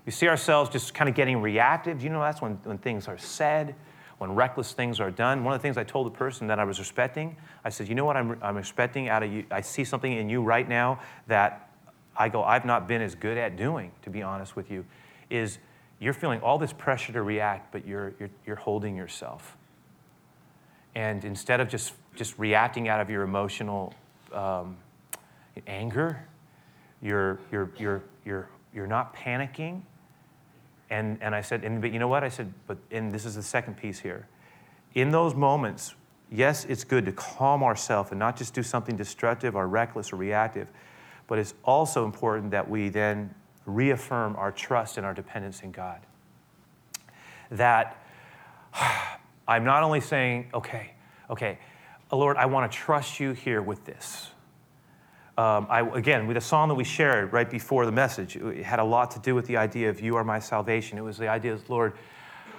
We 0.06 0.12
see 0.12 0.28
ourselves 0.28 0.70
just 0.70 0.94
kind 0.94 1.08
of 1.08 1.14
getting 1.14 1.42
reactive. 1.42 2.02
You 2.02 2.08
know, 2.08 2.20
that's 2.20 2.40
when, 2.40 2.52
when 2.64 2.78
things 2.78 3.08
are 3.08 3.18
said, 3.18 3.74
when 4.16 4.34
reckless 4.34 4.72
things 4.72 5.00
are 5.00 5.10
done. 5.10 5.44
One 5.44 5.52
of 5.52 5.60
the 5.60 5.62
things 5.62 5.76
I 5.76 5.84
told 5.84 6.06
the 6.06 6.16
person 6.16 6.46
that 6.46 6.58
I 6.58 6.64
was 6.64 6.78
respecting, 6.78 7.36
I 7.64 7.68
said, 7.68 7.88
you 7.88 7.94
know 7.94 8.06
what 8.06 8.16
I'm, 8.16 8.38
I'm 8.42 8.56
respecting 8.56 9.08
out 9.08 9.22
of 9.22 9.30
you? 9.30 9.44
I 9.50 9.60
see 9.60 9.84
something 9.84 10.10
in 10.10 10.30
you 10.30 10.42
right 10.42 10.66
now 10.66 11.00
that 11.26 11.67
I 12.18 12.28
go, 12.28 12.42
I've 12.42 12.64
not 12.64 12.88
been 12.88 13.00
as 13.00 13.14
good 13.14 13.38
at 13.38 13.56
doing, 13.56 13.92
to 14.02 14.10
be 14.10 14.22
honest 14.22 14.56
with 14.56 14.70
you, 14.70 14.84
is 15.30 15.58
you're 16.00 16.12
feeling 16.12 16.40
all 16.40 16.58
this 16.58 16.72
pressure 16.72 17.12
to 17.12 17.22
react, 17.22 17.72
but 17.72 17.86
you're, 17.86 18.12
you're, 18.18 18.30
you're 18.44 18.56
holding 18.56 18.96
yourself. 18.96 19.56
And 20.94 21.24
instead 21.24 21.60
of 21.60 21.68
just, 21.68 21.92
just 22.16 22.38
reacting 22.38 22.88
out 22.88 23.00
of 23.00 23.08
your 23.08 23.22
emotional 23.22 23.94
um, 24.32 24.76
anger, 25.66 26.24
you're, 27.00 27.38
you're, 27.52 27.70
you're, 27.78 28.02
you're, 28.24 28.48
you're 28.74 28.86
not 28.86 29.14
panicking. 29.14 29.82
And, 30.90 31.18
and 31.20 31.34
I 31.34 31.40
said, 31.40 31.64
and, 31.64 31.80
but 31.80 31.92
you 31.92 31.98
know 31.98 32.08
what? 32.08 32.24
I 32.24 32.28
said, 32.28 32.52
but, 32.66 32.78
and 32.90 33.12
this 33.12 33.24
is 33.24 33.36
the 33.36 33.42
second 33.42 33.76
piece 33.76 34.00
here. 34.00 34.26
In 34.94 35.10
those 35.10 35.34
moments, 35.34 35.94
yes, 36.32 36.64
it's 36.64 36.82
good 36.82 37.04
to 37.06 37.12
calm 37.12 37.62
ourselves 37.62 38.10
and 38.10 38.18
not 38.18 38.36
just 38.36 38.54
do 38.54 38.62
something 38.62 38.96
destructive 38.96 39.54
or 39.54 39.68
reckless 39.68 40.12
or 40.12 40.16
reactive, 40.16 40.66
but 41.28 41.38
it's 41.38 41.54
also 41.62 42.04
important 42.04 42.50
that 42.50 42.68
we 42.68 42.88
then 42.88 43.32
reaffirm 43.66 44.34
our 44.36 44.50
trust 44.50 44.96
and 44.96 45.06
our 45.06 45.14
dependence 45.14 45.60
in 45.60 45.70
God. 45.70 46.00
That 47.50 48.02
I'm 49.46 49.64
not 49.64 49.82
only 49.82 50.00
saying, 50.00 50.50
okay, 50.52 50.92
okay, 51.30 51.58
Lord, 52.10 52.36
I 52.36 52.46
want 52.46 52.70
to 52.72 52.76
trust 52.76 53.20
you 53.20 53.32
here 53.32 53.62
with 53.62 53.84
this. 53.84 54.30
Um, 55.36 55.66
I, 55.70 55.80
again, 55.94 56.26
with 56.26 56.34
the 56.34 56.40
song 56.40 56.68
that 56.68 56.74
we 56.74 56.82
shared 56.82 57.32
right 57.32 57.48
before 57.48 57.86
the 57.86 57.92
message, 57.92 58.34
it 58.34 58.64
had 58.64 58.80
a 58.80 58.84
lot 58.84 59.12
to 59.12 59.20
do 59.20 59.34
with 59.34 59.46
the 59.46 59.56
idea 59.56 59.88
of 59.88 60.00
you 60.00 60.16
are 60.16 60.24
my 60.24 60.40
salvation. 60.40 60.98
It 60.98 61.02
was 61.02 61.16
the 61.16 61.28
idea 61.28 61.52
of, 61.52 61.70
Lord, 61.70 61.92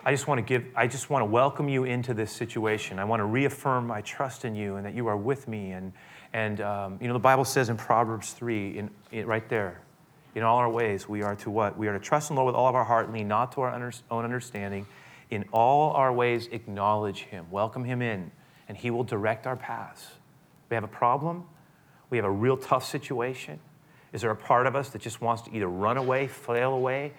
I 0.05 0.11
just 0.11 0.27
want 0.27 0.37
to 0.37 0.43
give, 0.43 0.65
I 0.75 0.87
just 0.87 1.09
want 1.09 1.21
to 1.21 1.25
welcome 1.25 1.67
you 1.67 1.83
into 1.83 2.13
this 2.13 2.31
situation. 2.31 2.97
I 2.97 3.03
want 3.03 3.19
to 3.19 3.25
reaffirm 3.25 3.85
my 3.85 4.01
trust 4.01 4.45
in 4.45 4.55
you 4.55 4.77
and 4.77 4.85
that 4.85 4.93
you 4.93 5.07
are 5.07 5.17
with 5.17 5.47
me 5.47 5.71
and, 5.71 5.91
and, 6.33 6.61
um, 6.61 6.97
you 7.01 7.07
know, 7.07 7.13
the 7.13 7.19
Bible 7.19 7.45
says 7.45 7.69
in 7.69 7.77
Proverbs 7.77 8.33
3, 8.33 8.77
in, 8.77 8.89
in, 9.11 9.25
right 9.25 9.47
there, 9.49 9.81
in 10.35 10.43
all 10.43 10.57
our 10.57 10.69
ways, 10.69 11.09
we 11.09 11.23
are 11.23 11.35
to 11.37 11.49
what? 11.49 11.77
We 11.77 11.87
are 11.87 11.93
to 11.93 11.99
trust 11.99 12.29
in 12.29 12.35
the 12.35 12.41
Lord 12.41 12.53
with 12.53 12.59
all 12.59 12.67
of 12.67 12.75
our 12.75 12.83
heart, 12.83 13.11
lean 13.11 13.27
not 13.27 13.51
to 13.53 13.61
our 13.61 13.73
under, 13.73 13.91
own 14.11 14.25
understanding. 14.25 14.85
In 15.31 15.45
all 15.51 15.91
our 15.93 16.13
ways, 16.13 16.47
acknowledge 16.51 17.23
Him, 17.23 17.47
welcome 17.49 17.83
Him 17.83 18.01
in, 18.01 18.31
and 18.67 18.77
He 18.77 18.91
will 18.91 19.03
direct 19.03 19.47
our 19.47 19.55
paths. 19.55 20.07
We 20.69 20.75
have 20.75 20.83
a 20.83 20.87
problem, 20.87 21.45
we 22.09 22.17
have 22.17 22.25
a 22.25 22.31
real 22.31 22.57
tough 22.57 22.85
situation. 22.85 23.59
Is 24.13 24.21
there 24.21 24.31
a 24.31 24.35
part 24.35 24.67
of 24.67 24.75
us 24.75 24.89
that 24.89 25.01
just 25.01 25.21
wants 25.21 25.43
to 25.43 25.55
either 25.55 25.67
run 25.67 25.97
away, 25.97 26.27
flail 26.27 26.73
away, 26.73 27.13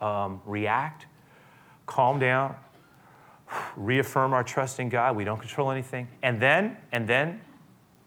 um, 0.00 0.40
react, 0.44 1.06
calm 1.86 2.18
down, 2.18 2.56
reaffirm 3.76 4.32
our 4.32 4.44
trust 4.44 4.80
in 4.80 4.88
God? 4.88 5.16
We 5.16 5.24
don't 5.24 5.40
control 5.40 5.70
anything. 5.70 6.08
And 6.22 6.40
then, 6.40 6.76
and 6.92 7.08
then, 7.08 7.40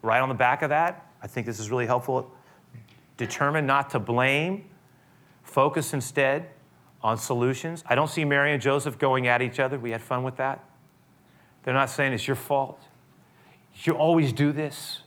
Right 0.02 0.20
on 0.20 0.30
the 0.30 0.36
back 0.36 0.62
of 0.62 0.70
that, 0.70 1.08
I 1.22 1.28
think 1.28 1.46
this 1.46 1.60
is 1.60 1.70
really 1.70 1.86
helpful. 1.86 2.32
Determine 3.18 3.66
not 3.66 3.90
to 3.92 4.00
blame, 4.00 4.66
focus 5.44 5.94
instead 5.94 6.50
on 7.02 7.18
solutions. 7.18 7.84
I 7.88 7.96
don't 7.96 8.10
see 8.10 8.24
Mary 8.26 8.54
and 8.54 8.62
Joseph 8.62 8.98
going 8.98 9.28
at 9.28 9.42
each 9.42 9.60
other. 9.60 9.78
We 9.78 9.92
had 9.92 10.02
fun 10.02 10.24
with 10.24 10.38
that. 10.38 10.64
They're 11.64 11.74
not 11.74 11.90
saying 11.90 12.14
it's 12.14 12.28
your 12.28 12.36
fault. 12.36 12.82
You 13.84 13.94
always 13.94 14.34
do 14.34 14.52
this. 14.52 15.02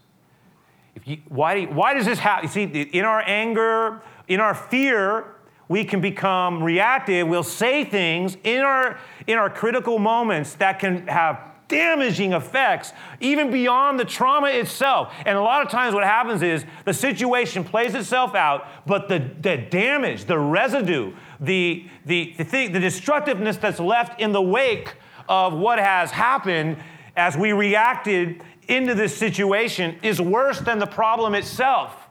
If 0.95 1.07
you, 1.07 1.19
why, 1.29 1.65
why 1.65 1.95
does 1.95 2.07
this 2.07 2.19
happen? 2.19 2.45
You 2.45 2.53
see, 2.53 2.83
in 2.83 3.05
our 3.05 3.23
anger, 3.27 4.03
in 4.29 4.41
our 4.41 4.55
fear, 4.55 5.37
we 5.69 5.85
can 5.85 6.01
become 6.01 6.63
reactive. 6.63 7.27
We'll 7.27 7.43
say 7.43 7.85
things 7.85 8.37
in 8.45 8.61
our, 8.61 8.99
in 9.27 9.39
our 9.39 9.49
critical 9.49 9.99
moments 9.99 10.55
that 10.57 10.79
can 10.79 11.07
have 11.07 11.41
damaging 11.73 12.35
effects, 12.35 12.93
even 13.19 13.51
beyond 13.51 13.99
the 13.99 14.05
trauma 14.05 14.49
itself. 14.49 15.13
And 15.25 15.39
a 15.39 15.41
lot 15.41 15.65
of 15.65 15.73
times, 15.73 15.95
what 15.95 16.05
happens 16.05 16.43
is 16.43 16.65
the 16.85 16.93
situation 16.93 17.65
plays 17.65 17.95
itself 17.95 18.35
out, 18.35 18.69
but 18.87 19.09
the, 19.09 19.31
the 19.41 19.57
damage, 19.57 20.27
the 20.27 20.39
residue, 20.39 21.15
the, 21.41 21.89
the, 22.05 22.35
the, 22.37 22.45
thing, 22.45 22.73
the 22.73 22.81
destructiveness 22.81 23.57
that's 23.57 23.81
left 23.81 24.21
in 24.21 24.33
the 24.33 24.43
wake 24.43 24.95
of 25.29 25.55
what 25.55 25.79
has 25.79 26.11
happened 26.11 26.77
as 27.17 27.37
we 27.37 27.53
reacted 27.53 28.43
into 28.69 28.95
this 28.95 29.17
situation 29.17 29.99
is 30.03 30.21
worse 30.21 30.61
than 30.61 30.79
the 30.79 30.87
problem 30.87 31.35
itself 31.35 32.02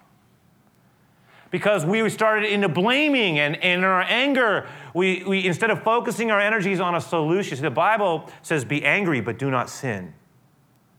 because 1.51 1.85
we 1.85 2.09
started 2.09 2.51
into 2.51 2.69
blaming 2.69 3.37
and, 3.37 3.57
and 3.57 3.79
in 3.79 3.83
our 3.83 4.01
anger 4.03 4.67
we, 4.95 5.23
we 5.25 5.45
instead 5.45 5.69
of 5.69 5.83
focusing 5.83 6.31
our 6.31 6.39
energies 6.39 6.79
on 6.79 6.95
a 6.95 7.01
solution 7.01 7.61
the 7.61 7.69
bible 7.69 8.29
says 8.41 8.65
be 8.65 8.83
angry 8.83 9.21
but 9.21 9.37
do 9.37 9.51
not 9.51 9.69
sin. 9.69 10.13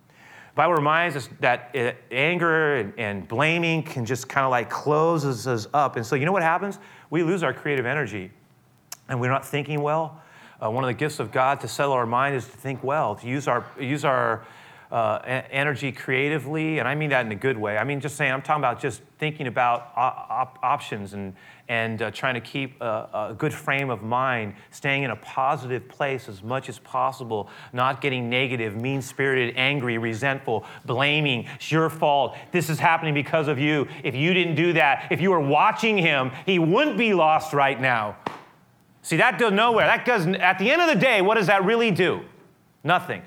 The 0.08 0.56
bible 0.56 0.74
reminds 0.74 1.16
us 1.16 1.30
that 1.40 1.74
uh, 1.74 1.92
anger 2.10 2.76
and, 2.76 2.92
and 2.98 3.26
blaming 3.26 3.82
can 3.82 4.04
just 4.04 4.28
kind 4.28 4.44
of 4.44 4.50
like 4.50 4.68
closes 4.68 5.46
us 5.46 5.66
up. 5.72 5.96
And 5.96 6.04
so 6.04 6.14
you 6.14 6.26
know 6.26 6.32
what 6.32 6.42
happens? 6.42 6.78
We 7.08 7.22
lose 7.22 7.42
our 7.42 7.54
creative 7.54 7.86
energy 7.86 8.30
and 9.08 9.18
we're 9.18 9.30
not 9.30 9.46
thinking 9.46 9.80
well. 9.80 10.20
Uh, 10.62 10.70
one 10.70 10.84
of 10.84 10.88
the 10.88 10.94
gifts 10.94 11.18
of 11.18 11.32
god 11.32 11.60
to 11.60 11.68
settle 11.68 11.94
our 11.94 12.06
mind 12.06 12.36
is 12.36 12.44
to 12.44 12.56
think 12.56 12.84
well 12.84 13.16
to 13.16 13.26
use 13.26 13.48
our 13.48 13.64
use 13.80 14.04
our 14.04 14.44
uh, 14.92 15.42
energy 15.50 15.90
creatively, 15.90 16.78
and 16.78 16.86
I 16.86 16.94
mean 16.94 17.08
that 17.10 17.24
in 17.24 17.32
a 17.32 17.36
good 17.36 17.56
way. 17.56 17.78
I 17.78 17.84
mean, 17.84 17.98
just 17.98 18.14
saying, 18.14 18.30
I'm 18.30 18.42
talking 18.42 18.60
about 18.60 18.78
just 18.78 19.00
thinking 19.18 19.46
about 19.46 19.90
op- 19.96 20.58
options 20.62 21.14
and, 21.14 21.32
and 21.66 22.02
uh, 22.02 22.10
trying 22.10 22.34
to 22.34 22.42
keep 22.42 22.78
a, 22.82 23.30
a, 23.30 23.34
good 23.38 23.54
frame 23.54 23.88
of 23.88 24.02
mind, 24.02 24.54
staying 24.70 25.04
in 25.04 25.10
a 25.10 25.16
positive 25.16 25.88
place 25.88 26.28
as 26.28 26.42
much 26.42 26.68
as 26.68 26.78
possible, 26.78 27.48
not 27.72 28.02
getting 28.02 28.28
negative, 28.28 28.76
mean 28.76 29.00
spirited, 29.00 29.56
angry, 29.56 29.96
resentful, 29.96 30.66
blaming. 30.84 31.48
It's 31.54 31.72
your 31.72 31.88
fault. 31.88 32.36
This 32.50 32.68
is 32.68 32.78
happening 32.78 33.14
because 33.14 33.48
of 33.48 33.58
you. 33.58 33.88
If 34.04 34.14
you 34.14 34.34
didn't 34.34 34.56
do 34.56 34.74
that, 34.74 35.06
if 35.10 35.22
you 35.22 35.30
were 35.30 35.40
watching 35.40 35.96
him, 35.96 36.32
he 36.44 36.58
wouldn't 36.58 36.98
be 36.98 37.14
lost 37.14 37.54
right 37.54 37.80
now. 37.80 38.16
See, 39.00 39.16
that 39.16 39.38
goes 39.38 39.52
nowhere. 39.52 39.86
That 39.86 40.04
doesn't, 40.04 40.36
at 40.36 40.58
the 40.58 40.70
end 40.70 40.82
of 40.82 40.88
the 40.88 41.00
day, 41.00 41.22
what 41.22 41.36
does 41.36 41.46
that 41.46 41.64
really 41.64 41.90
do? 41.90 42.20
Nothing. 42.84 43.22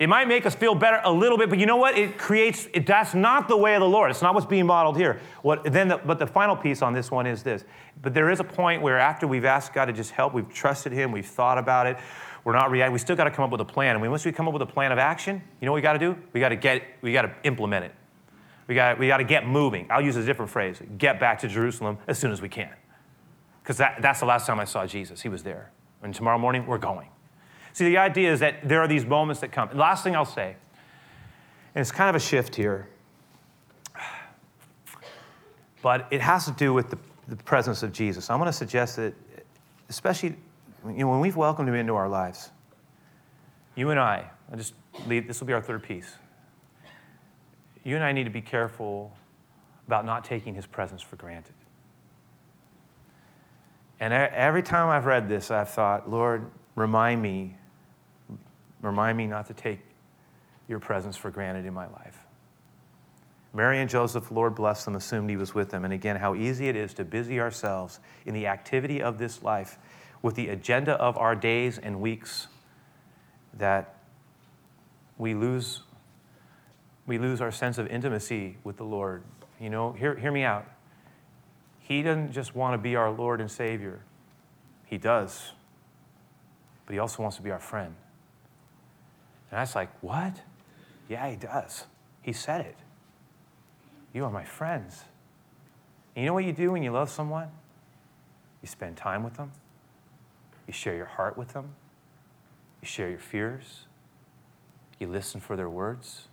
It 0.00 0.08
might 0.08 0.28
make 0.28 0.46
us 0.46 0.54
feel 0.54 0.74
better 0.74 0.98
a 1.04 1.12
little 1.12 1.36
bit, 1.36 1.50
but 1.50 1.58
you 1.58 1.66
know 1.66 1.76
what? 1.76 1.96
It 1.96 2.16
creates, 2.16 2.66
it, 2.72 2.86
that's 2.86 3.12
not 3.14 3.48
the 3.48 3.56
way 3.56 3.74
of 3.74 3.80
the 3.80 3.88
Lord. 3.88 4.10
It's 4.10 4.22
not 4.22 4.34
what's 4.34 4.46
being 4.46 4.64
modeled 4.64 4.96
here. 4.96 5.20
What, 5.42 5.62
then 5.62 5.88
the, 5.88 5.98
but 5.98 6.18
the 6.18 6.26
final 6.26 6.56
piece 6.56 6.80
on 6.80 6.94
this 6.94 7.10
one 7.10 7.26
is 7.26 7.42
this. 7.42 7.66
But 8.00 8.14
there 8.14 8.30
is 8.30 8.40
a 8.40 8.44
point 8.44 8.80
where 8.80 8.98
after 8.98 9.26
we've 9.26 9.44
asked 9.44 9.74
God 9.74 9.84
to 9.84 9.92
just 9.92 10.12
help, 10.12 10.32
we've 10.32 10.48
trusted 10.48 10.92
Him, 10.92 11.12
we've 11.12 11.26
thought 11.26 11.58
about 11.58 11.86
it, 11.86 11.98
we're 12.44 12.54
not 12.54 12.70
reacting, 12.70 12.94
we 12.94 12.98
still 12.98 13.14
got 13.14 13.24
to 13.24 13.30
come 13.30 13.44
up 13.44 13.50
with 13.50 13.60
a 13.60 13.64
plan. 13.66 13.94
And 13.94 14.10
once 14.10 14.24
we 14.24 14.32
come 14.32 14.48
up 14.48 14.54
with 14.54 14.62
a 14.62 14.66
plan 14.66 14.90
of 14.90 14.98
action, 14.98 15.42
you 15.60 15.66
know 15.66 15.72
what 15.72 15.76
we 15.76 15.82
got 15.82 15.92
to 15.92 15.98
do? 15.98 16.16
We 16.32 16.40
got 16.40 16.48
to 16.48 16.56
get, 16.56 16.82
we 17.02 17.12
got 17.12 17.22
to 17.22 17.34
implement 17.44 17.84
it. 17.84 17.94
We 18.68 18.74
got, 18.74 18.98
we 18.98 19.06
got 19.06 19.18
to 19.18 19.24
get 19.24 19.46
moving. 19.46 19.86
I'll 19.90 20.00
use 20.00 20.16
a 20.16 20.24
different 20.24 20.50
phrase 20.50 20.80
get 20.96 21.20
back 21.20 21.40
to 21.40 21.48
Jerusalem 21.48 21.98
as 22.06 22.18
soon 22.18 22.32
as 22.32 22.40
we 22.40 22.48
can. 22.48 22.72
Because 23.62 23.76
that, 23.76 24.00
that's 24.00 24.20
the 24.20 24.26
last 24.26 24.46
time 24.46 24.58
I 24.60 24.64
saw 24.64 24.86
Jesus. 24.86 25.20
He 25.20 25.28
was 25.28 25.42
there. 25.42 25.72
And 26.02 26.14
tomorrow 26.14 26.38
morning, 26.38 26.66
we're 26.66 26.78
going. 26.78 27.10
See, 27.72 27.84
the 27.84 27.98
idea 27.98 28.32
is 28.32 28.40
that 28.40 28.68
there 28.68 28.80
are 28.80 28.88
these 28.88 29.06
moments 29.06 29.40
that 29.40 29.52
come. 29.52 29.70
And 29.70 29.78
last 29.78 30.04
thing 30.04 30.16
I'll 30.16 30.24
say, 30.24 30.56
and 31.74 31.80
it's 31.80 31.92
kind 31.92 32.10
of 32.10 32.16
a 32.16 32.24
shift 32.24 32.54
here, 32.54 32.88
but 35.82 36.06
it 36.10 36.20
has 36.20 36.44
to 36.46 36.52
do 36.52 36.74
with 36.74 36.90
the, 36.90 36.98
the 37.28 37.36
presence 37.36 37.82
of 37.82 37.92
Jesus. 37.92 38.28
I'm 38.28 38.38
going 38.38 38.48
to 38.48 38.52
suggest 38.52 38.96
that, 38.96 39.14
especially 39.88 40.36
you 40.86 40.92
know, 40.92 41.10
when 41.10 41.20
we've 41.20 41.36
welcomed 41.36 41.68
him 41.68 41.74
into 41.74 41.94
our 41.94 42.08
lives, 42.08 42.50
you 43.76 43.90
and 43.90 44.00
I, 44.00 44.28
I 44.52 44.56
just 44.56 44.74
leave, 45.06 45.28
this 45.28 45.40
will 45.40 45.46
be 45.46 45.52
our 45.52 45.62
third 45.62 45.82
piece. 45.82 46.12
You 47.84 47.94
and 47.94 48.04
I 48.04 48.12
need 48.12 48.24
to 48.24 48.30
be 48.30 48.42
careful 48.42 49.12
about 49.86 50.04
not 50.04 50.24
taking 50.24 50.54
his 50.54 50.66
presence 50.66 51.02
for 51.02 51.16
granted. 51.16 51.54
And 54.00 54.12
every 54.14 54.62
time 54.62 54.88
I've 54.88 55.04
read 55.04 55.28
this, 55.28 55.50
I've 55.50 55.68
thought, 55.68 56.10
Lord, 56.10 56.50
remind 56.74 57.20
me 57.20 57.56
Remind 58.82 59.16
me 59.18 59.26
not 59.26 59.46
to 59.46 59.54
take 59.54 59.80
your 60.68 60.78
presence 60.78 61.16
for 61.16 61.30
granted 61.30 61.66
in 61.66 61.74
my 61.74 61.86
life. 61.86 62.18
Mary 63.52 63.80
and 63.80 63.90
Joseph, 63.90 64.30
Lord 64.30 64.54
bless 64.54 64.84
them, 64.84 64.94
assumed 64.94 65.28
he 65.28 65.36
was 65.36 65.54
with 65.54 65.70
them. 65.70 65.84
And 65.84 65.92
again, 65.92 66.16
how 66.16 66.34
easy 66.34 66.68
it 66.68 66.76
is 66.76 66.94
to 66.94 67.04
busy 67.04 67.40
ourselves 67.40 67.98
in 68.24 68.32
the 68.32 68.46
activity 68.46 69.02
of 69.02 69.18
this 69.18 69.42
life 69.42 69.78
with 70.22 70.36
the 70.36 70.48
agenda 70.48 70.92
of 70.92 71.16
our 71.18 71.34
days 71.34 71.78
and 71.78 72.00
weeks 72.00 72.46
that 73.54 73.96
we 75.18 75.34
lose, 75.34 75.82
we 77.06 77.18
lose 77.18 77.40
our 77.40 77.50
sense 77.50 77.78
of 77.78 77.86
intimacy 77.88 78.56
with 78.62 78.76
the 78.76 78.84
Lord. 78.84 79.24
You 79.58 79.70
know, 79.70 79.92
hear, 79.92 80.14
hear 80.14 80.30
me 80.30 80.44
out. 80.44 80.66
He 81.80 82.02
doesn't 82.02 82.32
just 82.32 82.54
want 82.54 82.74
to 82.74 82.78
be 82.78 82.94
our 82.94 83.10
Lord 83.10 83.40
and 83.40 83.50
Savior, 83.50 84.00
He 84.86 84.96
does, 84.96 85.52
but 86.86 86.92
He 86.92 86.98
also 87.00 87.22
wants 87.22 87.36
to 87.38 87.42
be 87.42 87.50
our 87.50 87.58
friend. 87.58 87.96
And 89.50 89.58
I 89.58 89.62
was 89.62 89.74
like, 89.74 89.90
What? 90.00 90.40
Yeah, 91.08 91.28
he 91.28 91.36
does. 91.36 91.84
He 92.22 92.32
said 92.32 92.60
it. 92.62 92.76
You 94.12 94.24
are 94.24 94.30
my 94.30 94.44
friends. 94.44 95.04
And 96.14 96.22
you 96.22 96.26
know 96.28 96.34
what 96.34 96.44
you 96.44 96.52
do 96.52 96.72
when 96.72 96.82
you 96.82 96.92
love 96.92 97.10
someone? 97.10 97.48
You 98.62 98.68
spend 98.68 98.96
time 98.96 99.22
with 99.22 99.34
them, 99.34 99.52
you 100.66 100.72
share 100.72 100.94
your 100.94 101.06
heart 101.06 101.38
with 101.38 101.54
them, 101.54 101.74
you 102.82 102.86
share 102.86 103.08
your 103.08 103.18
fears, 103.18 103.86
you 104.98 105.06
listen 105.08 105.40
for 105.40 105.56
their 105.56 105.70
words. 105.70 106.28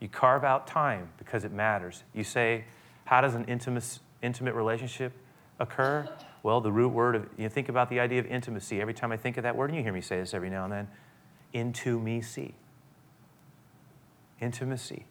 You 0.00 0.08
carve 0.08 0.44
out 0.44 0.66
time 0.66 1.10
because 1.18 1.44
it 1.44 1.52
matters. 1.52 2.04
You 2.14 2.24
say, 2.24 2.64
How 3.04 3.20
does 3.20 3.34
an 3.34 3.44
intimate, 3.44 3.98
intimate 4.22 4.54
relationship 4.54 5.12
occur? 5.58 6.08
Well, 6.44 6.60
the 6.60 6.70
root 6.70 6.90
word 6.90 7.16
of, 7.16 7.26
you 7.36 7.48
think 7.48 7.68
about 7.68 7.90
the 7.90 7.98
idea 7.98 8.20
of 8.20 8.26
intimacy. 8.26 8.80
Every 8.80 8.94
time 8.94 9.10
I 9.10 9.16
think 9.16 9.38
of 9.38 9.42
that 9.42 9.56
word, 9.56 9.70
and 9.70 9.76
you 9.76 9.82
hear 9.82 9.92
me 9.92 10.00
say 10.00 10.20
this 10.20 10.32
every 10.32 10.48
now 10.48 10.62
and 10.62 10.72
then, 10.72 10.88
into 11.52 11.98
me 11.98 12.20
see. 12.20 12.54
Intimacy. 14.40 15.06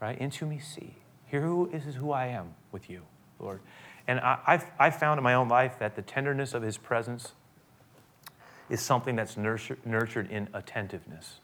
Right? 0.00 0.18
Into 0.18 0.46
me 0.46 0.58
see. 0.58 0.96
Here 1.26 1.42
who 1.42 1.68
is 1.70 1.94
who 1.96 2.12
I 2.12 2.26
am 2.26 2.54
with 2.72 2.88
you, 2.88 3.02
Lord. 3.38 3.60
And 4.06 4.20
I, 4.20 4.64
I've 4.78 4.96
found 4.96 5.18
in 5.18 5.24
my 5.24 5.34
own 5.34 5.48
life 5.48 5.78
that 5.78 5.96
the 5.96 6.02
tenderness 6.02 6.54
of 6.54 6.62
his 6.62 6.78
presence 6.78 7.32
is 8.70 8.80
something 8.80 9.16
that's 9.16 9.36
nurtured, 9.36 9.84
nurtured 9.84 10.30
in 10.30 10.48
attentiveness. 10.54 11.40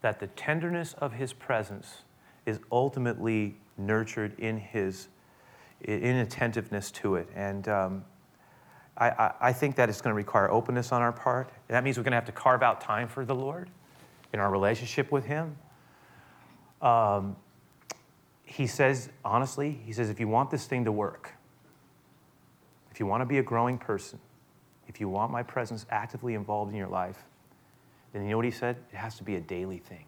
That 0.00 0.20
the 0.20 0.28
tenderness 0.28 0.94
of 0.94 1.12
his 1.12 1.32
presence 1.32 2.02
is 2.46 2.58
ultimately 2.72 3.56
nurtured 3.76 4.38
in 4.38 4.58
his 4.58 5.08
in 5.80 6.16
attentiveness 6.16 6.90
to 6.90 7.14
it. 7.14 7.28
And 7.36 7.68
um, 7.68 8.04
I, 9.00 9.32
I, 9.40 9.52
think 9.52 9.76
that 9.76 9.88
it's 9.88 10.00
going 10.00 10.10
to 10.10 10.16
require 10.16 10.50
openness 10.50 10.90
on 10.90 11.02
our 11.02 11.12
part. 11.12 11.50
That 11.68 11.84
means 11.84 11.96
we're 11.96 12.02
going 12.02 12.12
to 12.12 12.16
have 12.16 12.26
to 12.26 12.32
carve 12.32 12.64
out 12.64 12.80
time 12.80 13.06
for 13.06 13.24
the 13.24 13.34
Lord 13.34 13.70
in 14.32 14.40
our 14.40 14.50
relationship 14.50 15.12
with 15.12 15.24
Him. 15.24 15.56
Um, 16.82 17.36
he 18.44 18.66
says, 18.66 19.08
honestly, 19.24 19.78
he 19.84 19.92
says, 19.92 20.10
if 20.10 20.18
you 20.18 20.26
want 20.26 20.50
this 20.50 20.66
thing 20.66 20.84
to 20.86 20.92
work, 20.92 21.34
if 22.90 22.98
you 22.98 23.06
want 23.06 23.20
to 23.20 23.26
be 23.26 23.38
a 23.38 23.42
growing 23.42 23.78
person, 23.78 24.18
if 24.88 25.00
you 25.00 25.08
want 25.08 25.30
my 25.30 25.42
presence 25.42 25.86
actively 25.90 26.34
involved 26.34 26.72
in 26.72 26.76
your 26.76 26.88
life, 26.88 27.24
then 28.12 28.24
you 28.24 28.30
know 28.30 28.36
what 28.36 28.46
he 28.46 28.50
said? 28.50 28.76
It 28.92 28.96
has 28.96 29.16
to 29.18 29.22
be 29.22 29.36
a 29.36 29.40
daily 29.40 29.78
thing. 29.78 30.06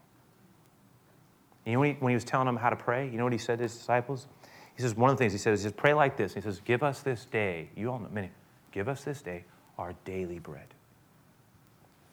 You 1.66 1.74
know 1.74 1.80
when 1.80 1.94
he, 1.94 1.96
when 2.00 2.10
he 2.10 2.14
was 2.14 2.24
telling 2.24 2.46
them 2.46 2.56
how 2.56 2.70
to 2.70 2.76
pray, 2.76 3.08
you 3.08 3.18
know 3.18 3.24
what 3.24 3.32
he 3.32 3.38
said 3.38 3.58
to 3.58 3.64
his 3.64 3.76
disciples? 3.76 4.26
He 4.74 4.82
says, 4.82 4.96
one 4.96 5.10
of 5.10 5.16
the 5.16 5.22
things 5.22 5.32
he 5.32 5.38
said 5.38 5.52
is 5.52 5.62
just 5.62 5.76
pray 5.76 5.92
like 5.92 6.16
this. 6.16 6.32
He 6.32 6.40
says, 6.40 6.60
give 6.64 6.82
us 6.82 7.02
this 7.02 7.26
day. 7.26 7.68
You 7.76 7.90
all 7.90 7.98
know, 7.98 8.08
many, 8.10 8.30
Give 8.72 8.88
us 8.88 9.04
this 9.04 9.22
day 9.22 9.44
our 9.78 9.94
daily 10.04 10.38
bread. 10.38 10.74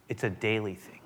It's 0.09 0.23
a 0.23 0.29
daily 0.29 0.75
thing. 0.75 1.01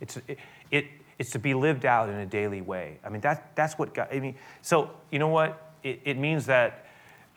It's, 0.00 0.16
it, 0.26 0.38
it, 0.70 0.86
it's 1.18 1.30
to 1.30 1.38
be 1.38 1.54
lived 1.54 1.84
out 1.84 2.08
in 2.08 2.16
a 2.16 2.26
daily 2.26 2.60
way. 2.60 2.98
I 3.04 3.10
mean, 3.10 3.20
that, 3.20 3.54
that's 3.54 3.78
what 3.78 3.94
God, 3.94 4.08
I 4.10 4.18
mean, 4.18 4.34
so 4.62 4.90
you 5.10 5.18
know 5.18 5.28
what? 5.28 5.72
It, 5.82 6.00
it 6.04 6.18
means 6.18 6.46
that 6.46 6.86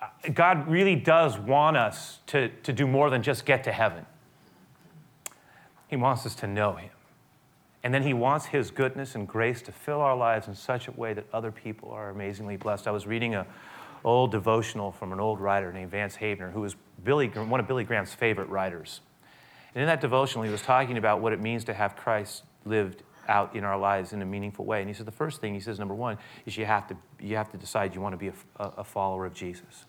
uh, 0.01 0.07
God 0.33 0.67
really 0.67 0.95
does 0.95 1.37
want 1.37 1.77
us 1.77 2.19
to, 2.27 2.49
to 2.63 2.73
do 2.73 2.87
more 2.87 3.09
than 3.09 3.21
just 3.21 3.45
get 3.45 3.63
to 3.65 3.71
heaven. 3.71 4.05
He 5.87 5.95
wants 5.95 6.25
us 6.25 6.33
to 6.35 6.47
know 6.47 6.73
Him. 6.73 6.89
And 7.83 7.93
then 7.93 8.03
He 8.03 8.13
wants 8.13 8.47
His 8.47 8.71
goodness 8.71 9.13
and 9.13 9.27
grace 9.27 9.61
to 9.63 9.71
fill 9.71 10.01
our 10.01 10.15
lives 10.15 10.47
in 10.47 10.55
such 10.55 10.87
a 10.87 10.91
way 10.91 11.13
that 11.13 11.25
other 11.31 11.51
people 11.51 11.91
are 11.91 12.09
amazingly 12.09 12.57
blessed. 12.57 12.87
I 12.87 12.91
was 12.91 13.05
reading 13.05 13.35
a, 13.35 13.45
old 14.03 14.31
devotional 14.31 14.91
from 14.91 15.13
an 15.13 15.19
old 15.19 15.39
writer 15.39 15.71
named 15.71 15.91
Vance 15.91 16.17
Havner, 16.17 16.51
who 16.51 16.61
was 16.61 16.75
Billy, 17.03 17.27
one 17.27 17.59
of 17.59 17.67
Billy 17.67 17.83
Graham's 17.83 18.13
favorite 18.13 18.49
writers. 18.49 19.01
And 19.73 19.81
in 19.81 19.87
that 19.87 20.01
devotional, 20.01 20.43
he 20.43 20.51
was 20.51 20.61
talking 20.61 20.97
about 20.97 21.21
what 21.21 21.33
it 21.33 21.41
means 21.41 21.63
to 21.65 21.73
have 21.73 21.95
Christ 21.95 22.43
lived 22.65 23.03
out 23.27 23.55
in 23.55 23.63
our 23.63 23.77
lives 23.77 24.13
in 24.13 24.21
a 24.21 24.25
meaningful 24.25 24.65
way. 24.65 24.81
And 24.81 24.89
he 24.89 24.93
says 24.93 25.05
the 25.05 25.11
first 25.11 25.41
thing, 25.41 25.53
he 25.53 25.59
says, 25.59 25.79
number 25.79 25.95
one, 25.95 26.17
is 26.45 26.57
you 26.57 26.65
have 26.65 26.87
to, 26.87 26.97
you 27.19 27.37
have 27.37 27.49
to 27.51 27.57
decide 27.57 27.95
you 27.95 28.01
want 28.01 28.13
to 28.13 28.17
be 28.17 28.27
a, 28.27 28.33
a 28.77 28.83
follower 28.83 29.25
of 29.25 29.33
Jesus. 29.33 29.85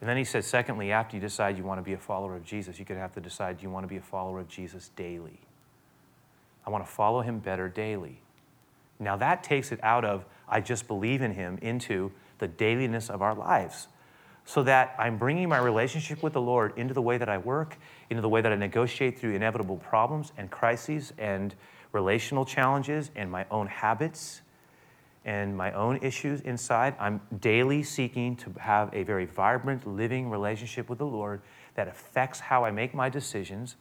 And 0.00 0.08
then 0.08 0.16
he 0.16 0.24
says, 0.24 0.46
secondly, 0.46 0.92
after 0.92 1.16
you 1.16 1.20
decide 1.20 1.58
you 1.58 1.64
want 1.64 1.78
to 1.78 1.82
be 1.82 1.92
a 1.92 1.98
follower 1.98 2.34
of 2.34 2.44
Jesus, 2.44 2.78
you're 2.78 2.86
going 2.86 2.96
to 2.96 3.02
have 3.02 3.12
to 3.12 3.20
decide 3.20 3.62
you 3.62 3.68
want 3.68 3.84
to 3.84 3.88
be 3.88 3.98
a 3.98 4.02
follower 4.02 4.40
of 4.40 4.48
Jesus 4.48 4.90
daily. 4.96 5.40
I 6.66 6.70
want 6.70 6.84
to 6.84 6.90
follow 6.90 7.20
him 7.20 7.38
better 7.38 7.68
daily. 7.68 8.22
Now 8.98 9.16
that 9.16 9.44
takes 9.44 9.72
it 9.72 9.80
out 9.82 10.04
of, 10.04 10.24
I 10.48 10.60
just 10.60 10.88
believe 10.88 11.20
in 11.22 11.32
him, 11.32 11.58
into 11.60 12.12
the 12.40 12.48
dailiness 12.48 13.08
of 13.08 13.22
our 13.22 13.34
lives. 13.34 13.86
So 14.44 14.64
that 14.64 14.96
I'm 14.98 15.16
bringing 15.16 15.48
my 15.48 15.58
relationship 15.58 16.22
with 16.22 16.32
the 16.32 16.40
Lord 16.40 16.76
into 16.76 16.92
the 16.92 17.02
way 17.02 17.18
that 17.18 17.28
I 17.28 17.38
work, 17.38 17.78
into 18.08 18.20
the 18.20 18.28
way 18.28 18.40
that 18.40 18.50
I 18.50 18.56
negotiate 18.56 19.18
through 19.18 19.34
inevitable 19.34 19.76
problems 19.76 20.32
and 20.36 20.50
crises 20.50 21.12
and 21.18 21.54
relational 21.92 22.44
challenges 22.44 23.10
and 23.14 23.30
my 23.30 23.46
own 23.50 23.68
habits 23.68 24.40
and 25.24 25.56
my 25.56 25.70
own 25.72 25.98
issues 26.02 26.40
inside. 26.40 26.94
I'm 26.98 27.20
daily 27.40 27.82
seeking 27.82 28.36
to 28.36 28.52
have 28.58 28.92
a 28.92 29.02
very 29.02 29.26
vibrant, 29.26 29.86
living 29.86 30.30
relationship 30.30 30.88
with 30.88 30.98
the 30.98 31.06
Lord 31.06 31.42
that 31.74 31.86
affects 31.86 32.40
how 32.40 32.64
I 32.64 32.70
make 32.70 32.94
my 32.94 33.08
decisions 33.08 33.76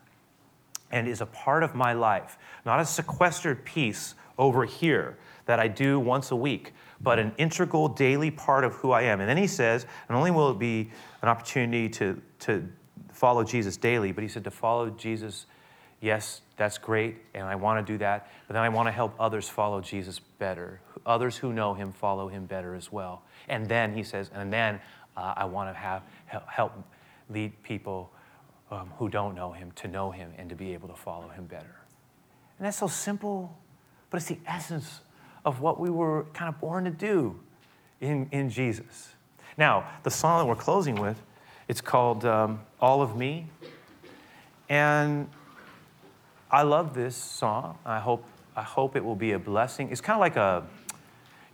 and 0.91 1.07
is 1.07 1.21
a 1.21 1.25
part 1.25 1.63
of 1.63 1.73
my 1.73 1.93
life, 1.93 2.37
not 2.65 2.79
a 2.79 2.85
sequestered 2.85 3.63
piece 3.63 4.15
over 4.37 4.65
here 4.65 5.17
that 5.49 5.59
I 5.59 5.67
do 5.67 5.99
once 5.99 6.29
a 6.29 6.35
week, 6.35 6.75
but 7.01 7.17
an 7.17 7.33
integral 7.39 7.87
daily 7.87 8.29
part 8.29 8.63
of 8.63 8.75
who 8.75 8.91
I 8.91 9.01
am. 9.01 9.19
And 9.19 9.27
then 9.27 9.35
he 9.35 9.47
says, 9.47 9.87
not 10.07 10.15
only 10.15 10.29
will 10.29 10.51
it 10.51 10.59
be 10.59 10.91
an 11.23 11.27
opportunity 11.27 11.89
to, 11.89 12.21
to 12.41 12.69
follow 13.11 13.43
Jesus 13.43 13.75
daily, 13.75 14.11
but 14.11 14.21
he 14.21 14.27
said 14.27 14.43
to 14.43 14.51
follow 14.51 14.91
Jesus 14.91 15.47
yes, 16.01 16.41
that's 16.55 16.77
great, 16.77 17.17
and 17.33 17.45
I 17.45 17.55
want 17.55 17.83
to 17.83 17.93
do 17.93 17.97
that, 17.97 18.29
but 18.47 18.53
then 18.53 18.61
I 18.61 18.69
want 18.69 18.89
to 18.89 18.91
help 18.91 19.15
others 19.19 19.49
follow 19.49 19.81
Jesus 19.81 20.19
better. 20.19 20.81
Others 21.07 21.37
who 21.37 21.51
know 21.51 21.73
him 21.73 21.93
follow 21.93 22.27
him 22.27 22.45
better 22.45 22.75
as 22.75 22.91
well. 22.91 23.23
And 23.47 23.67
then 23.67 23.95
he 23.95 24.03
says, 24.03 24.29
and 24.31 24.53
then 24.53 24.79
uh, 25.17 25.33
I 25.35 25.45
want 25.45 25.73
to 25.73 25.79
have 25.79 26.03
help 26.45 26.73
lead 27.27 27.63
people 27.63 28.11
um, 28.69 28.91
who 28.99 29.09
don't 29.09 29.33
know 29.33 29.51
him 29.51 29.71
to 29.77 29.87
know 29.87 30.11
him 30.11 30.31
and 30.37 30.47
to 30.47 30.55
be 30.55 30.75
able 30.75 30.89
to 30.89 30.95
follow 30.95 31.29
him 31.29 31.45
better. 31.45 31.75
And 32.59 32.67
that's 32.67 32.77
so 32.77 32.87
simple, 32.87 33.57
but 34.11 34.17
it's 34.17 34.27
the 34.27 34.37
essence 34.45 35.01
of 35.45 35.61
what 35.61 35.79
we 35.79 35.89
were 35.89 36.25
kind 36.33 36.53
of 36.53 36.59
born 36.59 36.85
to 36.85 36.91
do 36.91 37.39
in, 38.01 38.27
in 38.31 38.49
Jesus. 38.49 39.09
Now, 39.57 39.89
the 40.03 40.11
song 40.11 40.39
that 40.39 40.45
we're 40.45 40.55
closing 40.55 40.95
with, 40.95 41.21
it's 41.67 41.81
called 41.81 42.25
um, 42.25 42.61
All 42.79 43.01
of 43.01 43.15
Me. 43.15 43.47
And 44.69 45.29
I 46.51 46.63
love 46.63 46.93
this 46.93 47.15
song. 47.15 47.77
I 47.85 47.99
hope, 47.99 48.23
I 48.55 48.63
hope 48.63 48.95
it 48.95 49.03
will 49.03 49.15
be 49.15 49.33
a 49.33 49.39
blessing. 49.39 49.91
It's 49.91 50.01
kind 50.01 50.15
of 50.15 50.21
like 50.21 50.35
a, 50.35 50.65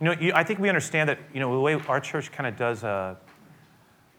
you 0.00 0.04
know, 0.06 0.12
you, 0.12 0.32
I 0.34 0.44
think 0.44 0.58
we 0.58 0.68
understand 0.68 1.08
that, 1.08 1.18
you 1.32 1.40
know, 1.40 1.52
the 1.52 1.60
way 1.60 1.74
our 1.88 2.00
church 2.00 2.30
kind 2.32 2.46
of 2.46 2.56
does 2.56 2.82
a, 2.82 3.16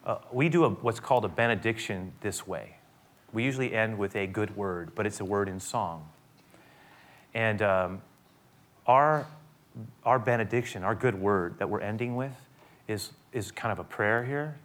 a 0.05 0.17
we 0.31 0.49
do 0.49 0.65
a, 0.65 0.69
what's 0.69 0.99
called 0.99 1.25
a 1.25 1.29
benediction 1.29 2.11
this 2.21 2.47
way. 2.47 2.77
We 3.33 3.43
usually 3.43 3.73
end 3.73 3.97
with 3.97 4.15
a 4.15 4.25
good 4.27 4.55
word, 4.55 4.91
but 4.95 5.05
it's 5.05 5.19
a 5.19 5.25
word 5.25 5.49
in 5.49 5.59
song. 5.59 6.09
And 7.33 7.61
um, 7.61 8.01
our, 8.85 9.27
our 10.03 10.19
benediction, 10.19 10.83
our 10.83 10.95
good 10.95 11.15
word 11.15 11.59
that 11.59 11.69
we're 11.69 11.81
ending 11.81 12.15
with, 12.15 12.35
is, 12.87 13.11
is 13.33 13.51
kind 13.51 13.71
of 13.71 13.79
a 13.79 13.83
prayer 13.83 14.23
here 14.23 14.57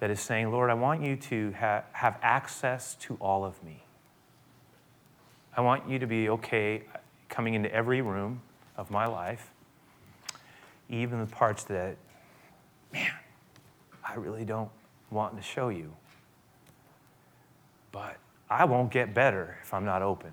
that 0.00 0.10
is 0.10 0.20
saying, 0.20 0.50
Lord, 0.50 0.70
I 0.70 0.74
want 0.74 1.02
you 1.02 1.16
to 1.16 1.52
ha- 1.58 1.84
have 1.92 2.18
access 2.22 2.94
to 2.96 3.16
all 3.20 3.44
of 3.44 3.62
me. 3.62 3.84
I 5.56 5.60
want 5.60 5.88
you 5.88 5.98
to 5.98 6.06
be 6.06 6.28
okay 6.28 6.82
coming 7.28 7.54
into 7.54 7.72
every 7.72 8.02
room 8.02 8.42
of 8.76 8.90
my 8.90 9.06
life, 9.06 9.50
even 10.88 11.20
the 11.20 11.26
parts 11.26 11.64
that, 11.64 11.96
man, 12.92 13.12
I 14.06 14.14
really 14.14 14.44
don't 14.44 14.70
want 15.10 15.36
to 15.36 15.42
show 15.42 15.68
you. 15.68 15.94
But 17.92 18.16
I 18.50 18.64
won't 18.64 18.90
get 18.90 19.14
better 19.14 19.56
if 19.62 19.72
I'm 19.72 19.84
not 19.84 20.02
open. 20.02 20.32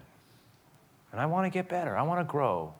And 1.11 1.21
I 1.21 1.25
want 1.27 1.45
to 1.45 1.49
get 1.49 1.69
better. 1.69 1.97
I 1.97 2.01
want 2.01 2.19
to 2.19 2.29
grow. 2.29 2.73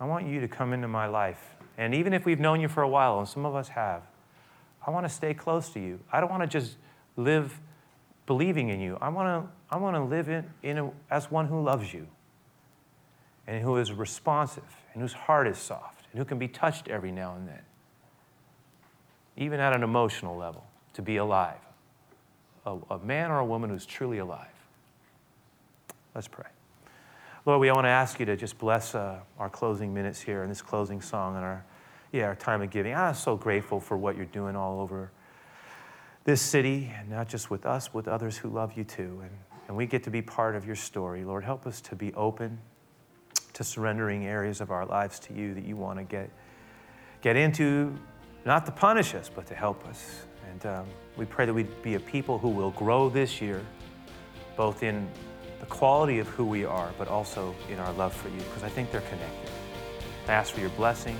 I 0.00 0.04
want 0.04 0.26
you 0.26 0.40
to 0.40 0.48
come 0.48 0.72
into 0.72 0.88
my 0.88 1.06
life. 1.06 1.56
And 1.76 1.94
even 1.94 2.12
if 2.12 2.24
we've 2.24 2.40
known 2.40 2.60
you 2.60 2.68
for 2.68 2.82
a 2.82 2.88
while, 2.88 3.18
and 3.18 3.28
some 3.28 3.44
of 3.44 3.54
us 3.54 3.68
have, 3.68 4.02
I 4.86 4.90
want 4.90 5.06
to 5.06 5.12
stay 5.12 5.34
close 5.34 5.70
to 5.70 5.80
you. 5.80 6.00
I 6.12 6.20
don't 6.20 6.30
want 6.30 6.42
to 6.42 6.48
just 6.48 6.76
live 7.16 7.60
believing 8.26 8.68
in 8.68 8.80
you. 8.80 8.98
I 9.00 9.08
want 9.08 9.44
to, 9.44 9.52
I 9.74 9.78
want 9.78 9.96
to 9.96 10.02
live 10.02 10.28
in, 10.28 10.48
in 10.62 10.78
a, 10.78 10.90
as 11.10 11.30
one 11.30 11.46
who 11.46 11.62
loves 11.62 11.92
you 11.92 12.06
and 13.46 13.62
who 13.62 13.76
is 13.78 13.92
responsive 13.92 14.64
and 14.92 15.02
whose 15.02 15.12
heart 15.12 15.48
is 15.48 15.58
soft 15.58 16.06
and 16.12 16.18
who 16.18 16.24
can 16.24 16.38
be 16.38 16.48
touched 16.48 16.88
every 16.88 17.10
now 17.10 17.34
and 17.34 17.48
then, 17.48 17.62
even 19.36 19.60
at 19.60 19.72
an 19.72 19.82
emotional 19.82 20.36
level, 20.36 20.66
to 20.94 21.02
be 21.02 21.16
alive. 21.16 21.58
A, 22.66 22.76
a 22.90 22.98
man 22.98 23.30
or 23.30 23.38
a 23.38 23.44
woman 23.44 23.70
who's 23.70 23.86
truly 23.86 24.18
alive. 24.18 24.46
Let's 26.14 26.28
pray. 26.28 26.46
Lord, 27.48 27.62
we 27.62 27.72
want 27.72 27.86
to 27.86 27.88
ask 27.88 28.20
you 28.20 28.26
to 28.26 28.36
just 28.36 28.58
bless 28.58 28.94
uh, 28.94 29.20
our 29.38 29.48
closing 29.48 29.94
minutes 29.94 30.20
here 30.20 30.42
and 30.42 30.50
this 30.50 30.60
closing 30.60 31.00
song 31.00 31.34
and 31.34 31.42
our, 31.42 31.64
yeah, 32.12 32.24
our 32.24 32.34
time 32.34 32.60
of 32.60 32.68
giving. 32.68 32.94
I'm 32.94 33.14
so 33.14 33.36
grateful 33.36 33.80
for 33.80 33.96
what 33.96 34.16
you're 34.16 34.26
doing 34.26 34.54
all 34.54 34.82
over 34.82 35.10
this 36.24 36.42
city, 36.42 36.92
and 36.94 37.08
not 37.08 37.26
just 37.26 37.48
with 37.48 37.64
us, 37.64 37.88
but 37.88 37.94
with 37.94 38.08
others 38.08 38.36
who 38.36 38.50
love 38.50 38.76
you 38.76 38.84
too. 38.84 39.20
And, 39.22 39.30
and 39.66 39.74
we 39.78 39.86
get 39.86 40.02
to 40.02 40.10
be 40.10 40.20
part 40.20 40.56
of 40.56 40.66
your 40.66 40.76
story. 40.76 41.24
Lord, 41.24 41.42
help 41.42 41.66
us 41.66 41.80
to 41.80 41.96
be 41.96 42.12
open 42.12 42.58
to 43.54 43.64
surrendering 43.64 44.26
areas 44.26 44.60
of 44.60 44.70
our 44.70 44.84
lives 44.84 45.18
to 45.20 45.32
you 45.32 45.54
that 45.54 45.64
you 45.64 45.74
want 45.74 45.98
to 45.98 46.04
get, 46.04 46.28
get 47.22 47.34
into, 47.34 47.96
not 48.44 48.66
to 48.66 48.72
punish 48.72 49.14
us, 49.14 49.30
but 49.34 49.46
to 49.46 49.54
help 49.54 49.86
us. 49.86 50.26
And 50.50 50.66
um, 50.66 50.86
we 51.16 51.24
pray 51.24 51.46
that 51.46 51.54
we'd 51.54 51.82
be 51.82 51.94
a 51.94 52.00
people 52.00 52.38
who 52.38 52.50
will 52.50 52.72
grow 52.72 53.08
this 53.08 53.40
year, 53.40 53.64
both 54.54 54.82
in 54.82 55.08
the 55.60 55.66
quality 55.66 56.18
of 56.18 56.28
who 56.28 56.44
we 56.44 56.64
are, 56.64 56.90
but 56.98 57.08
also 57.08 57.54
in 57.70 57.78
our 57.78 57.92
love 57.94 58.12
for 58.12 58.28
you, 58.28 58.38
because 58.38 58.62
I 58.62 58.68
think 58.68 58.90
they're 58.90 59.00
connected. 59.02 59.50
I 60.26 60.32
ask 60.32 60.52
for 60.52 60.60
your 60.60 60.70
blessing. 60.70 61.18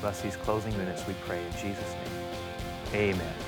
Bless 0.00 0.20
these 0.20 0.36
closing 0.36 0.76
minutes, 0.76 1.06
we 1.06 1.14
pray 1.26 1.44
in 1.44 1.52
Jesus' 1.52 1.94
name. 1.94 2.24
Amen. 2.94 3.47